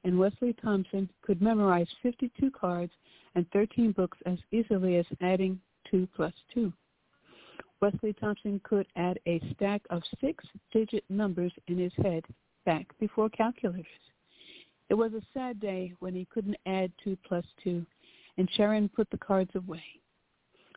and 0.03 0.17
Wesley 0.17 0.53
Thompson 0.53 1.09
could 1.21 1.41
memorize 1.41 1.87
52 2.01 2.51
cards 2.51 2.93
and 3.35 3.45
13 3.51 3.91
books 3.91 4.17
as 4.25 4.37
easily 4.51 4.97
as 4.97 5.05
adding 5.21 5.59
2 5.91 6.07
plus 6.15 6.33
2. 6.53 6.71
Wesley 7.81 8.13
Thompson 8.13 8.59
could 8.63 8.87
add 8.95 9.19
a 9.27 9.41
stack 9.53 9.81
of 9.89 10.01
six-digit 10.19 11.03
numbers 11.09 11.51
in 11.67 11.77
his 11.77 11.91
head 11.97 12.23
back 12.65 12.87
before 12.99 13.29
calculators. 13.29 13.85
It 14.89 14.95
was 14.95 15.13
a 15.13 15.21
sad 15.33 15.59
day 15.59 15.93
when 15.99 16.15
he 16.15 16.25
couldn't 16.25 16.57
add 16.65 16.91
2 17.03 17.17
plus 17.27 17.45
2, 17.63 17.85
and 18.37 18.49
Sharon 18.55 18.89
put 18.89 19.09
the 19.09 19.17
cards 19.17 19.51
away. 19.55 19.83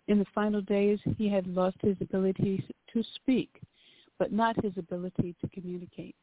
In 0.08 0.18
the 0.18 0.26
final 0.34 0.60
days, 0.60 0.98
he 1.16 1.28
had 1.28 1.46
lost 1.46 1.76
his 1.80 1.96
ability 2.00 2.66
to 2.92 3.02
speak, 3.14 3.60
but 4.18 4.32
not 4.32 4.62
his 4.62 4.72
ability 4.76 5.34
to 5.40 5.48
communicate 5.48 6.16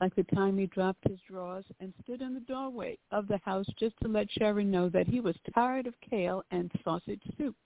like 0.00 0.14
the 0.14 0.24
time 0.34 0.58
he 0.58 0.66
dropped 0.66 1.08
his 1.08 1.18
drawers 1.28 1.64
and 1.80 1.92
stood 2.02 2.22
in 2.22 2.34
the 2.34 2.40
doorway 2.40 2.96
of 3.10 3.26
the 3.26 3.40
house 3.44 3.66
just 3.78 3.94
to 4.02 4.08
let 4.08 4.30
Sharon 4.30 4.70
know 4.70 4.88
that 4.88 5.08
he 5.08 5.20
was 5.20 5.34
tired 5.54 5.86
of 5.86 5.94
kale 6.08 6.44
and 6.50 6.70
sausage 6.84 7.22
soup. 7.36 7.56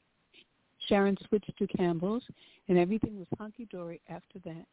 Sharon 0.88 1.16
switched 1.28 1.56
to 1.58 1.66
Campbell's, 1.66 2.24
and 2.68 2.78
everything 2.78 3.18
was 3.18 3.28
hunky-dory 3.38 4.00
after 4.08 4.38
that. 4.44 4.64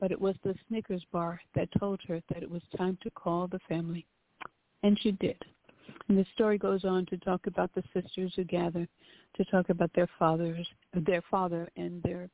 But 0.00 0.12
it 0.12 0.20
was 0.20 0.34
the 0.42 0.54
Snickers 0.68 1.04
bar 1.12 1.40
that 1.54 1.68
told 1.78 2.00
her 2.08 2.20
that 2.28 2.42
it 2.42 2.50
was 2.50 2.62
time 2.76 2.98
to 3.02 3.10
call 3.10 3.46
the 3.46 3.60
family. 3.68 4.06
And 4.82 4.98
she 5.00 5.12
did. 5.12 5.36
And 6.08 6.18
the 6.18 6.26
story 6.34 6.58
goes 6.58 6.84
on 6.84 7.06
to 7.06 7.16
talk 7.18 7.46
about 7.46 7.70
the 7.74 7.82
sisters 7.94 8.32
who 8.36 8.44
gather 8.44 8.86
to 9.36 9.44
talk 9.46 9.68
about 9.68 9.90
their 9.94 10.08
fathers, 10.18 10.66
their 10.94 11.22
father 11.30 11.68
and 11.76 12.02
their 12.02 12.28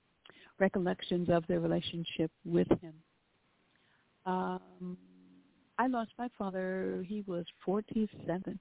recollections 0.58 1.28
of 1.28 1.46
their 1.46 1.60
relationship 1.60 2.30
with 2.44 2.68
him. 2.80 2.94
Um, 4.26 4.96
I 5.78 5.86
lost 5.86 6.12
my 6.18 6.28
father. 6.38 7.04
He 7.06 7.22
was 7.26 7.44
47, 7.64 8.58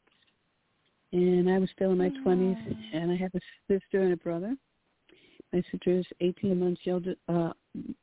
and 1.12 1.50
I 1.50 1.60
was 1.60 1.70
still 1.72 1.92
in 1.92 1.98
my 1.98 2.10
Mm. 2.10 2.24
20s, 2.24 2.78
and 2.92 3.12
I 3.12 3.16
have 3.16 3.34
a 3.36 3.40
sister 3.68 4.02
and 4.02 4.14
a 4.14 4.18
brother. 4.18 4.58
My 5.52 5.62
sister 5.72 5.92
is 5.92 6.08
18 6.20 6.60
months 6.60 6.86
younger, 6.86 7.16
uh, 7.28 7.54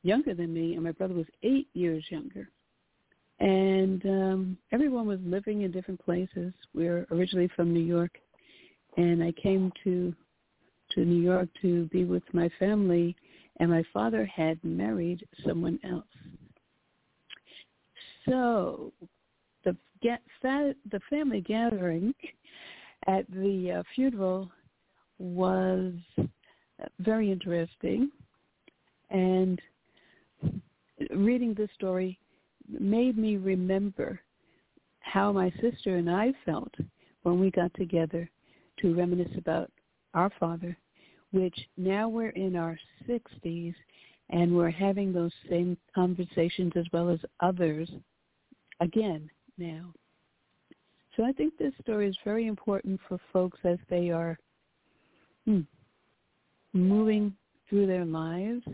younger 0.03 0.35
than 0.35 0.55
me, 0.55 0.75
and 0.75 0.85
my 0.85 0.93
brother 0.93 1.15
was 1.15 1.27
eight 1.43 1.69
years 1.75 2.09
younger. 2.11 2.49
And 3.41 4.05
um, 4.07 4.59
everyone 4.71 5.07
was 5.07 5.21
living 5.23 5.63
in 5.63 5.73
different 5.73 6.01
places. 6.05 6.53
We 6.75 6.87
are 6.87 7.07
originally 7.11 7.49
from 7.49 7.73
New 7.73 7.81
York, 7.81 8.21
and 8.97 9.23
I 9.23 9.33
came 9.33 9.73
to 9.85 10.15
to 10.93 11.05
New 11.05 11.23
York 11.23 11.49
to 11.63 11.87
be 11.87 12.05
with 12.05 12.23
my 12.33 12.49
family, 12.59 13.15
and 13.59 13.71
my 13.71 13.85
father 13.93 14.25
had 14.27 14.63
married 14.65 15.27
someone 15.45 15.79
else. 15.85 16.05
So 18.27 18.93
the 19.65 19.77
get 20.03 20.23
the 20.43 21.01
family 21.09 21.41
gathering 21.41 22.15
at 23.07 23.31
the 23.31 23.79
uh, 23.79 23.83
funeral 23.95 24.51
was 25.19 25.93
very 26.99 27.31
interesting, 27.31 28.11
and 29.11 29.61
reading 31.11 31.55
this 31.55 31.71
story 31.75 32.19
made 32.69 33.17
me 33.19 33.37
remember 33.37 34.21
how 35.01 35.33
my 35.33 35.51
sister 35.61 35.97
and 35.97 36.11
I 36.11 36.33
felt 36.45 36.73
when 37.23 37.41
we 37.41 37.51
got 37.51 37.73
together 37.75 38.31
to 38.81 38.95
reminisce 38.95 39.37
about 39.37 39.71
our 40.15 40.31
father, 40.39 40.77
which 41.33 41.57
now 41.77 42.09
we're 42.09 42.31
in 42.31 42.57
our 42.57 42.79
60s 43.09 43.75
and 44.31 44.57
we're 44.57 44.71
having 44.71 45.13
those 45.13 45.33
same 45.49 45.77
conversations 45.95 46.73
as 46.77 46.85
well 46.93 47.09
as 47.09 47.19
others 47.41 47.91
again 48.81 49.31
now. 49.59 49.93
So 51.17 51.25
I 51.25 51.33
think 51.33 51.57
this 51.59 51.73
story 51.83 52.09
is 52.09 52.17
very 52.25 52.47
important 52.47 53.01
for 53.09 53.19
folks 53.33 53.59
as 53.65 53.79
they 53.89 54.11
are 54.11 54.39
hmm, 55.45 55.61
moving 56.73 57.35
through 57.69 57.87
their 57.87 58.05
lives 58.05 58.65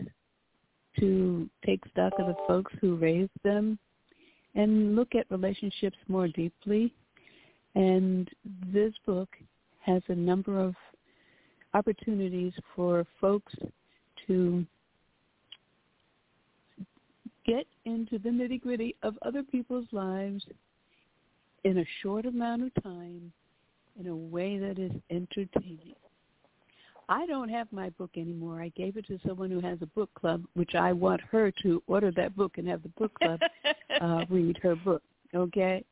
to 0.99 1.49
take 1.65 1.81
stock 1.91 2.13
of 2.19 2.27
the 2.27 2.35
folks 2.47 2.73
who 2.81 2.95
raised 2.95 3.31
them 3.43 3.77
and 4.55 4.95
look 4.95 5.13
at 5.13 5.29
relationships 5.29 5.97
more 6.07 6.27
deeply. 6.27 6.93
And 7.75 8.29
this 8.71 8.93
book 9.05 9.29
has 9.81 10.01
a 10.07 10.15
number 10.15 10.59
of 10.59 10.75
opportunities 11.73 12.53
for 12.75 13.05
folks 13.21 13.53
to 14.27 14.65
get 17.47 17.65
into 17.85 18.19
the 18.19 18.29
nitty 18.29 18.61
gritty 18.61 18.95
of 19.03 19.17
other 19.21 19.43
people's 19.43 19.87
lives 19.91 20.43
in 21.63 21.79
a 21.79 21.85
short 22.01 22.25
amount 22.25 22.63
of 22.63 22.83
time 22.83 23.31
in 23.99 24.07
a 24.07 24.15
way 24.15 24.57
that 24.57 24.77
is 24.77 24.91
entertaining. 25.09 25.95
I 27.09 27.25
don't 27.25 27.49
have 27.49 27.71
my 27.71 27.89
book 27.91 28.11
anymore. 28.17 28.61
I 28.61 28.69
gave 28.69 28.97
it 28.97 29.07
to 29.07 29.17
someone 29.25 29.49
who 29.49 29.61
has 29.61 29.77
a 29.81 29.85
book 29.87 30.09
club, 30.13 30.43
which 30.55 30.75
I 30.75 30.91
want 30.91 31.21
her 31.31 31.51
to 31.63 31.81
order 31.87 32.11
that 32.11 32.35
book 32.35 32.57
and 32.57 32.67
have 32.67 32.83
the 32.83 32.89
book 32.89 33.13
club 33.15 33.39
uh, 34.01 34.25
read 34.29 34.57
her 34.61 34.75
book. 34.75 35.01
Okay, 35.33 35.83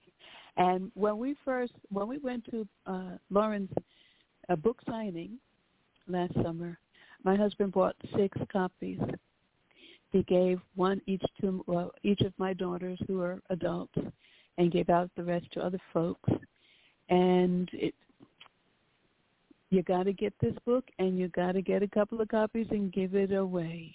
and 0.57 0.91
when 0.93 1.17
we 1.17 1.35
first 1.45 1.73
when 1.89 2.07
we 2.07 2.17
went 2.17 2.45
to 2.51 2.67
uh, 2.85 3.17
Lauren's 3.29 3.71
uh, 4.49 4.55
book 4.55 4.81
signing 4.89 5.37
last 6.07 6.33
summer, 6.43 6.77
my 7.23 7.35
husband 7.35 7.71
bought 7.71 7.95
six 8.15 8.37
copies. 8.51 8.99
He 10.15 10.23
gave 10.23 10.61
one 10.75 11.01
each 11.07 11.25
to 11.41 11.61
well, 11.67 11.91
each 12.03 12.21
of 12.21 12.31
my 12.37 12.53
daughters 12.53 12.97
who 13.05 13.19
are 13.19 13.41
adults, 13.49 13.97
and 14.57 14.71
gave 14.71 14.89
out 14.89 15.11
the 15.17 15.23
rest 15.25 15.45
to 15.51 15.59
other 15.59 15.81
folks. 15.91 16.31
And 17.09 17.69
it 17.73 17.93
you 19.71 19.83
got 19.83 20.03
to 20.03 20.13
get 20.13 20.33
this 20.39 20.53
book 20.65 20.85
and 20.99 21.19
you 21.19 21.27
got 21.27 21.51
to 21.51 21.61
get 21.61 21.83
a 21.83 21.87
couple 21.89 22.21
of 22.21 22.29
copies 22.29 22.67
and 22.71 22.93
give 22.93 23.13
it 23.13 23.33
away 23.33 23.93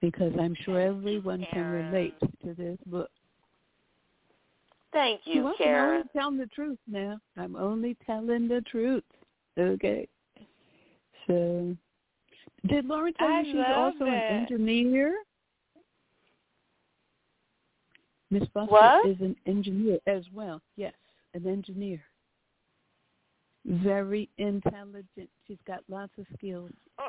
because 0.00 0.32
I'm 0.40 0.54
sure 0.64 0.80
everyone 0.80 1.44
can 1.52 1.66
relate 1.66 2.14
to 2.44 2.54
this 2.54 2.78
book. 2.86 3.10
Thank 4.92 5.22
you, 5.24 5.42
well, 5.42 5.54
Karen. 5.58 5.82
I'm 5.82 5.96
only 5.96 6.08
telling 6.12 6.38
the 6.38 6.46
truth 6.46 6.78
now. 6.86 7.20
I'm 7.36 7.56
only 7.56 7.96
telling 8.06 8.46
the 8.46 8.60
truth. 8.70 9.02
Okay. 9.58 10.06
So, 11.26 11.76
did 12.68 12.84
Lauren 12.86 13.12
tell 13.14 13.28
I 13.28 13.40
you 13.40 13.52
she's 13.52 13.62
also 13.74 14.04
that. 14.04 14.06
an 14.06 14.40
engineer? 14.42 15.14
Miss 18.30 18.46
Buster 18.54 18.70
What? 18.70 19.08
is 19.08 19.20
an 19.20 19.34
engineer 19.46 19.98
as 20.06 20.22
well. 20.32 20.60
Yes, 20.76 20.94
an 21.34 21.46
engineer. 21.46 22.00
Very 23.66 24.28
intelligent. 24.38 25.28
She's 25.46 25.58
got 25.66 25.80
lots 25.88 26.12
of 26.18 26.26
skills. 26.36 26.70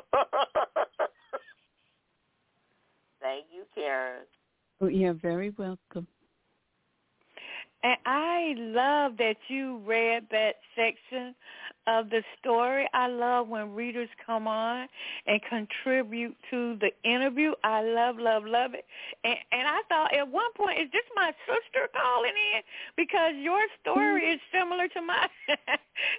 Thank 3.20 3.46
you, 3.54 3.64
Karen. 3.74 4.22
Oh, 4.80 4.88
you're 4.88 5.14
very 5.14 5.50
welcome. 5.56 6.06
And 7.82 7.96
I 8.06 8.54
love 8.56 9.16
that 9.18 9.36
you 9.48 9.78
read 9.84 10.26
that 10.30 10.56
section 10.76 11.34
of 11.86 12.10
the 12.10 12.22
story. 12.38 12.88
I 12.94 13.08
love 13.08 13.48
when 13.48 13.74
readers 13.74 14.08
come 14.24 14.46
on 14.46 14.86
and 15.26 15.40
contribute 15.48 16.36
to 16.50 16.76
the 16.76 16.90
interview. 17.02 17.52
I 17.64 17.82
love, 17.82 18.18
love, 18.18 18.44
love 18.46 18.74
it. 18.74 18.84
And 19.24 19.36
and 19.50 19.66
I 19.66 19.80
thought 19.88 20.14
at 20.14 20.28
one 20.28 20.52
point, 20.56 20.78
is 20.78 20.90
this 20.92 21.02
my 21.16 21.32
sister 21.46 21.88
calling 21.92 22.34
in? 22.54 22.62
Because 22.96 23.34
your 23.40 23.60
story 23.80 24.22
mm-hmm. 24.22 24.34
is 24.34 24.40
similar 24.52 24.88
to 24.88 25.02
mine. 25.02 25.28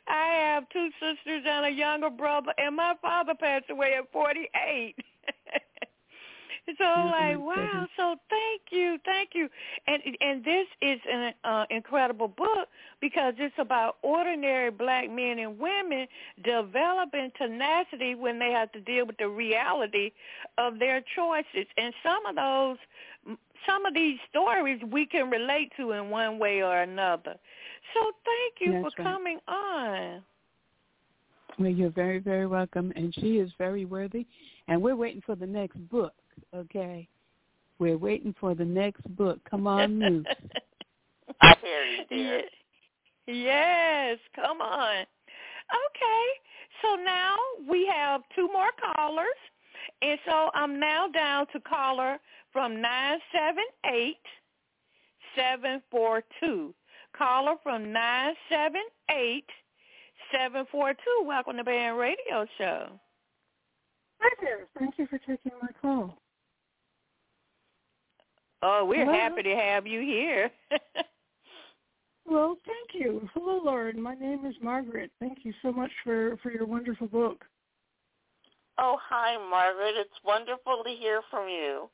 I 0.07 0.25
have 0.53 0.67
two 0.69 0.89
sisters 0.99 1.43
and 1.47 1.65
a 1.65 1.69
younger 1.69 2.09
brother, 2.09 2.53
and 2.57 2.75
my 2.75 2.95
father 3.01 3.33
passed 3.39 3.69
away 3.69 3.93
at 3.97 4.11
48. 4.11 4.95
So 6.83 7.05
like, 7.05 7.39
wow. 7.39 7.87
So 7.95 8.15
thank 8.29 8.61
you, 8.71 8.97
thank 9.05 9.29
you. 9.33 9.47
And 9.87 10.01
and 10.19 10.43
this 10.43 10.67
is 10.81 10.99
an 11.09 11.33
uh, 11.43 11.65
incredible 11.69 12.27
book 12.27 12.67
because 12.99 13.33
it's 13.37 13.55
about 13.57 13.97
ordinary 14.01 14.69
black 14.71 15.09
men 15.09 15.39
and 15.39 15.57
women 15.57 16.07
developing 16.43 17.31
tenacity 17.37 18.15
when 18.15 18.37
they 18.37 18.51
have 18.51 18.71
to 18.73 18.81
deal 18.81 19.05
with 19.05 19.17
the 19.17 19.29
reality 19.29 20.11
of 20.57 20.79
their 20.79 21.01
choices. 21.15 21.67
And 21.77 21.93
some 22.03 22.25
of 22.25 22.35
those, 22.35 23.37
some 23.65 23.85
of 23.85 23.93
these 23.93 24.17
stories 24.29 24.81
we 24.91 25.05
can 25.05 25.29
relate 25.29 25.71
to 25.77 25.91
in 25.93 26.09
one 26.09 26.37
way 26.37 26.61
or 26.61 26.81
another. 26.81 27.35
So 27.93 28.11
thank 28.25 28.53
you 28.59 28.81
That's 28.81 28.93
for 28.95 29.03
right. 29.03 29.13
coming 29.13 29.39
on. 29.47 30.23
Well, 31.59 31.69
you're 31.69 31.91
very, 31.91 32.19
very 32.19 32.47
welcome. 32.47 32.91
And 32.95 33.13
she 33.13 33.37
is 33.37 33.51
very 33.57 33.85
worthy. 33.85 34.25
And 34.67 34.81
we're 34.81 34.95
waiting 34.95 35.21
for 35.25 35.35
the 35.35 35.45
next 35.45 35.77
book, 35.89 36.13
okay? 36.55 37.07
We're 37.79 37.97
waiting 37.97 38.35
for 38.39 38.55
the 38.55 38.65
next 38.65 39.03
book. 39.15 39.39
Come 39.49 39.67
on, 39.67 39.99
Moose. 39.99 40.25
I 41.41 41.55
hear 41.61 41.83
you, 41.85 42.05
dear. 42.09 42.41
Yes, 43.27 44.19
come 44.35 44.61
on. 44.61 45.05
Okay, 45.71 46.25
so 46.81 46.95
now 47.03 47.35
we 47.69 47.85
have 47.87 48.21
two 48.35 48.47
more 48.51 48.69
callers, 48.95 49.25
and 50.01 50.19
so 50.25 50.49
I'm 50.53 50.79
now 50.79 51.07
down 51.07 51.47
to 51.53 51.59
caller 51.61 52.19
from 52.51 52.81
nine 52.81 53.19
seven 53.33 53.63
eight 53.85 54.17
seven 55.35 55.81
four 55.89 56.23
two. 56.39 56.73
Caller 57.17 57.55
from 57.63 57.91
nine 57.91 58.33
seven 58.49 58.81
eight 59.09 59.47
seven 60.31 60.65
four 60.71 60.93
two. 60.93 61.25
Welcome 61.25 61.57
to 61.57 61.63
Band 61.63 61.97
Radio 61.97 62.45
Show. 62.57 62.99
Hi 64.19 64.29
there. 64.41 64.67
Thank 64.77 64.95
you 64.97 65.07
for 65.07 65.17
taking 65.19 65.51
my 65.61 65.69
call. 65.81 66.17
Oh, 68.65 68.85
we're 68.85 69.03
Hello? 69.03 69.17
happy 69.17 69.43
to 69.43 69.55
have 69.55 69.85
you 69.85 69.99
here. 69.99 70.49
Well, 72.25 72.57
thank 72.65 73.03
you. 73.03 73.27
Hello, 73.33 73.59
Lauren. 73.61 74.01
My 74.01 74.15
name 74.15 74.45
is 74.45 74.55
Margaret. 74.61 75.11
Thank 75.19 75.39
you 75.43 75.53
so 75.61 75.73
much 75.73 75.91
for, 76.05 76.37
for 76.41 76.51
your 76.53 76.65
wonderful 76.65 77.07
book. 77.07 77.43
Oh, 78.77 78.97
hi, 79.01 79.35
Margaret. 79.49 79.95
It's 79.97 80.23
wonderful 80.23 80.83
to 80.85 80.89
hear 80.89 81.21
from 81.29 81.49
you. 81.49 81.89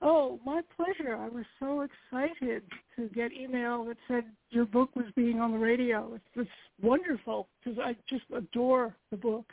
Oh, 0.00 0.40
my 0.44 0.62
pleasure. 0.74 1.16
I 1.16 1.28
was 1.28 1.44
so 1.60 1.82
excited 1.82 2.62
to 2.96 3.08
get 3.14 3.30
email 3.30 3.84
that 3.84 3.98
said 4.08 4.24
your 4.48 4.64
book 4.64 4.96
was 4.96 5.04
being 5.14 5.38
on 5.38 5.52
the 5.52 5.58
radio. 5.58 6.14
It's, 6.14 6.24
it's 6.34 6.50
wonderful 6.82 7.48
because 7.62 7.78
I 7.78 7.94
just 8.08 8.24
adore 8.34 8.96
the 9.10 9.18
book. 9.18 9.52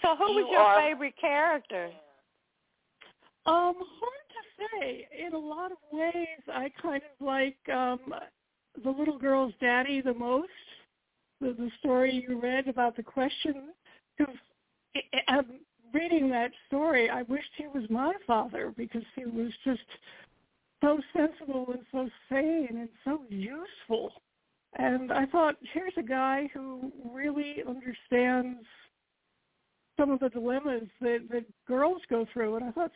so, 0.00 0.14
who 0.14 0.26
was 0.26 0.46
your 0.48 0.60
are- 0.60 0.80
favorite 0.80 1.14
character? 1.20 1.90
Um, 3.46 3.74
hard 3.74 4.24
to 4.30 4.78
say. 4.80 5.08
In 5.26 5.34
a 5.34 5.38
lot 5.38 5.70
of 5.70 5.78
ways, 5.92 6.40
I 6.52 6.70
kind 6.80 7.02
of 7.02 7.26
like 7.26 7.56
um, 7.72 8.00
the 8.82 8.90
little 8.90 9.18
girl's 9.18 9.52
daddy 9.60 10.00
the 10.00 10.14
most. 10.14 10.48
The, 11.40 11.52
the 11.52 11.70
story 11.80 12.24
you 12.26 12.40
read 12.40 12.68
about 12.68 12.96
the 12.96 13.02
question, 13.02 13.72
because 14.16 14.34
I'm 15.28 15.60
reading 15.92 16.30
that 16.30 16.52
story, 16.68 17.10
I 17.10 17.22
wished 17.22 17.50
he 17.56 17.66
was 17.66 17.84
my 17.90 18.12
father 18.26 18.72
because 18.76 19.02
he 19.14 19.26
was 19.26 19.52
just 19.64 19.80
so 20.80 20.98
sensible 21.16 21.66
and 21.72 21.82
so 21.92 22.08
sane 22.30 22.68
and 22.70 22.88
so 23.04 23.22
useful. 23.28 24.12
And 24.76 25.12
I 25.12 25.26
thought, 25.26 25.56
here's 25.72 25.92
a 25.96 26.02
guy 26.02 26.48
who 26.52 26.92
really 27.12 27.56
understands 27.66 28.64
some 29.96 30.10
of 30.10 30.20
the 30.20 30.28
dilemmas 30.28 30.88
that, 31.00 31.20
that 31.30 31.44
girls 31.66 32.02
go 32.08 32.26
through. 32.32 32.56
And 32.56 32.64
I 32.66 32.70
thought, 32.72 32.92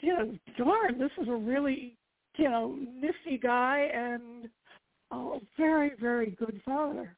you 0.00 0.14
know, 0.14 0.34
darn, 0.58 0.98
this 0.98 1.10
is 1.20 1.28
a 1.28 1.34
really, 1.34 1.96
you 2.36 2.48
know, 2.48 2.76
nifty 2.94 3.38
guy 3.38 3.88
and 3.94 4.48
a 5.10 5.38
very, 5.58 5.92
very 6.00 6.30
good 6.30 6.60
father. 6.64 7.16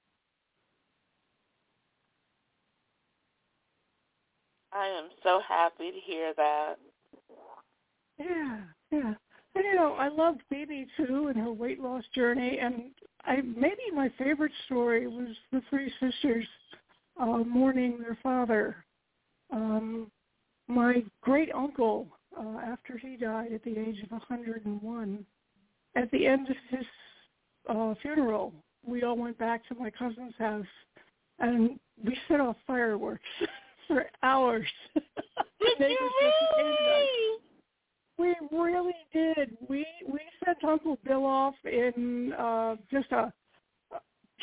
I 4.73 4.87
am 4.87 5.09
so 5.23 5.41
happy 5.49 5.93
to 5.93 5.99
hear 6.05 6.35
that. 6.37 6.75
Yeah, 8.19 8.61
yeah. 8.91 9.15
And 9.55 9.65
you 9.65 9.77
know, 9.77 9.93
I 9.93 10.09
loved 10.09 10.43
Baby 10.51 10.87
too 10.97 11.29
and 11.29 11.37
her 11.37 11.53
weight 11.53 11.81
loss 11.81 12.03
journey. 12.13 12.59
And 12.61 12.91
I 13.25 13.37
maybe 13.37 13.83
my 13.95 14.11
favorite 14.19 14.53
story 14.67 15.07
was 15.07 15.29
the 15.53 15.63
three 15.71 15.93
sisters 16.01 16.47
uh, 17.21 17.39
mourning 17.39 18.01
their 18.01 18.19
father. 18.23 18.84
Um, 19.53 20.11
my 20.69 21.05
great 21.21 21.51
uncle, 21.55 22.09
uh, 22.39 22.59
after 22.59 22.99
he 22.99 23.17
died 23.17 23.53
at 23.53 23.63
the 23.65 23.79
age 23.79 24.03
of 24.03 24.11
101, 24.11 25.27
at 25.97 26.11
the 26.11 26.27
end 26.27 26.49
of 26.49 26.57
his 26.71 26.87
uh, 27.69 27.95
funeral, 28.03 28.53
we 28.87 29.03
all 29.03 29.17
went 29.17 29.39
back 29.39 29.67
to 29.69 29.75
my 29.75 29.91
cousin's 29.91 30.35
house 30.39 30.67
and 31.39 31.79
we 32.05 32.17
set 32.29 32.41
off 32.41 32.57
fireworks 32.67 33.23
for 33.89 34.07
hours. 34.23 34.67
Did 34.95 35.03
you 35.79 35.89
just 35.89 36.15
came 36.21 36.31
to 36.31 36.65
us. 36.65 36.79
really? 36.81 37.39
We 38.17 38.35
really 38.53 38.95
did. 39.13 39.57
We 39.69 39.85
we 40.07 40.21
sent 40.45 40.63
Uncle 40.63 40.99
Bill 41.05 41.27
off 41.27 41.55
in 41.65 42.33
uh 42.35 42.77
just 42.91 43.11
a 43.11 43.33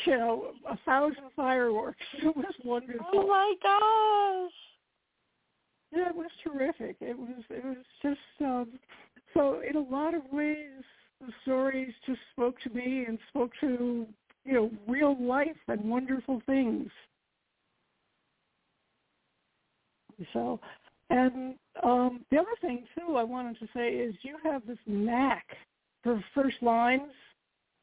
you 0.04 0.18
know 0.18 0.52
a 0.68 0.76
thousand 0.84 1.30
fireworks. 1.34 2.04
It 2.22 2.36
was 2.36 2.54
wonderful. 2.64 3.06
Oh 3.14 3.26
my 3.26 3.54
gosh. 3.62 4.52
Yeah, 5.92 6.08
it 6.08 6.16
was 6.16 6.30
terrific. 6.42 6.96
It 7.00 7.18
was 7.18 7.44
it 7.50 7.64
was 7.64 7.76
just 8.02 8.18
um 8.40 8.72
so 9.34 9.60
in 9.68 9.76
a 9.76 9.80
lot 9.80 10.14
of 10.14 10.22
ways 10.32 10.82
the 11.20 11.32
stories 11.42 11.92
just 12.06 12.20
spoke 12.32 12.58
to 12.62 12.70
me 12.70 13.04
and 13.06 13.18
spoke 13.28 13.52
to 13.60 14.06
you 14.44 14.52
know 14.52 14.70
real 14.88 15.16
life 15.22 15.48
and 15.68 15.84
wonderful 15.84 16.40
things. 16.46 16.88
So 20.32 20.60
and 21.10 21.56
um 21.82 22.24
the 22.30 22.38
other 22.38 22.56
thing 22.62 22.84
too 22.98 23.16
I 23.16 23.22
wanted 23.24 23.58
to 23.58 23.68
say 23.74 23.90
is 23.90 24.14
you 24.22 24.38
have 24.44 24.66
this 24.66 24.78
knack 24.86 25.44
for 26.02 26.24
first 26.34 26.56
lines. 26.62 27.12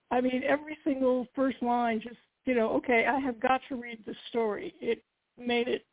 I 0.09 0.19
mean 0.19 0.41
every 0.47 0.77
single 0.83 1.27
first 1.35 1.61
line 1.61 2.01
just 2.01 2.17
you 2.45 2.55
know, 2.55 2.71
okay, 2.71 3.05
I 3.07 3.19
have 3.19 3.39
got 3.39 3.61
to 3.69 3.75
read 3.75 3.99
the 4.07 4.15
story. 4.29 4.73
It 4.81 5.03
made 5.37 5.67
it 5.67 5.85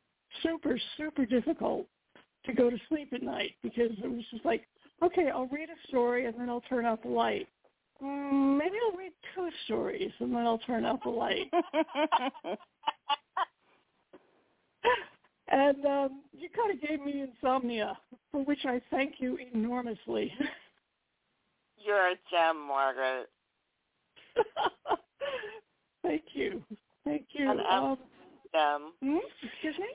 super, 0.43 0.81
super 0.97 1.27
difficult 1.27 1.87
to 2.47 2.53
go 2.53 2.71
to 2.71 2.77
sleep 2.89 3.13
at 3.13 3.23
night 3.23 3.53
because 3.63 3.91
it 4.03 4.11
was 4.11 4.25
just 4.31 4.45
like, 4.45 4.67
okay, 5.03 5.31
I'll 5.33 5.49
read 5.49 5.69
a 5.69 5.89
story 5.89 6.27
and 6.27 6.35
then 6.39 6.49
I'll 6.49 6.63
turn 6.63 6.87
out 6.87 7.03
the 7.03 7.09
light. 7.09 7.49
Mm, 8.03 8.59
maybe 8.59 8.77
I'll 8.87 8.97
read 8.97 9.13
two 9.35 9.49
stories 9.65 10.13
and 10.21 10.35
then 10.35 10.47
I'll 10.47 10.59
turn 10.59 10.85
out 10.85 11.03
the 11.03 11.11
light. 11.11 11.51
and 15.49 15.85
um, 15.87 16.23
you 16.33 16.49
kind 16.55 16.73
of 16.73 16.81
gave 16.87 17.01
me 17.03 17.23
insomnia, 17.23 17.99
for 18.31 18.45
which 18.45 18.65
I 18.65 18.81
thank 18.91 19.15
you 19.19 19.39
enormously. 19.53 20.33
You're 21.79 22.11
a 22.11 22.15
gem, 22.31 22.67
Margaret. 22.67 23.29
thank 26.03 26.23
you. 26.35 26.63
Thank 27.05 27.27
you. 27.33 27.51
And 27.51 27.61
I'm 27.61 27.85
Um, 27.85 27.99
um, 28.55 28.93
hmm? 29.03 29.19
Excuse 29.43 29.79
me. 29.79 29.87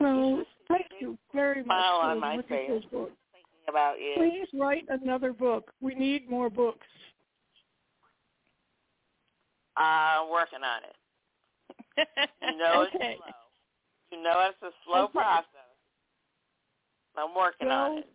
So 0.00 0.44
thank 0.68 0.86
you 1.00 1.18
very 1.34 1.64
much 1.64 1.84
smile 1.84 2.10
on 2.10 2.20
my 2.20 2.36
face 2.36 2.70
thinking 2.90 3.12
about 3.68 3.96
you. 3.98 4.14
Please 4.16 4.48
write 4.60 4.84
another 4.88 5.32
book. 5.32 5.72
We 5.80 5.94
need 5.94 6.28
more 6.30 6.50
books. 6.50 6.86
I'm 9.76 10.26
uh, 10.26 10.30
working 10.30 10.60
on 10.64 10.82
it. 10.84 10.96
You 12.42 12.56
know 12.56 12.86
okay. 12.94 13.16
it's 13.16 13.18
slow. 13.18 14.18
You 14.18 14.22
know 14.22 14.48
it's 14.48 14.62
a 14.62 14.70
slow 14.86 15.04
Okay. 15.04 15.12
process. 15.12 15.46
I'm 17.16 17.34
working 17.34 17.68
on 17.68 17.98
it. 17.98 18.08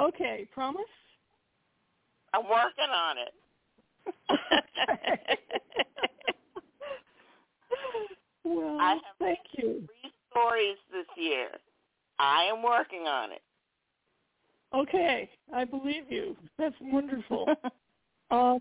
Okay, 0.00 0.48
promise? 0.52 0.82
I'm 2.34 2.44
working 2.48 2.90
on 2.92 3.16
it. 3.18 3.34
Well, 8.44 8.76
I 8.80 8.94
have 8.94 9.02
thank 9.20 9.38
you. 9.52 9.88
Three 10.32 10.40
stories 10.40 10.76
this 10.92 11.06
year. 11.16 11.48
I 12.18 12.44
am 12.44 12.62
working 12.62 13.06
on 13.06 13.32
it. 13.32 13.42
Okay, 14.74 15.28
I 15.54 15.64
believe 15.64 16.04
you. 16.08 16.36
That's 16.58 16.74
wonderful. 16.80 17.46
um, 18.30 18.58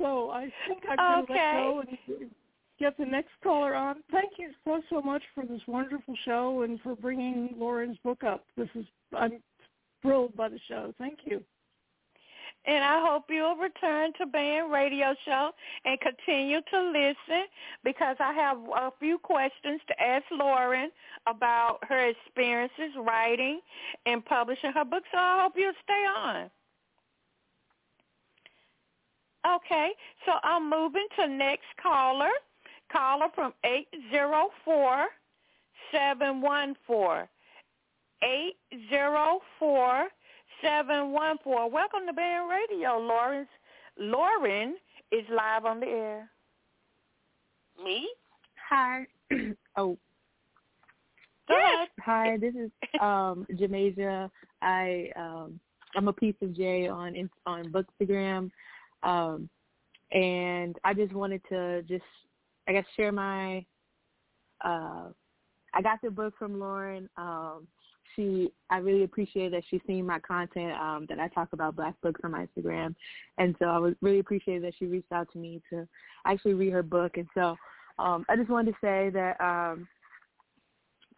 so 0.00 0.30
I 0.30 0.50
think 0.66 0.82
I'm 0.88 0.96
going 0.96 1.26
to 1.26 1.32
let 1.32 1.52
go 1.52 1.82
and 1.86 2.30
get 2.78 2.96
the 2.96 3.04
next 3.04 3.30
caller 3.42 3.74
on. 3.74 3.96
Thank 4.10 4.32
you 4.38 4.50
so 4.64 4.80
so 4.88 5.02
much 5.02 5.22
for 5.34 5.44
this 5.44 5.60
wonderful 5.66 6.14
show 6.24 6.62
and 6.62 6.80
for 6.80 6.96
bringing 6.96 7.54
Lauren's 7.58 7.98
book 8.02 8.24
up. 8.24 8.46
This 8.56 8.68
is 8.74 8.86
I'm 9.16 9.42
thrilled 10.00 10.34
by 10.36 10.48
the 10.48 10.60
show. 10.68 10.94
Thank 10.98 11.18
you. 11.24 11.42
And 12.66 12.84
I 12.84 13.00
hope 13.06 13.24
you'll 13.30 13.56
return 13.56 14.12
to 14.18 14.26
Band 14.26 14.70
Radio 14.70 15.14
Show 15.24 15.50
and 15.86 15.98
continue 16.00 16.60
to 16.70 16.80
listen 16.90 17.44
because 17.84 18.16
I 18.20 18.34
have 18.34 18.58
a 18.58 18.90
few 19.00 19.18
questions 19.18 19.80
to 19.88 20.02
ask 20.02 20.24
Lauren 20.30 20.90
about 21.26 21.78
her 21.88 22.08
experiences 22.10 22.94
writing 22.98 23.60
and 24.04 24.24
publishing 24.24 24.72
her 24.72 24.84
book. 24.84 25.04
So 25.10 25.18
I 25.18 25.42
hope 25.42 25.54
you'll 25.56 25.72
stay 25.82 26.04
on. 26.16 26.50
Okay, 29.46 29.92
so 30.26 30.32
I'm 30.42 30.68
moving 30.68 31.06
to 31.18 31.26
next 31.26 31.64
caller. 31.82 32.30
Caller 32.92 33.28
from 33.34 33.54
eight 33.64 33.88
zero 34.10 34.50
four 34.66 35.06
seven 35.90 36.42
one 36.42 36.74
four. 36.86 37.26
Eight 38.22 38.56
zero 38.90 39.40
four 39.58 40.08
seven 40.62 41.12
one 41.12 41.36
four. 41.42 41.70
Welcome 41.70 42.00
to 42.06 42.12
Band 42.12 42.48
Radio. 42.50 42.98
Lauren's 42.98 43.48
Lauren 43.98 44.76
is 45.12 45.24
live 45.30 45.64
on 45.64 45.80
the 45.80 45.86
air. 45.86 46.30
Me? 47.82 48.08
Hi. 48.68 49.06
oh, 49.76 49.96
Go 51.48 51.56
ahead. 51.58 51.88
hi. 52.00 52.36
This 52.38 52.54
is 52.54 52.70
um 53.00 53.46
Jamasia. 53.52 54.30
I 54.62 55.10
um 55.16 55.58
I'm 55.96 56.08
a 56.08 56.12
piece 56.12 56.36
of 56.42 56.54
J 56.56 56.88
on 56.88 57.16
in- 57.16 57.30
on 57.46 57.72
Bookstagram, 57.72 58.50
um, 59.02 59.48
and 60.12 60.76
I 60.84 60.94
just 60.94 61.12
wanted 61.12 61.42
to 61.48 61.82
just 61.82 62.04
I 62.68 62.72
guess 62.72 62.84
share 62.96 63.12
my. 63.12 63.64
Uh, 64.64 65.08
I 65.72 65.80
got 65.82 66.00
the 66.02 66.10
book 66.10 66.34
from 66.38 66.58
Lauren. 66.60 67.08
Um, 67.16 67.66
she 68.14 68.52
I 68.70 68.78
really 68.78 69.04
appreciate 69.04 69.50
that 69.52 69.62
she's 69.70 69.80
seen 69.86 70.06
my 70.06 70.18
content 70.20 70.72
um, 70.80 71.06
that 71.08 71.18
I 71.18 71.28
talk 71.28 71.48
about 71.52 71.76
black 71.76 71.94
books 72.02 72.20
on 72.24 72.32
my 72.32 72.46
Instagram, 72.46 72.94
and 73.38 73.54
so 73.58 73.66
I 73.66 73.78
was 73.78 73.94
really 74.00 74.20
appreciated 74.20 74.64
that 74.64 74.74
she 74.78 74.86
reached 74.86 75.12
out 75.12 75.28
to 75.32 75.38
me 75.38 75.60
to 75.70 75.86
actually 76.26 76.54
read 76.54 76.72
her 76.72 76.82
book, 76.82 77.16
and 77.16 77.26
so 77.34 77.56
um, 77.98 78.24
I 78.28 78.36
just 78.36 78.50
wanted 78.50 78.72
to 78.72 78.78
say 78.80 79.10
that 79.10 79.40
um, 79.40 79.86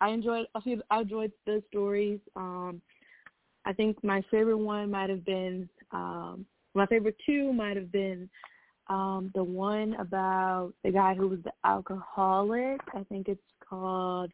I 0.00 0.10
enjoyed 0.10 0.46
I 0.54 1.00
enjoyed 1.00 1.32
the 1.46 1.62
stories. 1.68 2.20
Um, 2.36 2.80
I 3.64 3.72
think 3.72 4.02
my 4.02 4.22
favorite 4.30 4.58
one 4.58 4.90
might 4.90 5.10
have 5.10 5.24
been 5.24 5.68
um, 5.92 6.46
my 6.74 6.86
favorite 6.86 7.16
two 7.24 7.52
might 7.52 7.76
have 7.76 7.92
been 7.92 8.28
um, 8.88 9.30
the 9.34 9.44
one 9.44 9.94
about 9.94 10.72
the 10.82 10.90
guy 10.90 11.14
who 11.14 11.28
was 11.28 11.38
the 11.44 11.52
alcoholic. 11.64 12.80
I 12.94 13.04
think 13.04 13.28
it's 13.28 13.40
called 13.66 14.30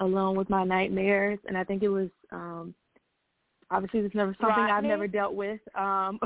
Alone 0.00 0.36
with 0.36 0.50
My 0.50 0.64
Nightmares, 0.64 1.38
and 1.46 1.56
I 1.56 1.64
think 1.64 1.82
it 1.82 1.88
was 1.88 2.08
um, 2.30 2.74
obviously 3.70 4.00
it's 4.00 4.14
never 4.14 4.36
something 4.40 4.64
I've 4.64 4.84
never 4.84 5.06
dealt 5.06 5.34
with, 5.34 5.60
um, 5.74 6.18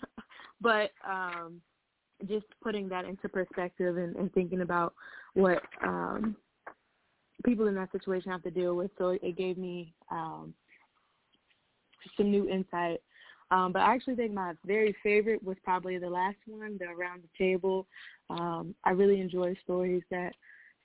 but 0.60 0.90
um, 1.08 1.60
just 2.28 2.46
putting 2.62 2.88
that 2.88 3.04
into 3.04 3.28
perspective 3.28 3.96
and, 3.96 4.16
and 4.16 4.32
thinking 4.32 4.60
about 4.60 4.94
what 5.34 5.62
um, 5.84 6.36
people 7.44 7.66
in 7.68 7.74
that 7.74 7.92
situation 7.92 8.30
have 8.30 8.42
to 8.42 8.50
deal 8.50 8.74
with. 8.74 8.90
So 8.98 9.10
it, 9.10 9.20
it 9.22 9.36
gave 9.36 9.58
me 9.58 9.94
um, 10.10 10.54
some 12.16 12.30
new 12.30 12.48
insight. 12.48 13.00
Um, 13.50 13.72
but 13.72 13.82
I 13.82 13.94
actually 13.94 14.16
think 14.16 14.32
my 14.32 14.54
very 14.64 14.94
favorite 15.02 15.42
was 15.42 15.56
probably 15.62 15.98
the 15.98 16.10
last 16.10 16.36
one, 16.46 16.78
the 16.78 16.86
Around 16.86 17.22
the 17.22 17.44
Table. 17.44 17.86
Um, 18.28 18.74
I 18.84 18.90
really 18.90 19.20
enjoy 19.20 19.54
stories 19.62 20.02
that 20.10 20.32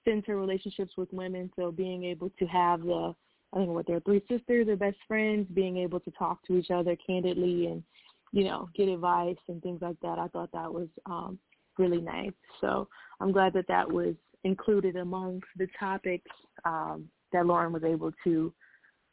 center 0.06 0.38
relationships 0.38 0.94
with 0.98 1.12
women. 1.12 1.52
So 1.56 1.72
being 1.72 2.04
able 2.06 2.30
to 2.40 2.46
have 2.46 2.82
the, 2.82 3.14
I 3.54 3.58
think 3.58 3.70
what 3.70 3.88
they're 3.88 4.00
three 4.02 4.24
sisters 4.30 4.68
or 4.68 4.76
best 4.76 4.98
friends, 5.08 5.48
being 5.54 5.78
able 5.78 6.00
to 6.02 6.12
talk 6.12 6.46
to 6.48 6.58
each 6.58 6.72
other 6.72 6.96
candidly 7.06 7.68
and, 7.68 7.84
you 8.32 8.46
know, 8.46 8.70
get 8.76 8.88
advice 8.88 9.38
and 9.48 9.62
things 9.62 9.82
like 9.82 10.00
that. 10.02 10.20
I 10.20 10.28
thought 10.28 10.52
that 10.54 10.74
was 10.74 10.88
um, 11.06 11.38
really 11.78 12.02
nice. 12.02 12.32
So 12.62 12.88
I'm 13.20 13.32
glad 13.32 13.54
that 13.54 13.68
that 13.68 13.92
was 13.92 14.16
included 14.44 14.96
among 14.96 15.42
the 15.58 15.68
topics 15.80 16.32
um, 16.66 17.10
that 17.34 17.46
Lauren 17.46 17.74
was 17.74 17.84
able 17.84 18.12
to 18.24 18.54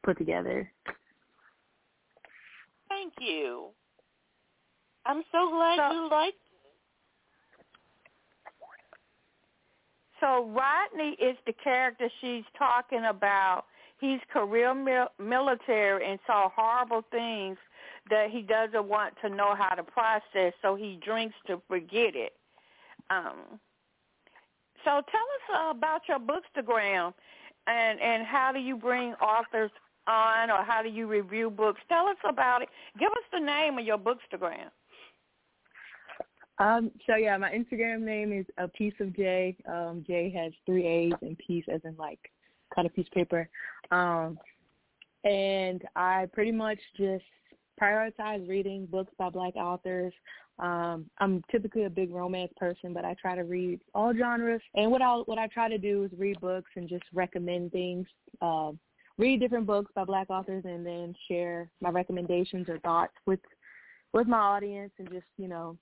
put 0.05 0.19
together. 0.19 0.71
Thank 2.89 3.13
you. 3.21 3.69
I'm 5.05 5.23
so 5.33 5.51
glad 5.51 5.93
you 5.93 6.09
liked 6.11 6.37
So 10.21 10.49
Rodney 10.51 11.17
is 11.21 11.37
the 11.47 11.53
character 11.53 12.09
she's 12.21 12.45
talking 12.57 13.05
about. 13.05 13.65
He's 14.01 14.21
career 14.33 14.75
mil- 14.75 15.13
military 15.19 16.09
and 16.09 16.19
saw 16.27 16.51
horrible 16.55 17.03
things 17.11 17.57
that 18.11 18.31
he 18.31 18.43
doesn't 18.43 18.89
want 18.89 19.15
to 19.23 19.29
know 19.29 19.55
how 19.55 19.75
to 19.75 19.83
process, 19.83 20.53
so 20.63 20.75
he 20.75 20.99
drinks 21.05 21.35
to 21.47 21.61
forget 21.69 22.15
it. 22.15 22.33
Um, 23.11 23.61
so 24.85 24.91
tell 24.91 24.97
us 25.01 25.77
about 25.77 26.03
your 26.09 26.19
bookstagram 26.19 27.13
and 27.67 28.01
and 28.01 28.27
how 28.27 28.53
do 28.53 28.61
you 28.61 28.77
bring 28.77 29.15
authors 29.15 29.71
on 30.07 30.51
or 30.51 30.63
how 30.65 30.83
do 30.83 30.89
you 30.89 31.07
review 31.07 31.51
books? 31.51 31.81
Tell 31.89 32.07
us 32.07 32.17
about 32.27 32.63
it. 32.63 32.69
Give 32.99 33.11
us 33.11 33.25
the 33.33 33.41
name 33.41 33.79
of 33.79 33.85
your 33.85 33.99
bookstagram. 33.99 34.71
Um, 36.59 36.91
so 37.07 37.17
yeah, 37.17 37.37
my 37.37 37.51
Instagram 37.51 38.01
name 38.01 38.33
is 38.33 38.47
a 38.59 38.67
piece 38.69 38.95
of 39.01 39.15
J. 39.15 39.57
Um, 39.69 40.05
J 40.07 40.31
has 40.37 40.53
three 40.67 40.87
A's 40.87 41.13
and 41.23 41.39
piece 41.39 41.65
as 41.73 41.81
in 41.85 41.95
like 41.97 42.19
cut 42.75 42.87
a 42.87 42.89
piece 42.89 43.07
of 43.07 43.13
paper. 43.13 43.49
Um, 43.91 44.39
and 45.25 45.83
I 45.95 46.27
pretty 46.33 46.53
much 46.53 46.79
just 46.97 47.25
prioritize 47.81 48.49
reading 48.49 48.87
books 48.87 49.13
by 49.19 49.31
black 49.31 49.55
authors. 49.57 50.13
Um, 50.59 51.07
I'm 51.19 51.43
typically 51.51 51.85
a 51.85 51.91
big 51.91 52.13
romance 52.13 52.53
person, 52.57 52.93
but 52.93 53.05
I 53.05 53.15
try 53.15 53.37
to 53.37 53.45
read 53.45 53.81
all 53.95 54.13
genres. 54.13 54.61
And 54.75 54.91
what 54.91 55.03
I 55.03 55.15
what 55.15 55.39
I 55.39 55.47
try 55.49 55.69
to 55.69 55.79
do 55.79 56.05
is 56.05 56.11
read 56.19 56.41
books 56.41 56.71
and 56.75 56.89
just 56.89 57.05
recommend 57.15 57.71
things. 57.71 58.07
Um, 58.43 58.79
read 59.19 59.41
different 59.41 59.67
books 59.67 59.93
by 59.95 60.05
black 60.05 60.31
authors 60.31 60.65
and 60.65 60.85
then 60.85 61.15
share 61.29 61.71
my 61.81 61.91
recommendations 61.91 62.69
or 62.69 62.79
thoughts 62.81 63.15
with 63.27 63.41
with 64.13 64.27
my 64.27 64.39
audience 64.39 64.93
and 64.99 65.11
just 65.11 65.27
you 65.37 65.47
know 65.49 65.77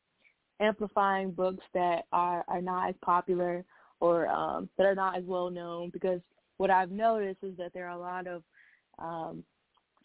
amplifying 0.60 1.30
books 1.30 1.64
that 1.74 2.04
are 2.12 2.44
are 2.48 2.62
not 2.62 2.88
as 2.88 2.94
popular 3.02 3.64
or 4.00 4.28
um, 4.28 4.68
that 4.76 4.86
are 4.86 4.94
not 4.94 5.16
as 5.16 5.24
well 5.24 5.50
known 5.50 5.90
because 5.90 6.20
what 6.58 6.70
I've 6.70 6.90
noticed 6.90 7.38
is 7.42 7.56
that 7.58 7.72
there 7.74 7.88
are 7.88 7.96
a 7.96 8.00
lot 8.00 8.26
of 8.26 8.42
um, 8.98 9.44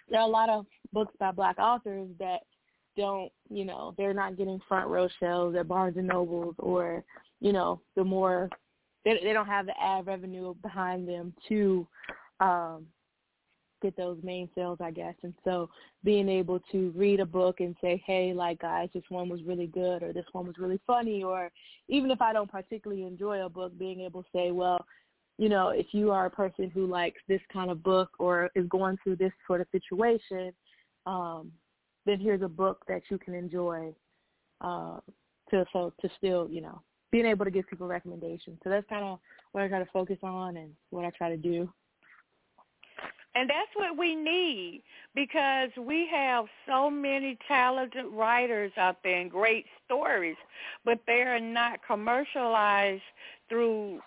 there 0.09 0.19
are 0.19 0.27
a 0.27 0.31
lot 0.31 0.49
of 0.49 0.65
books 0.91 1.13
by 1.19 1.31
black 1.31 1.57
authors 1.59 2.09
that 2.19 2.41
don't 2.97 3.31
you 3.49 3.63
know 3.65 3.93
they're 3.97 4.13
not 4.13 4.37
getting 4.37 4.59
front 4.67 4.89
row 4.89 5.07
shelves 5.19 5.55
at 5.55 5.67
Barnes 5.67 5.97
and 5.97 6.07
Nobles 6.07 6.55
or 6.59 7.03
you 7.39 7.53
know 7.53 7.81
the 7.95 8.03
more 8.03 8.49
they 9.05 9.19
they 9.23 9.33
don't 9.33 9.47
have 9.47 9.65
the 9.65 9.73
ad 9.81 10.05
revenue 10.05 10.53
behind 10.61 11.07
them 11.07 11.33
to 11.47 11.87
um, 12.39 12.85
get 13.81 13.97
those 13.97 14.17
main 14.23 14.49
sales, 14.55 14.79
I 14.81 14.91
guess. 14.91 15.15
And 15.23 15.33
so 15.43 15.69
being 16.03 16.29
able 16.29 16.59
to 16.71 16.91
read 16.95 17.19
a 17.19 17.25
book 17.25 17.59
and 17.59 17.75
say, 17.81 18.01
hey, 18.05 18.33
like 18.33 18.59
guys, 18.61 18.89
this 18.93 19.03
one 19.09 19.29
was 19.29 19.43
really 19.43 19.67
good 19.67 20.03
or 20.03 20.13
this 20.13 20.25
one 20.31 20.47
was 20.47 20.57
really 20.57 20.79
funny 20.85 21.23
or 21.23 21.51
even 21.87 22.11
if 22.11 22.21
I 22.21 22.33
don't 22.33 22.51
particularly 22.51 23.03
enjoy 23.03 23.45
a 23.45 23.49
book, 23.49 23.77
being 23.77 24.01
able 24.01 24.23
to 24.23 24.29
say, 24.33 24.51
well, 24.51 24.85
you 25.37 25.49
know, 25.49 25.69
if 25.69 25.87
you 25.91 26.11
are 26.11 26.27
a 26.27 26.31
person 26.31 26.69
who 26.69 26.85
likes 26.85 27.19
this 27.27 27.41
kind 27.51 27.71
of 27.71 27.81
book 27.81 28.09
or 28.19 28.49
is 28.55 28.67
going 28.67 28.97
through 29.03 29.15
this 29.15 29.31
sort 29.47 29.61
of 29.61 29.67
situation, 29.71 30.53
um, 31.05 31.51
then 32.05 32.19
here's 32.19 32.41
a 32.41 32.47
book 32.47 32.83
that 32.87 33.01
you 33.09 33.17
can 33.17 33.33
enjoy 33.33 33.93
uh, 34.61 34.99
to 35.49 35.65
so 35.73 35.93
to 36.01 36.09
still 36.17 36.47
you 36.49 36.61
know 36.61 36.81
being 37.11 37.25
able 37.25 37.43
to 37.43 37.51
give 37.51 37.67
people 37.67 37.87
recommendations. 37.87 38.57
So 38.63 38.69
that's 38.69 38.87
kind 38.87 39.03
of 39.03 39.19
what 39.51 39.63
I 39.63 39.67
try 39.67 39.79
to 39.79 39.89
focus 39.91 40.17
on 40.23 40.55
and 40.55 40.71
what 40.91 41.03
I 41.03 41.09
try 41.09 41.29
to 41.29 41.37
do. 41.37 41.71
And 43.33 43.49
that's 43.49 43.69
what 43.75 43.97
we 43.97 44.15
need 44.15 44.83
because 45.15 45.69
we 45.79 46.07
have 46.11 46.45
so 46.67 46.89
many 46.89 47.37
talented 47.47 48.05
writers 48.11 48.71
out 48.77 48.97
there 49.03 49.19
and 49.19 49.31
great 49.31 49.65
stories, 49.85 50.35
but 50.83 50.99
they're 51.07 51.39
not 51.39 51.79
commercialized 51.85 53.01
through 53.51 53.99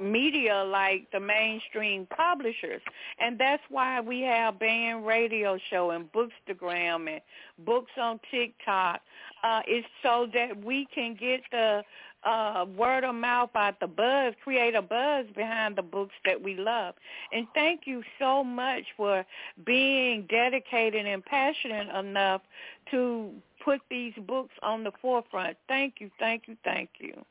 media 0.00 0.64
like 0.64 1.08
the 1.12 1.20
mainstream 1.20 2.06
publishers. 2.16 2.82
And 3.20 3.38
that's 3.38 3.62
why 3.68 4.00
we 4.00 4.22
have 4.22 4.58
band 4.58 5.06
radio 5.06 5.56
show 5.70 5.90
and 5.90 6.08
bookstagram 6.12 7.08
and 7.08 7.20
books 7.64 7.92
on 7.96 8.18
TikTok. 8.30 9.00
Uh, 9.44 9.60
it's 9.68 9.86
so 10.02 10.26
that 10.34 10.64
we 10.64 10.86
can 10.92 11.14
get 11.14 11.40
the 11.52 11.82
uh, 12.24 12.66
word 12.76 13.04
of 13.04 13.14
mouth 13.14 13.50
out 13.54 13.78
the 13.80 13.86
buzz, 13.86 14.34
create 14.42 14.74
a 14.74 14.82
buzz 14.82 15.26
behind 15.36 15.76
the 15.76 15.82
books 15.82 16.14
that 16.24 16.40
we 16.40 16.56
love. 16.56 16.94
And 17.32 17.46
thank 17.54 17.82
you 17.84 18.02
so 18.18 18.42
much 18.42 18.82
for 18.96 19.24
being 19.64 20.26
dedicated 20.28 21.06
and 21.06 21.24
passionate 21.24 21.88
enough 21.94 22.42
to 22.90 23.30
put 23.64 23.80
these 23.90 24.14
books 24.26 24.54
on 24.62 24.84
the 24.84 24.92
forefront. 25.00 25.56
Thank 25.68 25.94
you, 26.00 26.10
thank 26.18 26.44
you, 26.46 26.56
thank 26.64 26.90
you. 26.98 27.24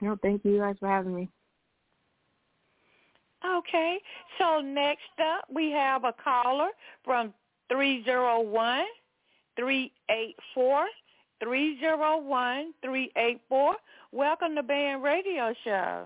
No, 0.00 0.18
thank 0.20 0.44
you 0.44 0.58
guys 0.58 0.76
for 0.80 0.88
having 0.88 1.14
me. 1.14 1.28
Okay, 3.44 3.98
so 4.38 4.60
next 4.60 5.02
up 5.20 5.44
we 5.52 5.70
have 5.72 6.04
a 6.04 6.14
caller 6.22 6.68
from 7.04 7.34
301 7.68 8.84
384 9.56 10.86
301-384. 11.42 13.72
Welcome 14.12 14.54
to 14.54 14.62
Band 14.62 15.02
Radio 15.02 15.52
Show. 15.64 16.04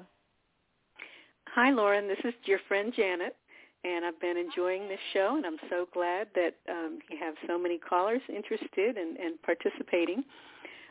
Hi, 1.49 1.71
Lauren. 1.71 2.09
This 2.09 2.17
is 2.25 2.33
your 2.45 2.59
friend 2.67 2.91
Janet, 2.97 3.37
and 3.85 4.07
I've 4.07 4.19
been 4.21 4.39
enjoying 4.39 4.89
this 4.89 4.99
show, 5.13 5.35
and 5.37 5.45
I'm 5.45 5.59
so 5.69 5.87
glad 5.93 6.29
that 6.35 6.55
um, 6.71 7.01
you 7.11 7.19
have 7.21 7.35
so 7.47 7.59
many 7.59 7.77
callers 7.79 8.23
interested 8.29 8.97
and, 8.97 9.19
and 9.19 9.35
participating. 9.43 10.25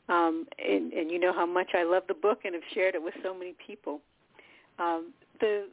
Um, 0.09 0.45
and, 0.59 0.93
and 0.93 1.09
you 1.09 1.17
know 1.19 1.33
how 1.33 1.47
much 1.47 1.71
I 1.73 1.81
love 1.83 2.03
the 2.07 2.13
book 2.13 2.41
and 2.45 2.53
have 2.53 2.63
shared 2.73 2.93
it 2.93 3.01
with 3.01 3.15
so 3.23 3.33
many 3.33 3.55
people. 3.65 4.01
Um, 4.77 5.13
the 5.39 5.69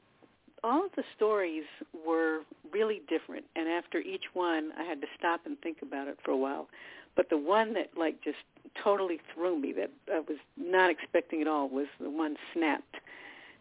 all 0.64 0.86
of 0.86 0.92
the 0.94 1.02
stories 1.16 1.64
were 2.06 2.42
really 2.72 3.02
different, 3.08 3.44
and 3.56 3.68
after 3.68 3.98
each 3.98 4.22
one, 4.32 4.70
I 4.78 4.84
had 4.84 5.00
to 5.00 5.08
stop 5.18 5.40
and 5.44 5.58
think 5.60 5.78
about 5.82 6.06
it 6.06 6.16
for 6.24 6.30
a 6.30 6.36
while. 6.36 6.68
But 7.16 7.28
the 7.30 7.36
one 7.36 7.74
that 7.74 7.90
like 7.96 8.22
just 8.22 8.38
totally 8.82 9.20
threw 9.34 9.58
me 9.58 9.72
that 9.72 9.90
I 10.12 10.20
was 10.20 10.38
not 10.56 10.90
expecting 10.90 11.40
at 11.42 11.48
all 11.48 11.68
was 11.68 11.86
the 12.00 12.10
one 12.10 12.36
snapped, 12.54 12.96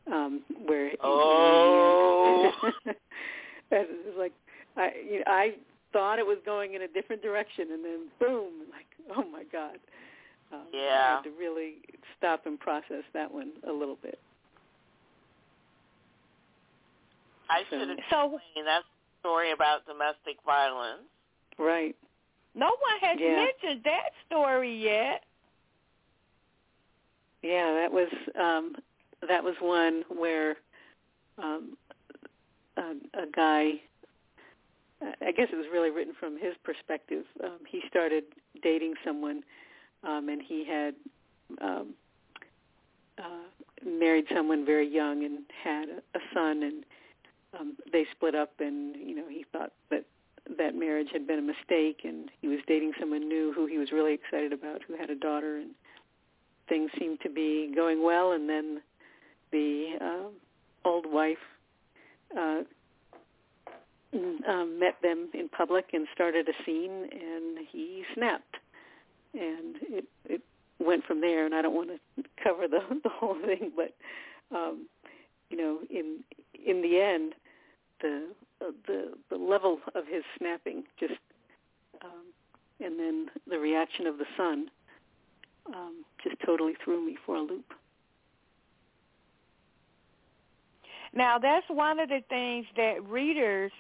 um, 0.08 0.42
where 0.66 0.92
oh, 1.02 2.52
it 2.86 3.90
was 4.06 4.16
like 4.18 4.34
I 4.78 4.92
you 5.10 5.18
know, 5.20 5.26
I 5.28 5.56
thought 5.92 6.20
it 6.20 6.26
was 6.26 6.38
going 6.46 6.74
in 6.74 6.84
a 6.84 6.88
different 6.88 7.22
direction, 7.22 7.68
and 7.72 7.84
then 7.84 8.00
boom, 8.20 8.52
like 8.72 8.88
oh 9.18 9.26
my 9.30 9.44
god. 9.52 9.78
Um, 10.54 10.66
yeah. 10.74 10.80
I 10.80 11.16
had 11.16 11.22
to 11.24 11.32
really 11.40 11.76
stop 12.18 12.46
and 12.46 12.60
process 12.60 13.04
that 13.14 13.34
one 13.34 13.52
a 13.68 13.72
little 13.72 13.98
bit. 14.02 14.20
I 17.50 17.64
should 17.70 17.80
have 17.80 17.90
so, 18.10 18.36
explained 18.36 18.68
that 18.68 18.84
story 19.20 19.52
about 19.52 19.86
domestic 19.86 20.38
violence. 20.46 21.04
Right. 21.58 21.96
No 22.54 22.68
one 22.68 23.00
has 23.02 23.18
yeah. 23.20 23.36
mentioned 23.36 23.84
that 23.86 24.12
story 24.28 24.76
yet. 24.76 25.24
Yeah, 27.42 27.74
that 27.74 27.92
was 27.92 28.10
um 28.40 28.76
that 29.28 29.44
was 29.44 29.56
one 29.60 30.04
where 30.10 30.58
um 31.38 31.78
a, 32.78 32.94
a 33.14 33.26
guy 33.34 33.82
I 35.02 35.32
guess 35.32 35.48
it 35.52 35.56
was 35.56 35.66
really 35.72 35.90
written 35.90 36.14
from 36.20 36.38
his 36.38 36.56
perspective. 36.64 37.26
Um 37.44 37.60
he 37.68 37.82
started 37.90 38.26
dating 38.62 38.96
someone 39.06 39.44
um 40.04 40.30
and 40.30 40.42
he 40.42 40.66
had 40.66 40.96
um 41.62 41.94
uh 43.18 43.48
married 43.86 44.26
someone 44.34 44.66
very 44.66 44.88
young 44.88 45.24
and 45.24 45.40
had 45.64 45.90
a, 45.90 46.18
a 46.18 46.22
son 46.34 46.64
and 46.64 46.84
um 47.58 47.78
they 47.92 48.06
split 48.12 48.36
up 48.36 48.52
and 48.60 48.96
you 48.98 49.16
know 49.16 49.28
he 49.28 49.46
thought 49.52 49.72
that 49.90 50.06
that 50.58 50.76
marriage 50.76 51.10
had 51.12 51.28
been 51.28 51.40
a 51.40 51.42
mistake 51.42 52.02
and 52.04 52.30
he 52.42 52.48
was 52.48 52.60
dating 52.68 52.94
someone 53.00 53.28
new 53.28 53.54
who 53.54 53.66
he 53.66 53.78
was 53.78 53.92
really 53.92 54.14
excited 54.14 54.54
about 54.54 54.82
who 54.88 54.96
had 54.96 55.10
a 55.10 55.16
daughter 55.16 55.58
and 55.58 55.72
things 56.70 56.90
seemed 57.00 57.20
to 57.22 57.30
be 57.30 57.72
going 57.76 58.04
well. 58.04 58.32
And 58.32 58.50
then 58.50 58.82
the 59.52 59.98
uh, 60.02 60.88
old 60.88 61.06
wife 61.12 61.38
uh, 62.38 62.62
um, 64.14 64.80
met 64.80 64.96
them 65.02 65.30
in 65.34 65.50
public 65.50 65.88
and 65.94 66.08
started 66.14 66.48
a 66.48 66.64
scene 66.66 67.10
and 67.12 67.60
he 67.72 68.04
snapped. 68.14 68.58
And 69.34 69.78
it 69.82 70.06
it 70.26 70.42
went 70.80 71.06
from 71.06 71.22
there. 71.22 71.46
And 71.46 71.56
I 71.56 71.62
don't 71.62 71.76
want 71.76 71.90
to 71.90 72.24
cover 72.44 72.68
the 72.68 72.80
the 73.04 73.10
whole 73.10 73.38
thing 73.46 73.72
but 73.76 73.94
um 74.56 74.88
you 75.50 75.58
know 75.58 75.80
in 75.90 76.24
in 76.66 76.82
the 76.82 77.00
end 77.00 77.34
the 78.02 78.28
the 78.88 79.14
the 79.30 79.38
level 79.38 79.80
of 79.96 80.06
his 80.08 80.24
snapping 80.38 80.84
just 81.00 81.14
um, 82.04 82.26
and 82.80 83.00
then 83.00 83.28
the 83.48 83.60
reaction 83.60 84.08
of 84.08 84.18
the 84.18 84.26
son 84.38 84.70
um, 85.68 86.04
just 86.24 86.36
totally 86.46 86.74
threw 86.84 87.06
me 87.06 87.18
for 87.26 87.36
a 87.36 87.42
loop. 87.42 87.74
Now 91.14 91.38
that's 91.38 91.66
one 91.70 92.00
of 92.00 92.10
the 92.10 92.22
things 92.30 92.66
that 92.78 93.06
readers 93.08 93.72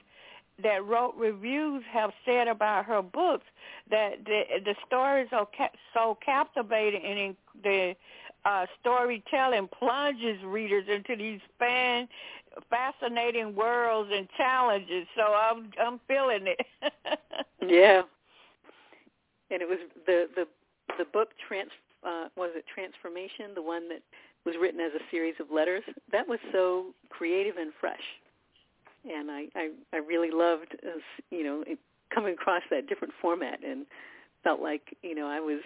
that 0.61 0.85
wrote 0.85 1.15
reviews 1.17 1.83
have 1.91 2.11
said 2.25 2.47
about 2.47 2.85
her 2.85 3.01
books 3.01 3.45
that 3.89 4.25
the 4.25 4.43
the 4.63 4.75
stories 4.85 5.27
are 5.31 5.47
ca- 5.57 5.71
so 5.93 6.17
captivating 6.23 7.03
and 7.03 7.35
the 7.63 7.95
uh, 8.43 8.65
storytelling 8.79 9.67
plunges 9.67 10.43
readers 10.43 10.85
into 10.87 11.15
these 11.15 11.39
fan 11.59 12.07
fascinating 12.69 13.55
worlds 13.55 14.09
and 14.13 14.27
challenges. 14.37 15.07
So 15.15 15.23
I'm 15.23 15.71
I'm 15.79 15.99
feeling 16.07 16.45
it. 16.47 16.65
yeah. 17.67 18.01
And 19.49 19.61
it 19.61 19.67
was 19.67 19.79
the 20.05 20.27
the 20.35 20.45
the 20.97 21.05
book 21.05 21.29
trans 21.47 21.71
uh, 22.03 22.27
was 22.35 22.51
it 22.55 22.65
transformation 22.73 23.53
the 23.55 23.61
one 23.61 23.87
that 23.89 24.01
was 24.45 24.55
written 24.59 24.79
as 24.79 24.91
a 24.95 25.03
series 25.11 25.35
of 25.39 25.47
letters 25.53 25.83
that 26.11 26.27
was 26.27 26.39
so 26.51 26.87
creative 27.09 27.57
and 27.57 27.71
fresh 27.79 28.01
and 29.05 29.29
i 29.29 29.45
i, 29.55 29.69
I 29.93 29.97
really 29.97 30.31
loved 30.31 30.75
uh, 30.83 30.99
you 31.29 31.43
know 31.43 31.63
it, 31.67 31.77
coming 32.13 32.33
across 32.33 32.63
that 32.71 32.87
different 32.87 33.13
format 33.21 33.59
and 33.63 33.85
felt 34.43 34.61
like 34.61 34.95
you 35.03 35.15
know 35.15 35.27
i 35.27 35.39
was 35.39 35.61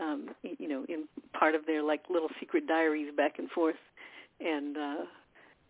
um 0.00 0.30
you 0.42 0.68
know 0.68 0.84
in 0.88 1.04
part 1.38 1.54
of 1.54 1.66
their 1.66 1.82
like 1.82 2.02
little 2.08 2.30
secret 2.40 2.66
diaries 2.66 3.12
back 3.16 3.38
and 3.38 3.50
forth 3.50 3.76
and 4.40 4.76
uh 4.76 4.96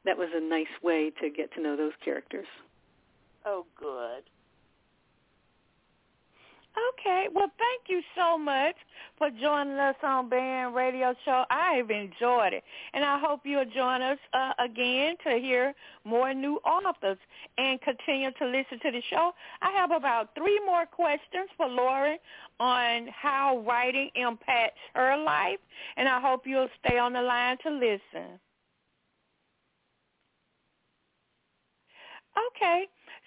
that 0.05 0.17
was 0.17 0.29
a 0.35 0.41
nice 0.41 0.67
way 0.83 1.11
to 1.21 1.31
get 1.31 1.53
to 1.55 1.63
know 1.63 1.77
those 1.77 1.93
characters. 2.05 2.47
Oh, 3.45 3.67
good. 3.79 4.23
Okay. 6.99 7.29
Well, 7.33 7.51
thank 7.57 7.89
you 7.89 8.03
so 8.17 8.37
much 8.37 8.75
for 9.17 9.31
joining 9.31 9.75
us 9.75 9.95
on 10.03 10.29
Band 10.29 10.75
Radio 10.75 11.15
Show. 11.25 11.45
I've 11.49 11.91
enjoyed 11.91 12.53
it, 12.53 12.65
and 12.93 13.05
I 13.05 13.19
hope 13.21 13.43
you'll 13.45 13.65
join 13.65 14.03
us 14.03 14.19
uh, 14.33 14.53
again 14.59 15.15
to 15.25 15.39
hear 15.39 15.73
more 16.05 16.35
new 16.35 16.57
authors 16.67 17.19
and 17.59 17.81
continue 17.81 18.31
to 18.33 18.47
listen 18.47 18.81
to 18.81 18.91
the 18.91 19.03
show. 19.09 19.33
I 19.63 19.71
have 19.71 19.93
about 19.93 20.35
three 20.35 20.61
more 20.67 20.85
questions 20.87 21.49
for 21.57 21.69
Lauren 21.69 22.19
on 22.59 23.09
how 23.09 23.63
writing 23.67 24.11
impacts 24.17 24.81
her 24.95 25.17
life, 25.17 25.59
and 25.97 26.09
I 26.09 26.21
hope 26.21 26.43
you'll 26.45 26.69
stay 26.85 26.99
on 26.99 27.13
the 27.13 27.23
line 27.23 27.57
to 27.63 27.71
listen. 27.71 28.41
Okay. 32.37 32.87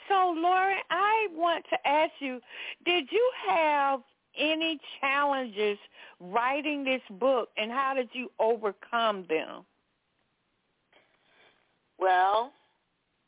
So, 0.09 0.33
Lauren, 0.37 0.79
I 0.89 1.27
want 1.31 1.65
to 1.69 1.87
ask 1.87 2.11
you, 2.19 2.39
did 2.85 3.07
you 3.11 3.31
have 3.49 4.01
any 4.37 4.79
challenges 5.01 5.77
writing 6.19 6.83
this 6.83 7.01
book, 7.19 7.49
and 7.57 7.71
how 7.71 7.93
did 7.93 8.09
you 8.13 8.31
overcome 8.39 9.25
them? 9.27 9.65
Well, 11.99 12.51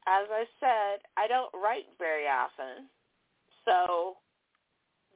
as 0.07 0.27
I 0.31 0.45
said, 0.59 1.01
I 1.17 1.27
don't 1.27 1.51
write 1.53 1.85
very 1.97 2.27
often. 2.27 2.87
So 3.65 4.17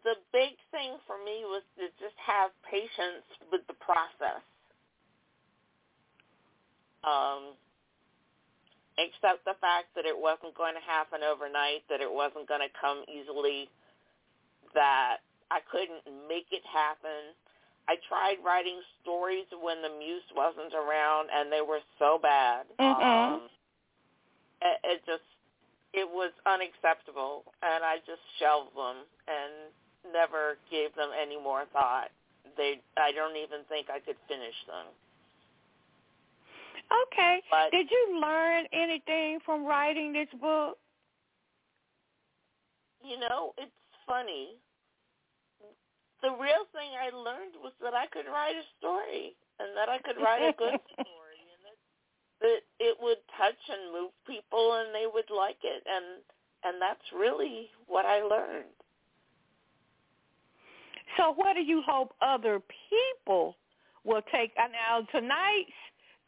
the 0.04 0.16
big 0.32 0.52
thing 0.72 0.98
for 1.08 1.18
me 1.24 1.44
was 1.46 1.64
to 1.78 1.86
just 2.00 2.16
have 2.26 2.52
patience 2.70 3.26
with 3.52 3.62
the 3.68 3.74
process. 3.74 4.42
Um, 7.04 7.56
accept 8.98 9.46
the 9.46 9.58
fact 9.62 9.94
that 9.96 10.06
it 10.06 10.16
wasn't 10.16 10.54
going 10.56 10.76
to 10.76 10.86
happen 10.86 11.22
overnight, 11.24 11.82
that 11.90 12.02
it 12.02 12.12
wasn't 12.12 12.48
going 12.48 12.62
to 12.62 12.72
come 12.78 13.04
easily, 13.10 13.70
that 14.74 15.26
I 15.50 15.60
couldn't 15.70 16.06
make 16.28 16.50
it 16.52 16.66
happen. 16.66 17.34
I 17.88 18.00
tried 18.08 18.40
writing 18.46 18.80
stories 19.02 19.46
when 19.52 19.82
the 19.82 19.92
muse 19.92 20.26
wasn't 20.36 20.74
around, 20.74 21.30
and 21.34 21.52
they 21.52 21.62
were 21.62 21.84
so 22.00 22.20
bad. 22.22 22.66
Mm-hmm. 22.80 23.02
Um, 23.02 23.42
it, 24.62 24.78
it 24.84 25.00
just 25.06 25.28
it 25.94 26.08
was 26.10 26.32
unacceptable, 26.48 27.46
and 27.62 27.84
I 27.84 27.98
just 28.08 28.24
shelved 28.40 28.74
them 28.74 29.06
and 29.30 29.70
never 30.14 30.58
gave 30.72 30.96
them 30.96 31.12
any 31.14 31.38
more 31.38 31.66
thought. 31.72 32.10
They 32.58 32.80
I 32.98 33.12
don't 33.12 33.36
even 33.38 33.68
think 33.70 33.88
I 33.90 34.00
could 34.00 34.18
finish 34.28 34.56
them. 34.66 34.88
Okay. 36.94 37.42
But- 37.50 37.72
Did 37.72 37.90
you 37.90 38.20
learn 38.22 38.66
anything 38.72 39.40
from 39.46 39.66
writing 39.66 40.14
this 40.14 40.30
book? 40.40 40.78
You 43.04 43.20
know, 43.20 43.54
it's 43.58 43.72
funny. 44.08 44.56
The 46.22 46.32
real 46.32 46.64
thing 46.72 46.92
I 46.96 47.10
learned 47.12 47.56
was 47.62 47.74
that 47.82 47.94
I 47.94 48.08
could 48.08 48.28
write 48.32 48.56
a 48.56 48.64
story 48.80 49.36
and 49.60 49.76
that 49.76 49.90
I 49.90 49.98
could 50.00 50.16
write 50.24 50.42
a 50.42 50.54
good 50.54 50.80
story 50.94 51.44
and 51.52 51.62
that, 51.68 51.78
that 52.40 52.62
it 52.80 52.96
would 53.02 53.18
touch 53.38 53.60
and 53.68 53.92
move 53.92 54.12
people 54.26 54.74
and 54.80 54.96
they 54.96 55.06
would 55.12 55.30
like 55.30 55.60
it 55.64 55.84
and 55.86 56.24
and 56.64 56.82
that's 56.82 57.04
really 57.14 57.68
what 57.88 58.06
I 58.06 58.22
learned. 58.22 58.72
So 61.18 61.34
what 61.34 61.56
do 61.56 61.62
you 61.62 61.82
hope 61.86 62.14
other 62.22 62.62
people 63.20 63.58
will 64.06 64.22
take? 64.34 64.54
Now, 64.56 65.02
tonight's 65.12 65.72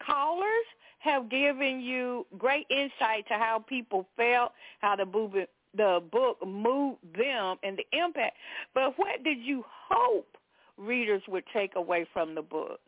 callers 0.04 0.66
have 0.98 1.28
given 1.30 1.80
you 1.80 2.26
great 2.38 2.66
insight 2.70 3.26
to 3.28 3.34
how 3.34 3.64
people 3.68 4.06
felt, 4.16 4.52
how 4.80 4.96
the 4.96 5.04
book, 5.04 5.32
the 5.76 6.02
book 6.10 6.38
moved 6.46 6.98
them, 7.16 7.56
and 7.62 7.78
the 7.78 7.98
impact. 7.98 8.36
But 8.74 8.94
what 8.96 9.22
did 9.22 9.38
you 9.38 9.64
hope 9.88 10.36
readers 10.76 11.22
would 11.28 11.44
take 11.52 11.76
away 11.76 12.06
from 12.12 12.34
the 12.34 12.42
book? 12.42 12.80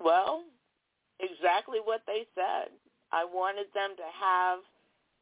Well, 0.00 0.44
exactly 1.20 1.78
what 1.82 2.02
they 2.06 2.26
said. 2.34 2.70
I 3.12 3.24
wanted 3.24 3.66
them 3.74 3.90
to 3.96 4.02
have 4.20 4.58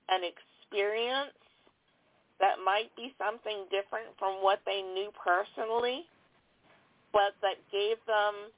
an 0.09 0.23
experience 0.25 1.37
that 2.41 2.57
might 2.65 2.95
be 2.97 3.15
something 3.17 3.65
different 3.71 4.09
from 4.19 4.43
what 4.43 4.61
they 4.67 4.83
knew 4.83 5.11
personally, 5.15 6.07
but 7.13 7.37
that 7.43 7.63
gave 7.71 7.97
them 8.07 8.51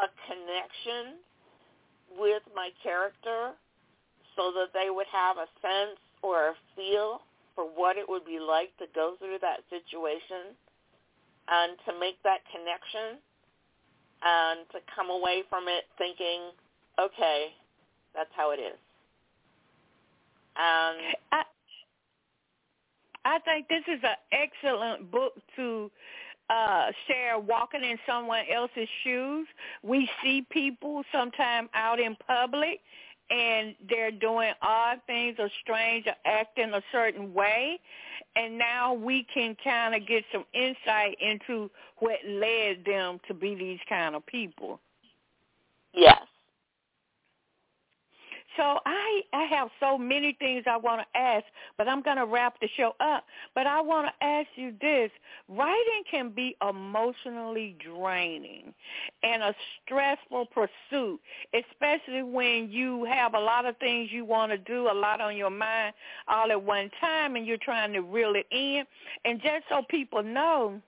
a 0.00 0.08
connection 0.26 1.18
with 2.18 2.42
my 2.54 2.70
character 2.82 3.52
so 4.36 4.52
that 4.52 4.72
they 4.72 4.90
would 4.90 5.06
have 5.12 5.36
a 5.36 5.48
sense 5.60 5.98
or 6.22 6.48
a 6.48 6.54
feel 6.76 7.20
for 7.54 7.64
what 7.64 7.96
it 7.96 8.08
would 8.08 8.24
be 8.24 8.40
like 8.40 8.76
to 8.78 8.86
go 8.94 9.14
through 9.18 9.38
that 9.40 9.60
situation 9.68 10.56
and 11.48 11.76
to 11.86 11.98
make 11.98 12.22
that 12.22 12.40
connection 12.48 13.20
and 14.22 14.60
to 14.70 14.78
come 14.94 15.10
away 15.10 15.42
from 15.50 15.64
it 15.66 15.84
thinking, 15.98 16.52
okay, 16.98 17.52
that's 18.14 18.30
how 18.36 18.52
it 18.52 18.60
is. 18.60 18.78
And 20.56 21.16
I, 21.32 21.42
I 23.24 23.38
think 23.40 23.68
this 23.68 23.84
is 23.88 24.00
an 24.02 24.16
excellent 24.32 25.10
book 25.10 25.34
to 25.56 25.90
uh 26.50 26.90
share 27.06 27.38
walking 27.38 27.82
in 27.84 27.98
someone 28.06 28.44
else's 28.52 28.88
shoes. 29.04 29.46
We 29.82 30.08
see 30.22 30.46
people 30.50 31.02
sometimes 31.12 31.68
out 31.74 32.00
in 32.00 32.16
public 32.26 32.80
and 33.30 33.74
they're 33.88 34.10
doing 34.10 34.52
odd 34.60 35.00
things 35.06 35.36
or 35.38 35.48
strange 35.62 36.06
or 36.06 36.14
acting 36.26 36.72
a 36.74 36.82
certain 36.92 37.32
way 37.32 37.80
and 38.36 38.56
now 38.58 38.94
we 38.94 39.26
can 39.32 39.56
kind 39.62 39.94
of 39.94 40.06
get 40.06 40.24
some 40.32 40.44
insight 40.54 41.16
into 41.20 41.70
what 41.98 42.18
led 42.26 42.84
them 42.84 43.20
to 43.28 43.34
be 43.34 43.54
these 43.54 43.80
kind 43.88 44.14
of 44.14 44.24
people. 44.26 44.80
yes, 45.94 46.22
So 48.56 48.78
I 48.84 49.22
I 49.32 49.44
have 49.44 49.68
so 49.80 49.96
many 49.96 50.36
things 50.38 50.64
I 50.66 50.76
want 50.76 51.02
to 51.02 51.18
ask, 51.18 51.44
but 51.78 51.88
I'm 51.88 52.02
going 52.02 52.16
to 52.16 52.26
wrap 52.26 52.60
the 52.60 52.68
show 52.76 52.94
up. 53.00 53.24
But 53.54 53.66
I 53.66 53.80
want 53.80 54.08
to 54.08 54.24
ask 54.24 54.48
you 54.56 54.74
this. 54.80 55.10
Writing 55.48 56.02
can 56.10 56.30
be 56.30 56.56
emotionally 56.66 57.76
draining 57.78 58.74
and 59.22 59.42
a 59.42 59.54
stressful 59.84 60.46
pursuit, 60.46 61.20
especially 61.54 62.22
when 62.22 62.70
you 62.70 63.04
have 63.04 63.34
a 63.34 63.40
lot 63.40 63.66
of 63.66 63.76
things 63.78 64.10
you 64.12 64.24
want 64.24 64.52
to 64.52 64.58
do, 64.58 64.88
a 64.90 64.94
lot 64.94 65.20
on 65.20 65.36
your 65.36 65.50
mind 65.50 65.94
all 66.28 66.50
at 66.50 66.62
one 66.62 66.90
time 67.00 67.36
and 67.36 67.46
you're 67.46 67.56
trying 67.58 67.92
to 67.92 68.00
reel 68.00 68.34
it 68.34 68.46
in. 68.50 68.84
And 69.24 69.40
just 69.40 69.64
so 69.68 69.82
people 69.88 70.22
know, 70.22 70.80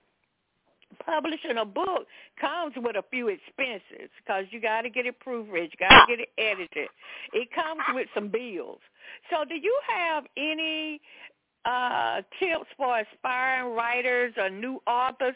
publishing 0.95 1.57
a 1.57 1.65
book 1.65 2.07
comes 2.39 2.73
with 2.77 2.95
a 2.95 3.03
few 3.09 3.27
expenses 3.29 4.09
because 4.17 4.45
you 4.51 4.61
got 4.61 4.81
to 4.81 4.89
get 4.89 5.05
it 5.05 5.15
proofread, 5.25 5.69
you 5.71 5.77
got 5.79 6.05
to 6.05 6.05
get 6.07 6.19
it 6.19 6.29
edited. 6.37 6.89
It 7.33 7.49
comes 7.53 7.81
with 7.93 8.07
some 8.13 8.29
bills. 8.29 8.79
So, 9.29 9.45
do 9.45 9.55
you 9.55 9.79
have 9.87 10.25
any 10.37 11.01
uh 11.65 12.21
tips 12.39 12.67
for 12.77 12.99
aspiring 12.99 13.75
writers 13.75 14.33
or 14.37 14.49
new 14.49 14.79
authors? 14.87 15.35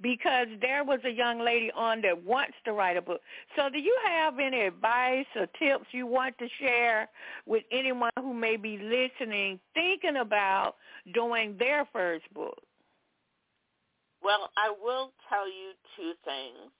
Because 0.00 0.48
there 0.60 0.84
was 0.84 1.00
a 1.04 1.10
young 1.10 1.40
lady 1.40 1.70
on 1.74 2.02
that 2.02 2.24
wants 2.24 2.54
to 2.64 2.72
write 2.72 2.96
a 2.96 3.02
book. 3.02 3.20
So, 3.56 3.68
do 3.68 3.78
you 3.78 3.96
have 4.06 4.38
any 4.38 4.60
advice 4.62 5.26
or 5.36 5.46
tips 5.58 5.86
you 5.92 6.06
want 6.06 6.36
to 6.38 6.48
share 6.60 7.08
with 7.46 7.64
anyone 7.72 8.12
who 8.18 8.34
may 8.34 8.56
be 8.56 8.78
listening, 8.78 9.60
thinking 9.74 10.16
about 10.16 10.76
doing 11.12 11.56
their 11.58 11.86
first 11.92 12.32
book? 12.34 12.62
Well, 14.22 14.50
I 14.56 14.74
will 14.74 15.12
tell 15.30 15.46
you 15.46 15.74
two 15.96 16.12
things. 16.24 16.72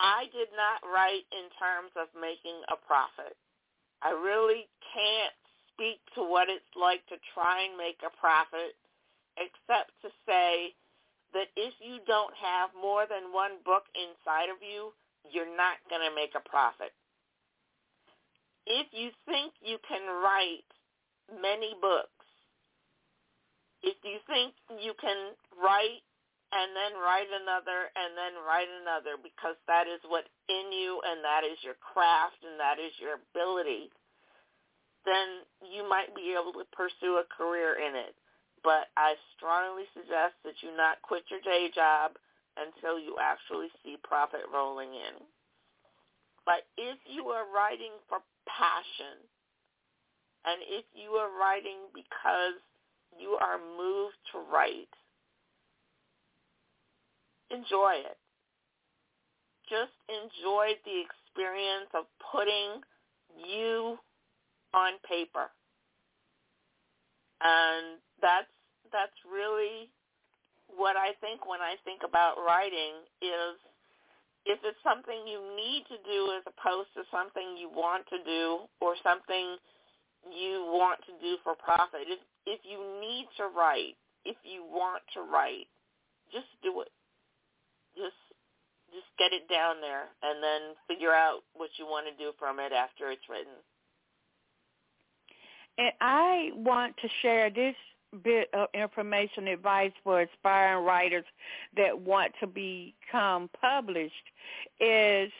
I 0.00 0.28
did 0.32 0.48
not 0.56 0.80
write 0.88 1.28
in 1.32 1.48
terms 1.60 1.92
of 1.96 2.08
making 2.16 2.56
a 2.72 2.76
profit. 2.76 3.36
I 4.00 4.16
really 4.16 4.68
can't 4.92 5.36
speak 5.72 6.00
to 6.16 6.24
what 6.24 6.48
it's 6.48 6.72
like 6.76 7.04
to 7.08 7.20
try 7.36 7.68
and 7.68 7.76
make 7.76 8.00
a 8.00 8.12
profit 8.16 8.76
except 9.36 9.92
to 10.04 10.08
say 10.24 10.72
that 11.32 11.52
if 11.56 11.72
you 11.80 12.00
don't 12.06 12.34
have 12.36 12.70
more 12.74 13.04
than 13.08 13.32
one 13.32 13.60
book 13.64 13.86
inside 13.94 14.48
of 14.50 14.60
you, 14.60 14.92
you're 15.28 15.56
not 15.56 15.80
going 15.88 16.02
to 16.02 16.16
make 16.16 16.32
a 16.34 16.48
profit. 16.48 16.92
If 18.66 18.88
you 18.92 19.10
think 19.24 19.52
you 19.60 19.78
can 19.86 20.04
write 20.08 20.68
many 21.28 21.76
books, 21.80 22.24
if 23.82 23.96
you 24.04 24.20
think 24.26 24.52
you 24.80 24.92
can 25.00 25.32
write 25.56 26.04
and 26.50 26.74
then 26.74 26.98
write 26.98 27.30
another 27.30 27.94
and 27.94 28.18
then 28.18 28.34
write 28.42 28.70
another 28.82 29.14
because 29.18 29.54
that 29.70 29.86
is 29.86 30.02
what 30.10 30.26
in 30.50 30.74
you 30.74 30.98
and 31.06 31.22
that 31.22 31.46
is 31.46 31.58
your 31.62 31.78
craft 31.78 32.42
and 32.42 32.58
that 32.58 32.82
is 32.82 32.90
your 32.98 33.22
ability, 33.22 33.90
then 35.06 35.46
you 35.62 35.86
might 35.86 36.10
be 36.14 36.34
able 36.34 36.52
to 36.58 36.66
pursue 36.74 37.22
a 37.22 37.30
career 37.30 37.78
in 37.78 37.94
it. 37.94 38.14
But 38.66 38.92
I 38.98 39.14
strongly 39.38 39.86
suggest 39.94 40.36
that 40.44 40.58
you 40.60 40.74
not 40.76 41.00
quit 41.06 41.24
your 41.30 41.40
day 41.40 41.70
job 41.72 42.18
until 42.58 42.98
you 42.98 43.16
actually 43.22 43.70
see 43.80 43.96
profit 44.02 44.44
rolling 44.52 44.92
in. 44.92 45.16
But 46.44 46.66
if 46.76 46.98
you 47.06 47.30
are 47.30 47.46
writing 47.48 47.94
for 48.10 48.20
passion 48.50 49.22
and 50.44 50.58
if 50.66 50.84
you 50.92 51.14
are 51.20 51.30
writing 51.30 51.88
because 51.94 52.58
you 53.14 53.38
are 53.40 53.56
moved 53.56 54.18
to 54.32 54.42
write, 54.50 54.90
enjoy 57.50 58.02
it. 58.06 58.18
Just 59.68 59.94
enjoy 60.10 60.74
the 60.84 60.96
experience 61.06 61.90
of 61.94 62.06
putting 62.32 62.82
you 63.38 63.98
on 64.74 64.98
paper. 65.06 65.50
And 67.40 67.98
that's 68.20 68.50
that's 68.92 69.14
really 69.24 69.88
what 70.66 70.96
I 70.96 71.14
think 71.22 71.46
when 71.46 71.62
I 71.62 71.78
think 71.86 72.02
about 72.02 72.42
writing 72.42 73.06
is 73.22 73.54
if 74.46 74.58
it's 74.66 74.78
something 74.82 75.26
you 75.26 75.38
need 75.54 75.86
to 75.90 75.98
do 76.02 76.34
as 76.34 76.42
opposed 76.46 76.90
to 76.98 77.06
something 77.10 77.56
you 77.56 77.70
want 77.70 78.06
to 78.10 78.18
do 78.26 78.66
or 78.80 78.94
something 79.02 79.56
you 80.26 80.66
want 80.74 81.00
to 81.06 81.14
do 81.22 81.38
for 81.42 81.54
profit. 81.54 82.10
If 82.10 82.20
if 82.46 82.60
you 82.64 82.82
need 83.00 83.28
to 83.38 83.48
write, 83.54 83.96
if 84.24 84.36
you 84.42 84.66
want 84.66 85.02
to 85.14 85.20
write, 85.22 85.70
just 86.32 86.50
do 86.62 86.80
it 86.82 86.90
just 87.96 88.16
just 88.92 89.06
get 89.18 89.32
it 89.32 89.46
down 89.48 89.80
there 89.80 90.10
and 90.22 90.42
then 90.42 90.74
figure 90.88 91.14
out 91.14 91.40
what 91.54 91.70
you 91.78 91.86
want 91.86 92.06
to 92.06 92.22
do 92.22 92.32
from 92.38 92.58
it 92.58 92.72
after 92.72 93.10
it's 93.10 93.22
written. 93.30 93.54
And 95.78 95.92
I 96.00 96.50
want 96.54 96.96
to 96.98 97.08
share 97.22 97.50
this 97.50 97.76
bit 98.24 98.48
of 98.52 98.68
information 98.74 99.46
advice 99.46 99.92
for 100.02 100.22
aspiring 100.22 100.84
writers 100.84 101.24
that 101.76 101.98
want 101.98 102.32
to 102.40 102.46
become 102.46 103.48
published 103.60 104.14
is 104.80 105.30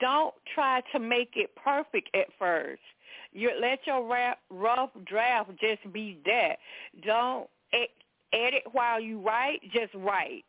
don't 0.00 0.34
try 0.54 0.80
to 0.92 0.98
make 0.98 1.32
it 1.36 1.50
perfect 1.62 2.08
at 2.14 2.26
first. 2.38 2.80
You 3.32 3.50
let 3.60 3.80
your 3.86 4.06
rough 4.50 4.90
draft 5.04 5.50
just 5.60 5.92
be 5.92 6.18
that. 6.24 6.56
Don't 7.04 7.48
edit 8.32 8.62
while 8.72 9.00
you 9.00 9.20
write, 9.20 9.60
just 9.72 9.92
write. 9.94 10.44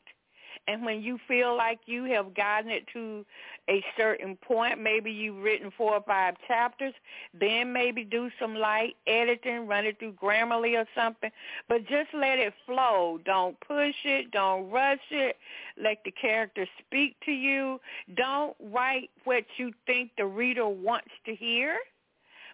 And 0.68 0.84
when 0.84 1.04
you 1.04 1.20
feel 1.28 1.56
like 1.56 1.80
you 1.86 2.06
have 2.06 2.34
gotten 2.34 2.72
it 2.72 2.88
to 2.94 3.24
a 3.70 3.84
certain 3.96 4.36
point, 4.36 4.82
maybe 4.82 5.12
you've 5.12 5.44
written 5.44 5.72
four 5.78 5.94
or 5.94 6.02
five 6.02 6.36
chapters, 6.48 6.94
then 7.40 7.72
maybe 7.72 8.04
do 8.04 8.32
some 8.40 8.56
light 8.56 8.96
editing, 9.06 9.68
run 9.68 9.86
it 9.86 10.00
through 10.00 10.14
Grammarly 10.14 10.76
or 10.76 10.88
something. 10.96 11.30
But 11.70 11.86
just 11.88 12.10
let 12.14 12.40
it 12.40 12.54
flow. 12.66 13.20
Don't 13.26 13.60
push 13.60 13.96
it. 14.06 14.32
Don't 14.32 14.72
rush 14.72 15.00
it. 15.12 15.38
Let 15.82 16.04
the 16.04 16.12
character 16.12 16.68
speak 16.80 17.16
to 17.26 17.32
you. 17.32 17.80
Don't 18.16 18.56
write 18.60 19.12
what 19.24 19.44
you 19.58 19.72
think 19.86 20.12
the 20.18 20.26
reader 20.26 20.68
wants 20.68 21.12
to 21.26 21.36
hear 21.36 21.78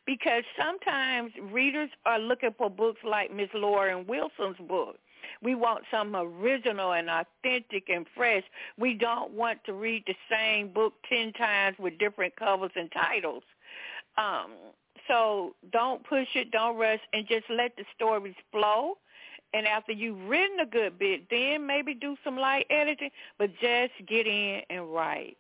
because 0.06 0.44
sometimes 0.60 1.32
readers 1.52 1.90
are 2.06 2.20
looking 2.20 2.54
for 2.58 2.70
books 2.70 3.00
like 3.06 3.34
Miss 3.34 3.50
Lauren 3.54 4.06
Wilson's 4.08 4.58
book 4.68 4.98
we 5.42 5.56
want 5.56 5.84
something 5.92 6.16
original 6.16 6.94
and 6.94 7.10
authentic 7.10 7.90
and 7.90 8.06
fresh. 8.16 8.44
We 8.78 8.94
don't 8.94 9.32
want 9.34 9.64
to 9.66 9.74
read 9.74 10.04
the 10.08 10.16
same 10.30 10.72
book 10.74 10.94
10 11.10 11.34
times 11.34 11.78
with 11.80 11.98
different 11.98 12.36
covers 12.36 12.72
and 12.76 12.92
titles. 12.92 13.44
Um, 14.18 14.52
so 15.08 15.56
don't 15.72 16.04
push 16.08 16.28
it, 16.36 16.52
don't 16.52 16.78
rush, 16.78 17.00
and 17.14 17.28
just 17.28 17.46
let 17.50 17.76
the 17.76 17.84
stories 17.96 18.36
flow. 18.52 18.98
And 19.54 19.68
after 19.68 19.92
you've 19.92 20.30
written 20.30 20.62
a 20.62 20.66
good 20.66 20.98
bit, 20.98 21.30
then 21.30 21.66
maybe 21.66 21.94
do 21.94 22.16
some 22.24 22.38
light 22.38 22.66
editing, 22.70 23.10
but 23.38 23.52
just 23.60 23.92
get 24.08 24.26
in 24.26 24.62
and 24.70 24.94
write. 24.94 25.38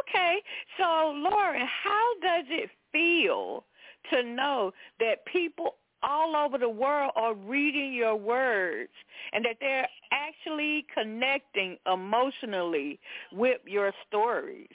Okay, 0.00 0.42
so 0.78 1.12
Lauren, 1.16 1.66
how 1.66 2.14
does 2.20 2.44
it 2.48 2.70
feel 2.92 3.64
to 4.10 4.22
know 4.22 4.72
that 5.00 5.24
people 5.26 5.76
all 6.02 6.36
over 6.36 6.58
the 6.58 6.68
world 6.68 7.12
are 7.16 7.34
reading 7.34 7.92
your 7.92 8.16
words 8.16 8.90
and 9.32 9.44
that 9.44 9.56
they're 9.60 9.88
actually 10.12 10.86
connecting 10.94 11.76
emotionally 11.90 12.98
with 13.32 13.60
your 13.66 13.92
stories. 14.06 14.68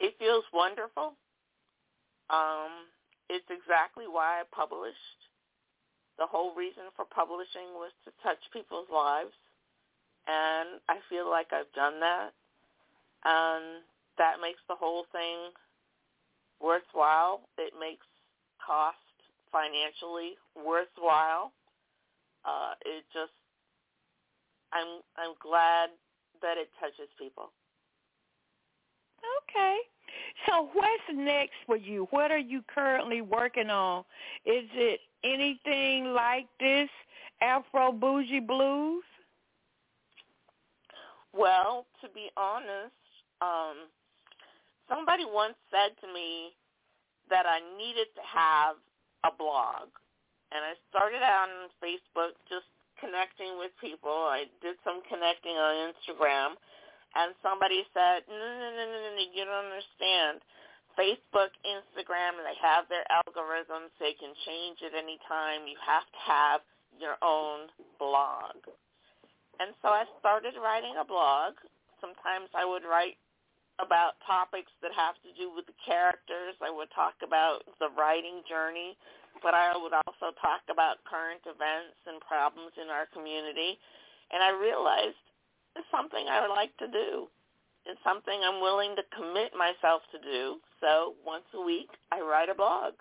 It 0.00 0.14
feels 0.18 0.44
wonderful. 0.52 1.14
Um, 2.30 2.88
it's 3.28 3.46
exactly 3.50 4.04
why 4.08 4.40
I 4.40 4.42
published. 4.52 4.96
The 6.18 6.26
whole 6.26 6.54
reason 6.54 6.84
for 6.94 7.04
publishing 7.04 7.74
was 7.74 7.90
to 8.04 8.12
touch 8.22 8.38
people's 8.52 8.86
lives, 8.92 9.34
and 10.26 10.80
I 10.88 10.98
feel 11.08 11.28
like 11.28 11.48
I've 11.52 11.72
done 11.74 12.00
that. 12.00 12.30
And 13.24 13.82
that 14.18 14.40
makes 14.40 14.60
the 14.68 14.76
whole 14.76 15.06
thing 15.10 15.50
worthwhile. 16.60 17.48
It 17.58 17.72
makes 17.78 18.06
cost 18.64 18.96
financially 19.52 20.34
worthwhile. 20.56 21.52
Uh, 22.44 22.74
it 22.84 23.04
just, 23.12 23.32
I'm 24.72 25.00
I'm 25.16 25.34
glad 25.40 25.90
that 26.42 26.58
it 26.58 26.68
touches 26.80 27.08
people. 27.18 27.52
Okay. 29.48 29.76
So 30.46 30.68
what's 30.72 31.08
next 31.14 31.54
for 31.66 31.76
you? 31.76 32.06
What 32.10 32.30
are 32.30 32.38
you 32.38 32.62
currently 32.72 33.20
working 33.20 33.70
on? 33.70 34.04
Is 34.44 34.68
it 34.74 35.00
anything 35.22 36.12
like 36.12 36.46
this 36.60 36.88
Afro 37.40 37.92
Bougie 37.92 38.40
Blues? 38.40 39.04
Well, 41.32 41.86
to 42.00 42.08
be 42.14 42.30
honest, 42.36 42.94
um, 43.40 43.88
somebody 44.88 45.24
once 45.24 45.54
said 45.70 45.96
to 46.00 46.12
me, 46.12 46.52
that 47.30 47.46
I 47.46 47.60
needed 47.76 48.08
to 48.14 48.24
have 48.24 48.76
a 49.24 49.32
blog. 49.32 49.88
And 50.52 50.62
I 50.62 50.76
started 50.92 51.24
out 51.24 51.50
on 51.50 51.72
Facebook 51.82 52.36
just 52.46 52.68
connecting 53.00 53.58
with 53.58 53.74
people. 53.80 54.12
I 54.30 54.46
did 54.62 54.78
some 54.84 55.02
connecting 55.10 55.56
on 55.56 55.90
Instagram. 55.92 56.54
And 57.14 57.34
somebody 57.42 57.86
said, 57.94 58.26
no, 58.26 58.34
no, 58.34 58.68
no, 58.74 58.84
no, 58.90 58.98
no, 59.14 59.22
you 59.22 59.46
don't 59.46 59.70
understand. 59.70 60.42
Facebook, 60.98 61.50
Instagram, 61.62 62.38
they 62.42 62.58
have 62.58 62.86
their 62.90 63.06
algorithms. 63.10 63.90
They 63.98 64.14
can 64.18 64.34
change 64.46 64.78
at 64.82 64.94
any 64.94 65.18
time. 65.26 65.66
You 65.66 65.78
have 65.82 66.06
to 66.06 66.20
have 66.22 66.60
your 66.98 67.18
own 67.22 67.70
blog. 67.98 68.54
And 69.58 69.74
so 69.82 69.90
I 69.94 70.06
started 70.18 70.54
writing 70.58 70.94
a 70.98 71.06
blog. 71.06 71.54
Sometimes 72.02 72.50
I 72.54 72.66
would 72.66 72.82
write 72.82 73.18
about 73.78 74.20
topics 74.26 74.70
that 74.82 74.92
have 74.94 75.18
to 75.26 75.30
do 75.34 75.50
with 75.50 75.66
the 75.66 75.74
characters. 75.82 76.54
I 76.62 76.70
would 76.70 76.90
talk 76.94 77.14
about 77.22 77.66
the 77.80 77.90
writing 77.98 78.42
journey, 78.48 78.96
but 79.42 79.54
I 79.54 79.74
would 79.76 79.92
also 79.92 80.34
talk 80.38 80.62
about 80.70 81.02
current 81.04 81.42
events 81.42 81.98
and 82.06 82.20
problems 82.22 82.72
in 82.78 82.88
our 82.88 83.06
community. 83.10 83.78
And 84.30 84.42
I 84.42 84.50
realized 84.50 85.18
it's 85.74 85.90
something 85.90 86.26
I 86.28 86.40
would 86.40 86.54
like 86.54 86.76
to 86.78 86.88
do. 86.88 87.28
It's 87.86 88.00
something 88.02 88.40
I'm 88.40 88.62
willing 88.62 88.96
to 88.96 89.02
commit 89.14 89.52
myself 89.52 90.02
to 90.12 90.18
do. 90.18 90.56
So 90.80 91.14
once 91.26 91.44
a 91.52 91.60
week, 91.60 91.90
I 92.12 92.20
write 92.20 92.48
a 92.48 92.54
blog. 92.54 92.94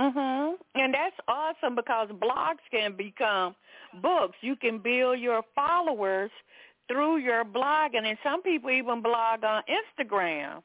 Mhm. 0.00 0.58
And 0.74 0.94
that's 0.94 1.16
awesome 1.28 1.74
because 1.74 2.08
blogs 2.08 2.64
can 2.70 2.94
become 2.94 3.54
books. 4.00 4.36
You 4.40 4.56
can 4.56 4.78
build 4.78 5.18
your 5.18 5.42
followers 5.54 6.30
through 6.90 7.18
your 7.18 7.44
blogging, 7.44 8.04
and 8.04 8.18
some 8.24 8.42
people 8.42 8.70
even 8.70 9.00
blog 9.00 9.44
on 9.44 9.62
Instagram. 9.68 10.62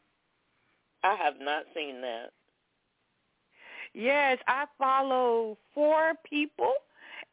I 1.03 1.15
have 1.15 1.35
not 1.39 1.65
seen 1.75 2.01
that. 2.01 2.31
Yes, 3.93 4.39
I 4.47 4.65
follow 4.79 5.57
four 5.73 6.13
people, 6.27 6.73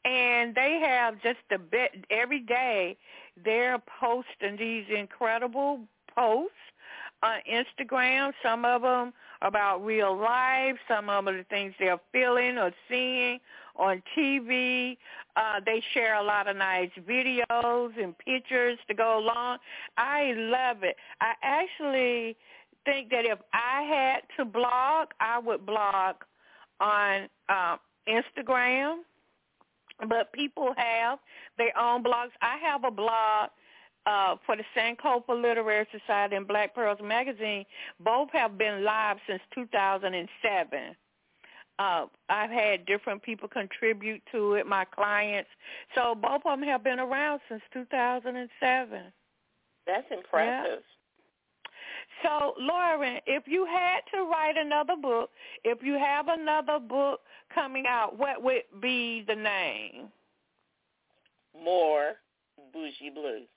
and 0.04 0.54
they 0.54 0.78
have 0.84 1.14
just 1.22 1.40
a 1.52 1.58
bit 1.58 2.04
every 2.10 2.40
day. 2.40 2.98
They're 3.42 3.82
posting 3.98 4.58
these 4.58 4.84
incredible 4.94 5.80
posts 6.14 6.52
on 7.22 7.38
Instagram. 7.50 8.32
Some 8.42 8.64
of 8.66 8.82
them 8.82 9.14
about 9.40 9.84
real 9.84 10.16
life. 10.16 10.76
Some 10.86 11.08
of 11.08 11.24
them 11.24 11.34
are 11.34 11.38
the 11.38 11.44
things 11.44 11.72
they're 11.78 12.00
feeling 12.12 12.58
or 12.58 12.72
seeing 12.90 13.40
on 13.76 14.02
TV. 14.16 14.96
Uh, 15.36 15.60
they 15.64 15.82
share 15.94 16.16
a 16.16 16.22
lot 16.22 16.48
of 16.48 16.56
nice 16.56 16.90
videos 17.08 17.90
and 18.00 18.16
pictures 18.18 18.78
to 18.88 18.94
go 18.94 19.18
along. 19.18 19.58
I 19.96 20.32
love 20.36 20.82
it. 20.82 20.96
I 21.20 21.32
actually 21.42 22.36
think 22.84 23.10
that 23.10 23.24
if 23.24 23.38
I 23.52 23.82
had 23.82 24.20
to 24.36 24.44
blog, 24.44 25.08
I 25.20 25.38
would 25.38 25.64
blog 25.64 26.16
on 26.80 27.28
uh, 27.48 27.76
Instagram. 28.08 28.98
But 30.08 30.32
people 30.32 30.74
have 30.76 31.18
their 31.58 31.76
own 31.78 32.02
blogs. 32.02 32.30
I 32.40 32.56
have 32.58 32.82
a 32.84 32.90
blog 32.90 33.50
uh, 34.06 34.36
for 34.44 34.56
the 34.56 34.64
Sankofa 34.76 35.40
Literary 35.40 35.86
Society 35.92 36.34
and 36.36 36.48
Black 36.48 36.74
Pearls 36.74 36.98
Magazine. 37.02 37.64
Both 38.00 38.30
have 38.32 38.58
been 38.58 38.84
live 38.84 39.18
since 39.28 39.40
2007. 39.54 40.96
Uh, 41.82 42.06
I've 42.28 42.50
had 42.50 42.86
different 42.86 43.22
people 43.22 43.48
contribute 43.48 44.22
to 44.30 44.54
it, 44.54 44.66
my 44.66 44.84
clients. 44.84 45.50
So 45.94 46.14
both 46.14 46.42
of 46.44 46.58
them 46.58 46.62
have 46.68 46.84
been 46.84 47.00
around 47.00 47.40
since 47.48 47.62
2007. 47.72 49.00
That's 49.86 50.06
impressive. 50.10 50.78
Yeah. 50.78 50.78
So, 52.22 52.54
Lauren, 52.58 53.18
if 53.26 53.44
you 53.46 53.66
had 53.66 54.00
to 54.14 54.24
write 54.24 54.56
another 54.56 54.94
book, 55.00 55.30
if 55.64 55.82
you 55.82 55.94
have 55.94 56.28
another 56.28 56.78
book 56.78 57.20
coming 57.52 57.84
out, 57.88 58.16
what 58.16 58.42
would 58.42 58.62
be 58.80 59.24
the 59.26 59.34
name? 59.34 60.08
More 61.64 62.12
Bougie 62.72 63.10
Blues. 63.12 63.48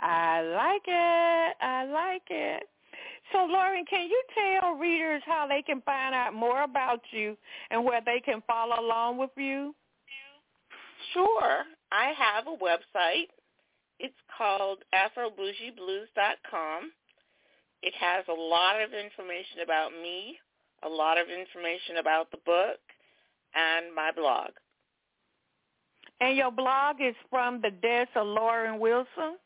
I 0.00 0.40
like 0.40 0.82
it. 0.86 1.56
I 1.60 1.84
like 1.84 2.22
it. 2.30 2.68
So, 3.32 3.46
Lauren, 3.46 3.84
can 3.88 4.08
you 4.08 4.22
tell 4.34 4.74
readers 4.74 5.22
how 5.24 5.46
they 5.46 5.62
can 5.62 5.80
find 5.82 6.14
out 6.14 6.34
more 6.34 6.62
about 6.62 7.00
you 7.12 7.36
and 7.70 7.84
where 7.84 8.00
they 8.04 8.20
can 8.20 8.42
follow 8.46 8.80
along 8.80 9.18
with 9.18 9.30
you? 9.36 9.74
Sure. 11.12 11.64
I 11.92 12.12
have 12.16 12.46
a 12.46 12.56
website. 12.56 13.28
It's 13.98 14.14
called 14.36 14.78
AfroBougieBlues.com. 14.94 16.92
It 17.82 17.94
has 17.98 18.24
a 18.28 18.32
lot 18.32 18.80
of 18.82 18.92
information 18.92 19.60
about 19.62 19.92
me, 19.92 20.38
a 20.82 20.88
lot 20.88 21.18
of 21.18 21.28
information 21.28 21.98
about 21.98 22.30
the 22.30 22.38
book, 22.44 22.78
and 23.54 23.94
my 23.94 24.10
blog. 24.12 24.50
And 26.20 26.36
your 26.36 26.50
blog 26.50 26.96
is 27.00 27.14
from 27.30 27.60
the 27.62 27.70
desk 27.70 28.10
of 28.14 28.26
Lauren 28.26 28.78
Wilson? 28.78 29.38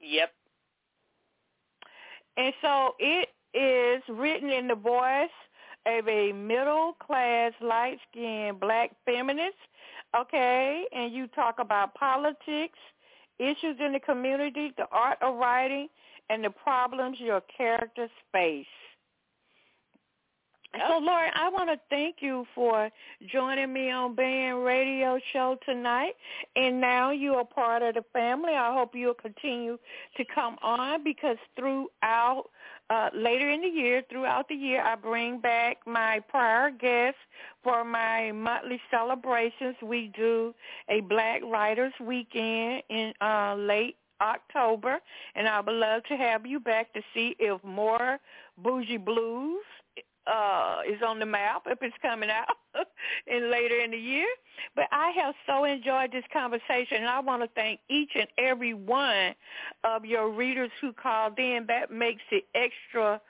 Yep. 0.00 0.32
And 2.38 2.54
so 2.62 2.94
it 3.00 3.28
is 3.52 4.02
written 4.08 4.48
in 4.48 4.68
the 4.68 4.76
voice 4.76 5.28
of 5.86 6.08
a 6.08 6.32
middle-class, 6.32 7.52
light-skinned 7.60 8.60
black 8.60 8.92
feminist, 9.04 9.56
okay? 10.16 10.84
And 10.94 11.12
you 11.12 11.26
talk 11.28 11.56
about 11.58 11.94
politics, 11.94 12.78
issues 13.38 13.76
in 13.84 13.92
the 13.92 14.00
community, 14.00 14.72
the 14.76 14.86
art 14.92 15.18
of 15.20 15.36
writing, 15.36 15.88
and 16.30 16.44
the 16.44 16.50
problems 16.50 17.18
your 17.20 17.42
characters 17.56 18.10
face. 18.32 18.66
So, 20.74 20.98
Lauren, 20.98 21.32
I 21.34 21.48
want 21.48 21.70
to 21.70 21.80
thank 21.88 22.16
you 22.20 22.46
for 22.54 22.90
joining 23.32 23.72
me 23.72 23.90
on 23.90 24.14
Band 24.14 24.64
Radio 24.64 25.18
Show 25.32 25.56
tonight. 25.64 26.12
And 26.56 26.78
now 26.78 27.10
you 27.10 27.34
are 27.34 27.44
part 27.44 27.82
of 27.82 27.94
the 27.94 28.04
family. 28.12 28.52
I 28.52 28.74
hope 28.74 28.94
you'll 28.94 29.14
continue 29.14 29.78
to 30.16 30.24
come 30.26 30.56
on 30.60 31.02
because 31.02 31.38
throughout, 31.56 32.44
uh, 32.90 33.08
later 33.14 33.50
in 33.50 33.62
the 33.62 33.68
year, 33.68 34.02
throughout 34.10 34.46
the 34.48 34.54
year, 34.54 34.82
I 34.82 34.94
bring 34.94 35.40
back 35.40 35.78
my 35.86 36.20
prior 36.28 36.70
guests 36.70 37.20
for 37.64 37.82
my 37.82 38.30
monthly 38.32 38.80
celebrations. 38.90 39.74
We 39.82 40.12
do 40.14 40.54
a 40.90 41.00
Black 41.00 41.40
Writers 41.44 41.94
Weekend 41.98 42.82
in 42.90 43.14
uh, 43.22 43.54
late 43.56 43.96
October, 44.20 44.98
and 45.34 45.48
I 45.48 45.60
would 45.60 45.74
love 45.74 46.02
to 46.04 46.16
have 46.16 46.44
you 46.44 46.60
back 46.60 46.92
to 46.92 47.00
see 47.14 47.36
if 47.38 47.62
more 47.64 48.18
Bougie 48.58 48.98
Blues 48.98 49.64
uh 50.28 50.80
is 50.88 51.00
on 51.06 51.18
the 51.18 51.26
map 51.26 51.62
if 51.66 51.78
it's 51.82 51.96
coming 52.02 52.30
out 52.30 52.56
in 53.26 53.50
later 53.50 53.78
in 53.80 53.90
the 53.90 53.98
year. 53.98 54.28
But 54.74 54.86
I 54.92 55.10
have 55.10 55.34
so 55.46 55.64
enjoyed 55.64 56.12
this 56.12 56.24
conversation 56.32 56.98
and 56.98 57.06
I 57.06 57.20
want 57.20 57.42
to 57.42 57.48
thank 57.54 57.80
each 57.88 58.10
and 58.14 58.28
every 58.38 58.74
one 58.74 59.34
of 59.84 60.04
your 60.04 60.30
readers 60.30 60.70
who 60.80 60.92
called 60.92 61.38
in. 61.38 61.66
That 61.68 61.90
makes 61.90 62.22
it 62.30 62.44
extra 62.54 63.20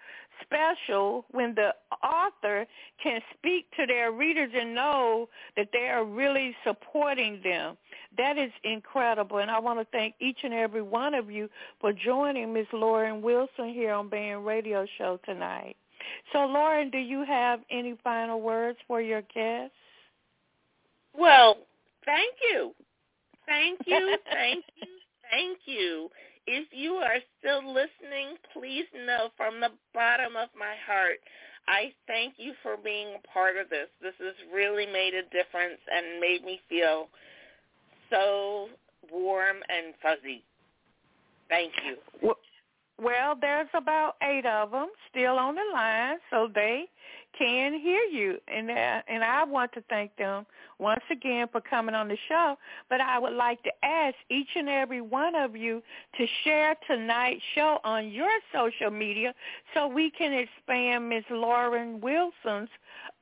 special 0.43 1.25
when 1.31 1.55
the 1.55 1.75
author 2.03 2.67
can 3.03 3.21
speak 3.37 3.67
to 3.77 3.87
their 3.87 4.13
readers 4.13 4.51
and 4.55 4.75
know 4.75 5.29
that 5.57 5.69
they 5.73 5.89
are 5.89 6.05
really 6.05 6.55
supporting 6.65 7.41
them. 7.43 7.77
That 8.17 8.39
is 8.39 8.51
incredible, 8.65 9.39
and 9.39 9.51
I 9.51 9.59
want 9.59 9.79
to 9.79 9.87
thank 9.93 10.15
each 10.21 10.39
and 10.43 10.55
every 10.55 10.83
one 10.83 11.15
of 11.15 11.31
you 11.31 11.49
for 11.81 11.93
joining 11.93 12.53
Ms. 12.53 12.67
Lauren 12.73 13.23
Wilson 13.23 13.73
here 13.73 13.93
on 13.93 14.09
Band 14.09 14.47
Radio 14.47 14.87
Show 14.97 15.19
tonight. 15.25 15.77
So, 16.33 16.47
Lauren, 16.47 16.91
do 16.91 16.99
you 16.99 17.25
have 17.25 17.61
any 17.71 17.97
final 18.05 18.41
words 18.41 18.79
for 18.87 19.01
your 19.01 19.23
guests? 19.35 19.75
Well, 21.17 21.59
thank 22.05 22.35
you. 22.51 22.75
Thank 23.47 23.81
you, 23.87 24.17
thank 24.31 24.65
you, 24.77 24.89
thank 25.31 25.59
you. 25.65 26.11
If 26.47 26.69
you 26.71 26.95
are 26.95 27.19
still 27.39 27.67
listening, 27.67 28.37
please 28.53 28.85
know 29.07 29.29
from 29.37 29.61
the 29.61 29.71
bottom 29.95 30.37
of 30.37 30.49
my 30.59 30.75
heart, 30.87 31.19
I 31.67 31.93
thank 32.07 32.35
you 32.39 32.53
for 32.63 32.77
being 32.83 33.09
a 33.09 33.29
part 33.29 33.57
of 33.57 33.69
this. 33.69 33.89
This 34.01 34.15
has 34.21 34.35
really 34.55 34.87
made 34.87 35.13
a 35.15 35.23
difference 35.25 35.81
and 35.93 36.21
made 36.21 36.45
me 36.45 36.61
feel 36.69 37.09
so 38.11 38.69
warm 39.13 39.59
and 39.69 39.95
fuzzy. 40.03 40.43
Thank 41.51 41.73
you. 41.87 41.97
Well, 42.23 42.37
well, 43.01 43.35
there's 43.41 43.69
about 43.75 44.17
eight 44.23 44.47
of 44.47 44.73
them 44.73 44.89
still 45.11 45.39
on 45.39 45.55
the 45.55 45.63
line, 45.73 46.17
so 46.31 46.49
they 46.53 46.87
can 47.39 47.79
hear 47.79 48.03
you, 48.03 48.39
and 48.49 48.71
uh, 48.71 49.03
and 49.07 49.23
I 49.23 49.45
want 49.45 49.73
to 49.75 49.83
thank 49.89 50.17
them 50.17 50.47
once 50.79 51.03
again 51.11 51.47
for 51.53 51.61
coming 51.61 51.95
on 51.95 52.09
the 52.09 52.17
show. 52.29 52.57
But 52.89 53.01
I 53.01 53.19
would 53.19 53.35
like 53.35 53.63
to 53.63 53.71
ask 53.85 54.17
each 54.31 54.49
and 54.57 54.69
every 54.69 55.01
one 55.01 55.35
of 55.35 55.55
you 55.55 55.83
to 56.17 56.27
share 56.43 56.75
tonight's 56.87 57.43
show 57.55 57.79
on 57.85 58.11
your 58.11 58.31
social 58.53 58.91
media 58.91 59.35
so 59.75 59.87
we 59.87 60.11
can 60.11 60.33
expand 60.33 61.09
Miss 61.09 61.25
Lauren 61.31 62.01
Wilson's 62.01 62.71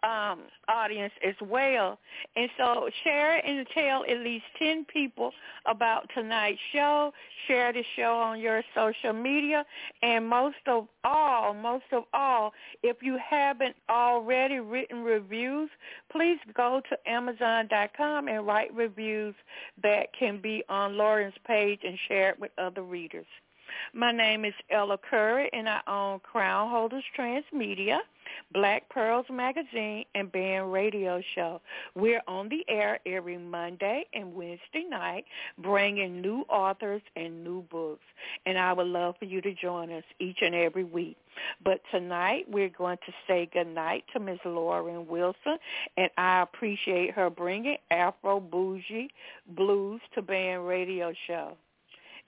um, 0.06 0.42
audience 0.68 1.12
as 1.26 1.34
well. 1.42 1.98
And 2.36 2.48
so 2.56 2.88
share 3.02 3.44
and 3.44 3.66
tell 3.74 4.04
at 4.04 4.18
least 4.18 4.44
10 4.58 4.86
people 4.86 5.32
about 5.66 6.08
tonight's 6.14 6.60
show. 6.72 7.12
Share 7.48 7.72
the 7.72 7.82
show 7.96 8.16
on 8.16 8.40
your 8.40 8.62
social 8.74 9.12
media. 9.12 9.64
And 10.02 10.28
most 10.28 10.56
of 10.66 10.86
all, 11.04 11.54
most 11.54 11.86
of 11.92 12.04
all, 12.14 12.52
if 12.82 12.98
you 13.02 13.18
haven't 13.18 13.76
already 13.90 14.60
written 14.60 15.02
reviews, 15.02 15.70
please 16.12 16.38
go 16.54 16.80
to 16.88 17.10
Amazon.com 17.10 18.28
and 18.28 18.46
write 18.46 18.72
reviews 18.74 19.34
that 19.82 20.06
can 20.18 20.40
be 20.40 20.62
on 20.68 20.96
Lauren's 20.96 21.34
page 21.46 21.80
and 21.84 21.98
share 22.08 22.30
it 22.30 22.40
with 22.40 22.52
other 22.58 22.82
readers. 22.82 23.26
My 23.92 24.12
name 24.12 24.44
is 24.44 24.54
Ella 24.70 24.98
Curry, 24.98 25.50
and 25.52 25.68
I 25.68 25.80
own 25.86 26.20
Crown 26.20 26.70
Holders 26.70 27.04
Transmedia. 27.16 27.98
Black 28.52 28.88
Pearls 28.88 29.26
Magazine, 29.30 30.04
and 30.14 30.30
Band 30.30 30.72
Radio 30.72 31.22
Show. 31.34 31.60
We're 31.94 32.22
on 32.26 32.48
the 32.48 32.64
air 32.68 32.98
every 33.06 33.38
Monday 33.38 34.06
and 34.12 34.34
Wednesday 34.34 34.84
night, 34.88 35.24
bringing 35.58 36.20
new 36.20 36.44
authors 36.48 37.02
and 37.14 37.44
new 37.44 37.62
books. 37.62 38.04
And 38.44 38.58
I 38.58 38.72
would 38.72 38.86
love 38.86 39.16
for 39.18 39.24
you 39.26 39.40
to 39.42 39.54
join 39.54 39.92
us 39.92 40.04
each 40.18 40.38
and 40.42 40.54
every 40.54 40.84
week. 40.84 41.16
But 41.62 41.80
tonight 41.90 42.46
we're 42.48 42.70
going 42.70 42.98
to 43.06 43.12
say 43.26 43.48
goodnight 43.52 44.04
to 44.12 44.20
Ms. 44.20 44.38
Lauren 44.44 45.06
Wilson, 45.06 45.58
and 45.96 46.10
I 46.16 46.42
appreciate 46.42 47.12
her 47.12 47.28
bringing 47.28 47.76
Afro 47.90 48.40
Bougie 48.40 49.10
Blues 49.46 50.00
to 50.14 50.22
Band 50.22 50.66
Radio 50.66 51.12
Show. 51.26 51.56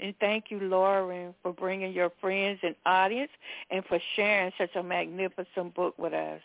And 0.01 0.15
thank 0.21 0.45
you, 0.51 0.61
Lauren, 0.61 1.35
for 1.43 1.53
bringing 1.53 1.93
your 1.93 2.11
friends 2.21 2.61
and 2.63 2.77
audience 2.87 3.31
and 3.71 3.85
for 3.87 3.99
sharing 4.15 4.53
such 4.59 4.75
a 4.77 4.83
magnificent 4.83 5.75
book 5.75 5.95
with 5.99 6.13
us. 6.13 6.41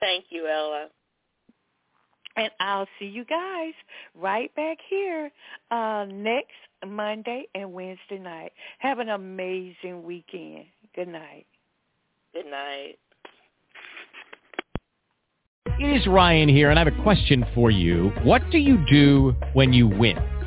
Thank 0.00 0.26
you, 0.30 0.46
Ella. 0.46 0.88
And 2.36 2.50
I'll 2.60 2.86
see 2.98 3.06
you 3.06 3.24
guys 3.24 3.72
right 4.14 4.54
back 4.54 4.78
here 4.88 5.30
uh, 5.70 6.06
next 6.08 6.52
Monday 6.86 7.46
and 7.54 7.72
Wednesday 7.72 8.18
night. 8.18 8.52
Have 8.78 8.98
an 8.98 9.08
amazing 9.08 10.02
weekend. 10.04 10.66
Good 10.94 11.08
night. 11.08 11.46
Good 12.34 12.46
night. 12.46 12.98
It 15.78 16.00
is 16.00 16.06
Ryan 16.06 16.48
here, 16.48 16.70
and 16.70 16.78
I 16.78 16.84
have 16.84 16.92
a 16.92 17.02
question 17.02 17.44
for 17.54 17.70
you. 17.70 18.10
What 18.22 18.42
do 18.50 18.58
you 18.58 18.78
do 18.88 19.34
when 19.54 19.72
you 19.72 19.88
win? 19.88 20.35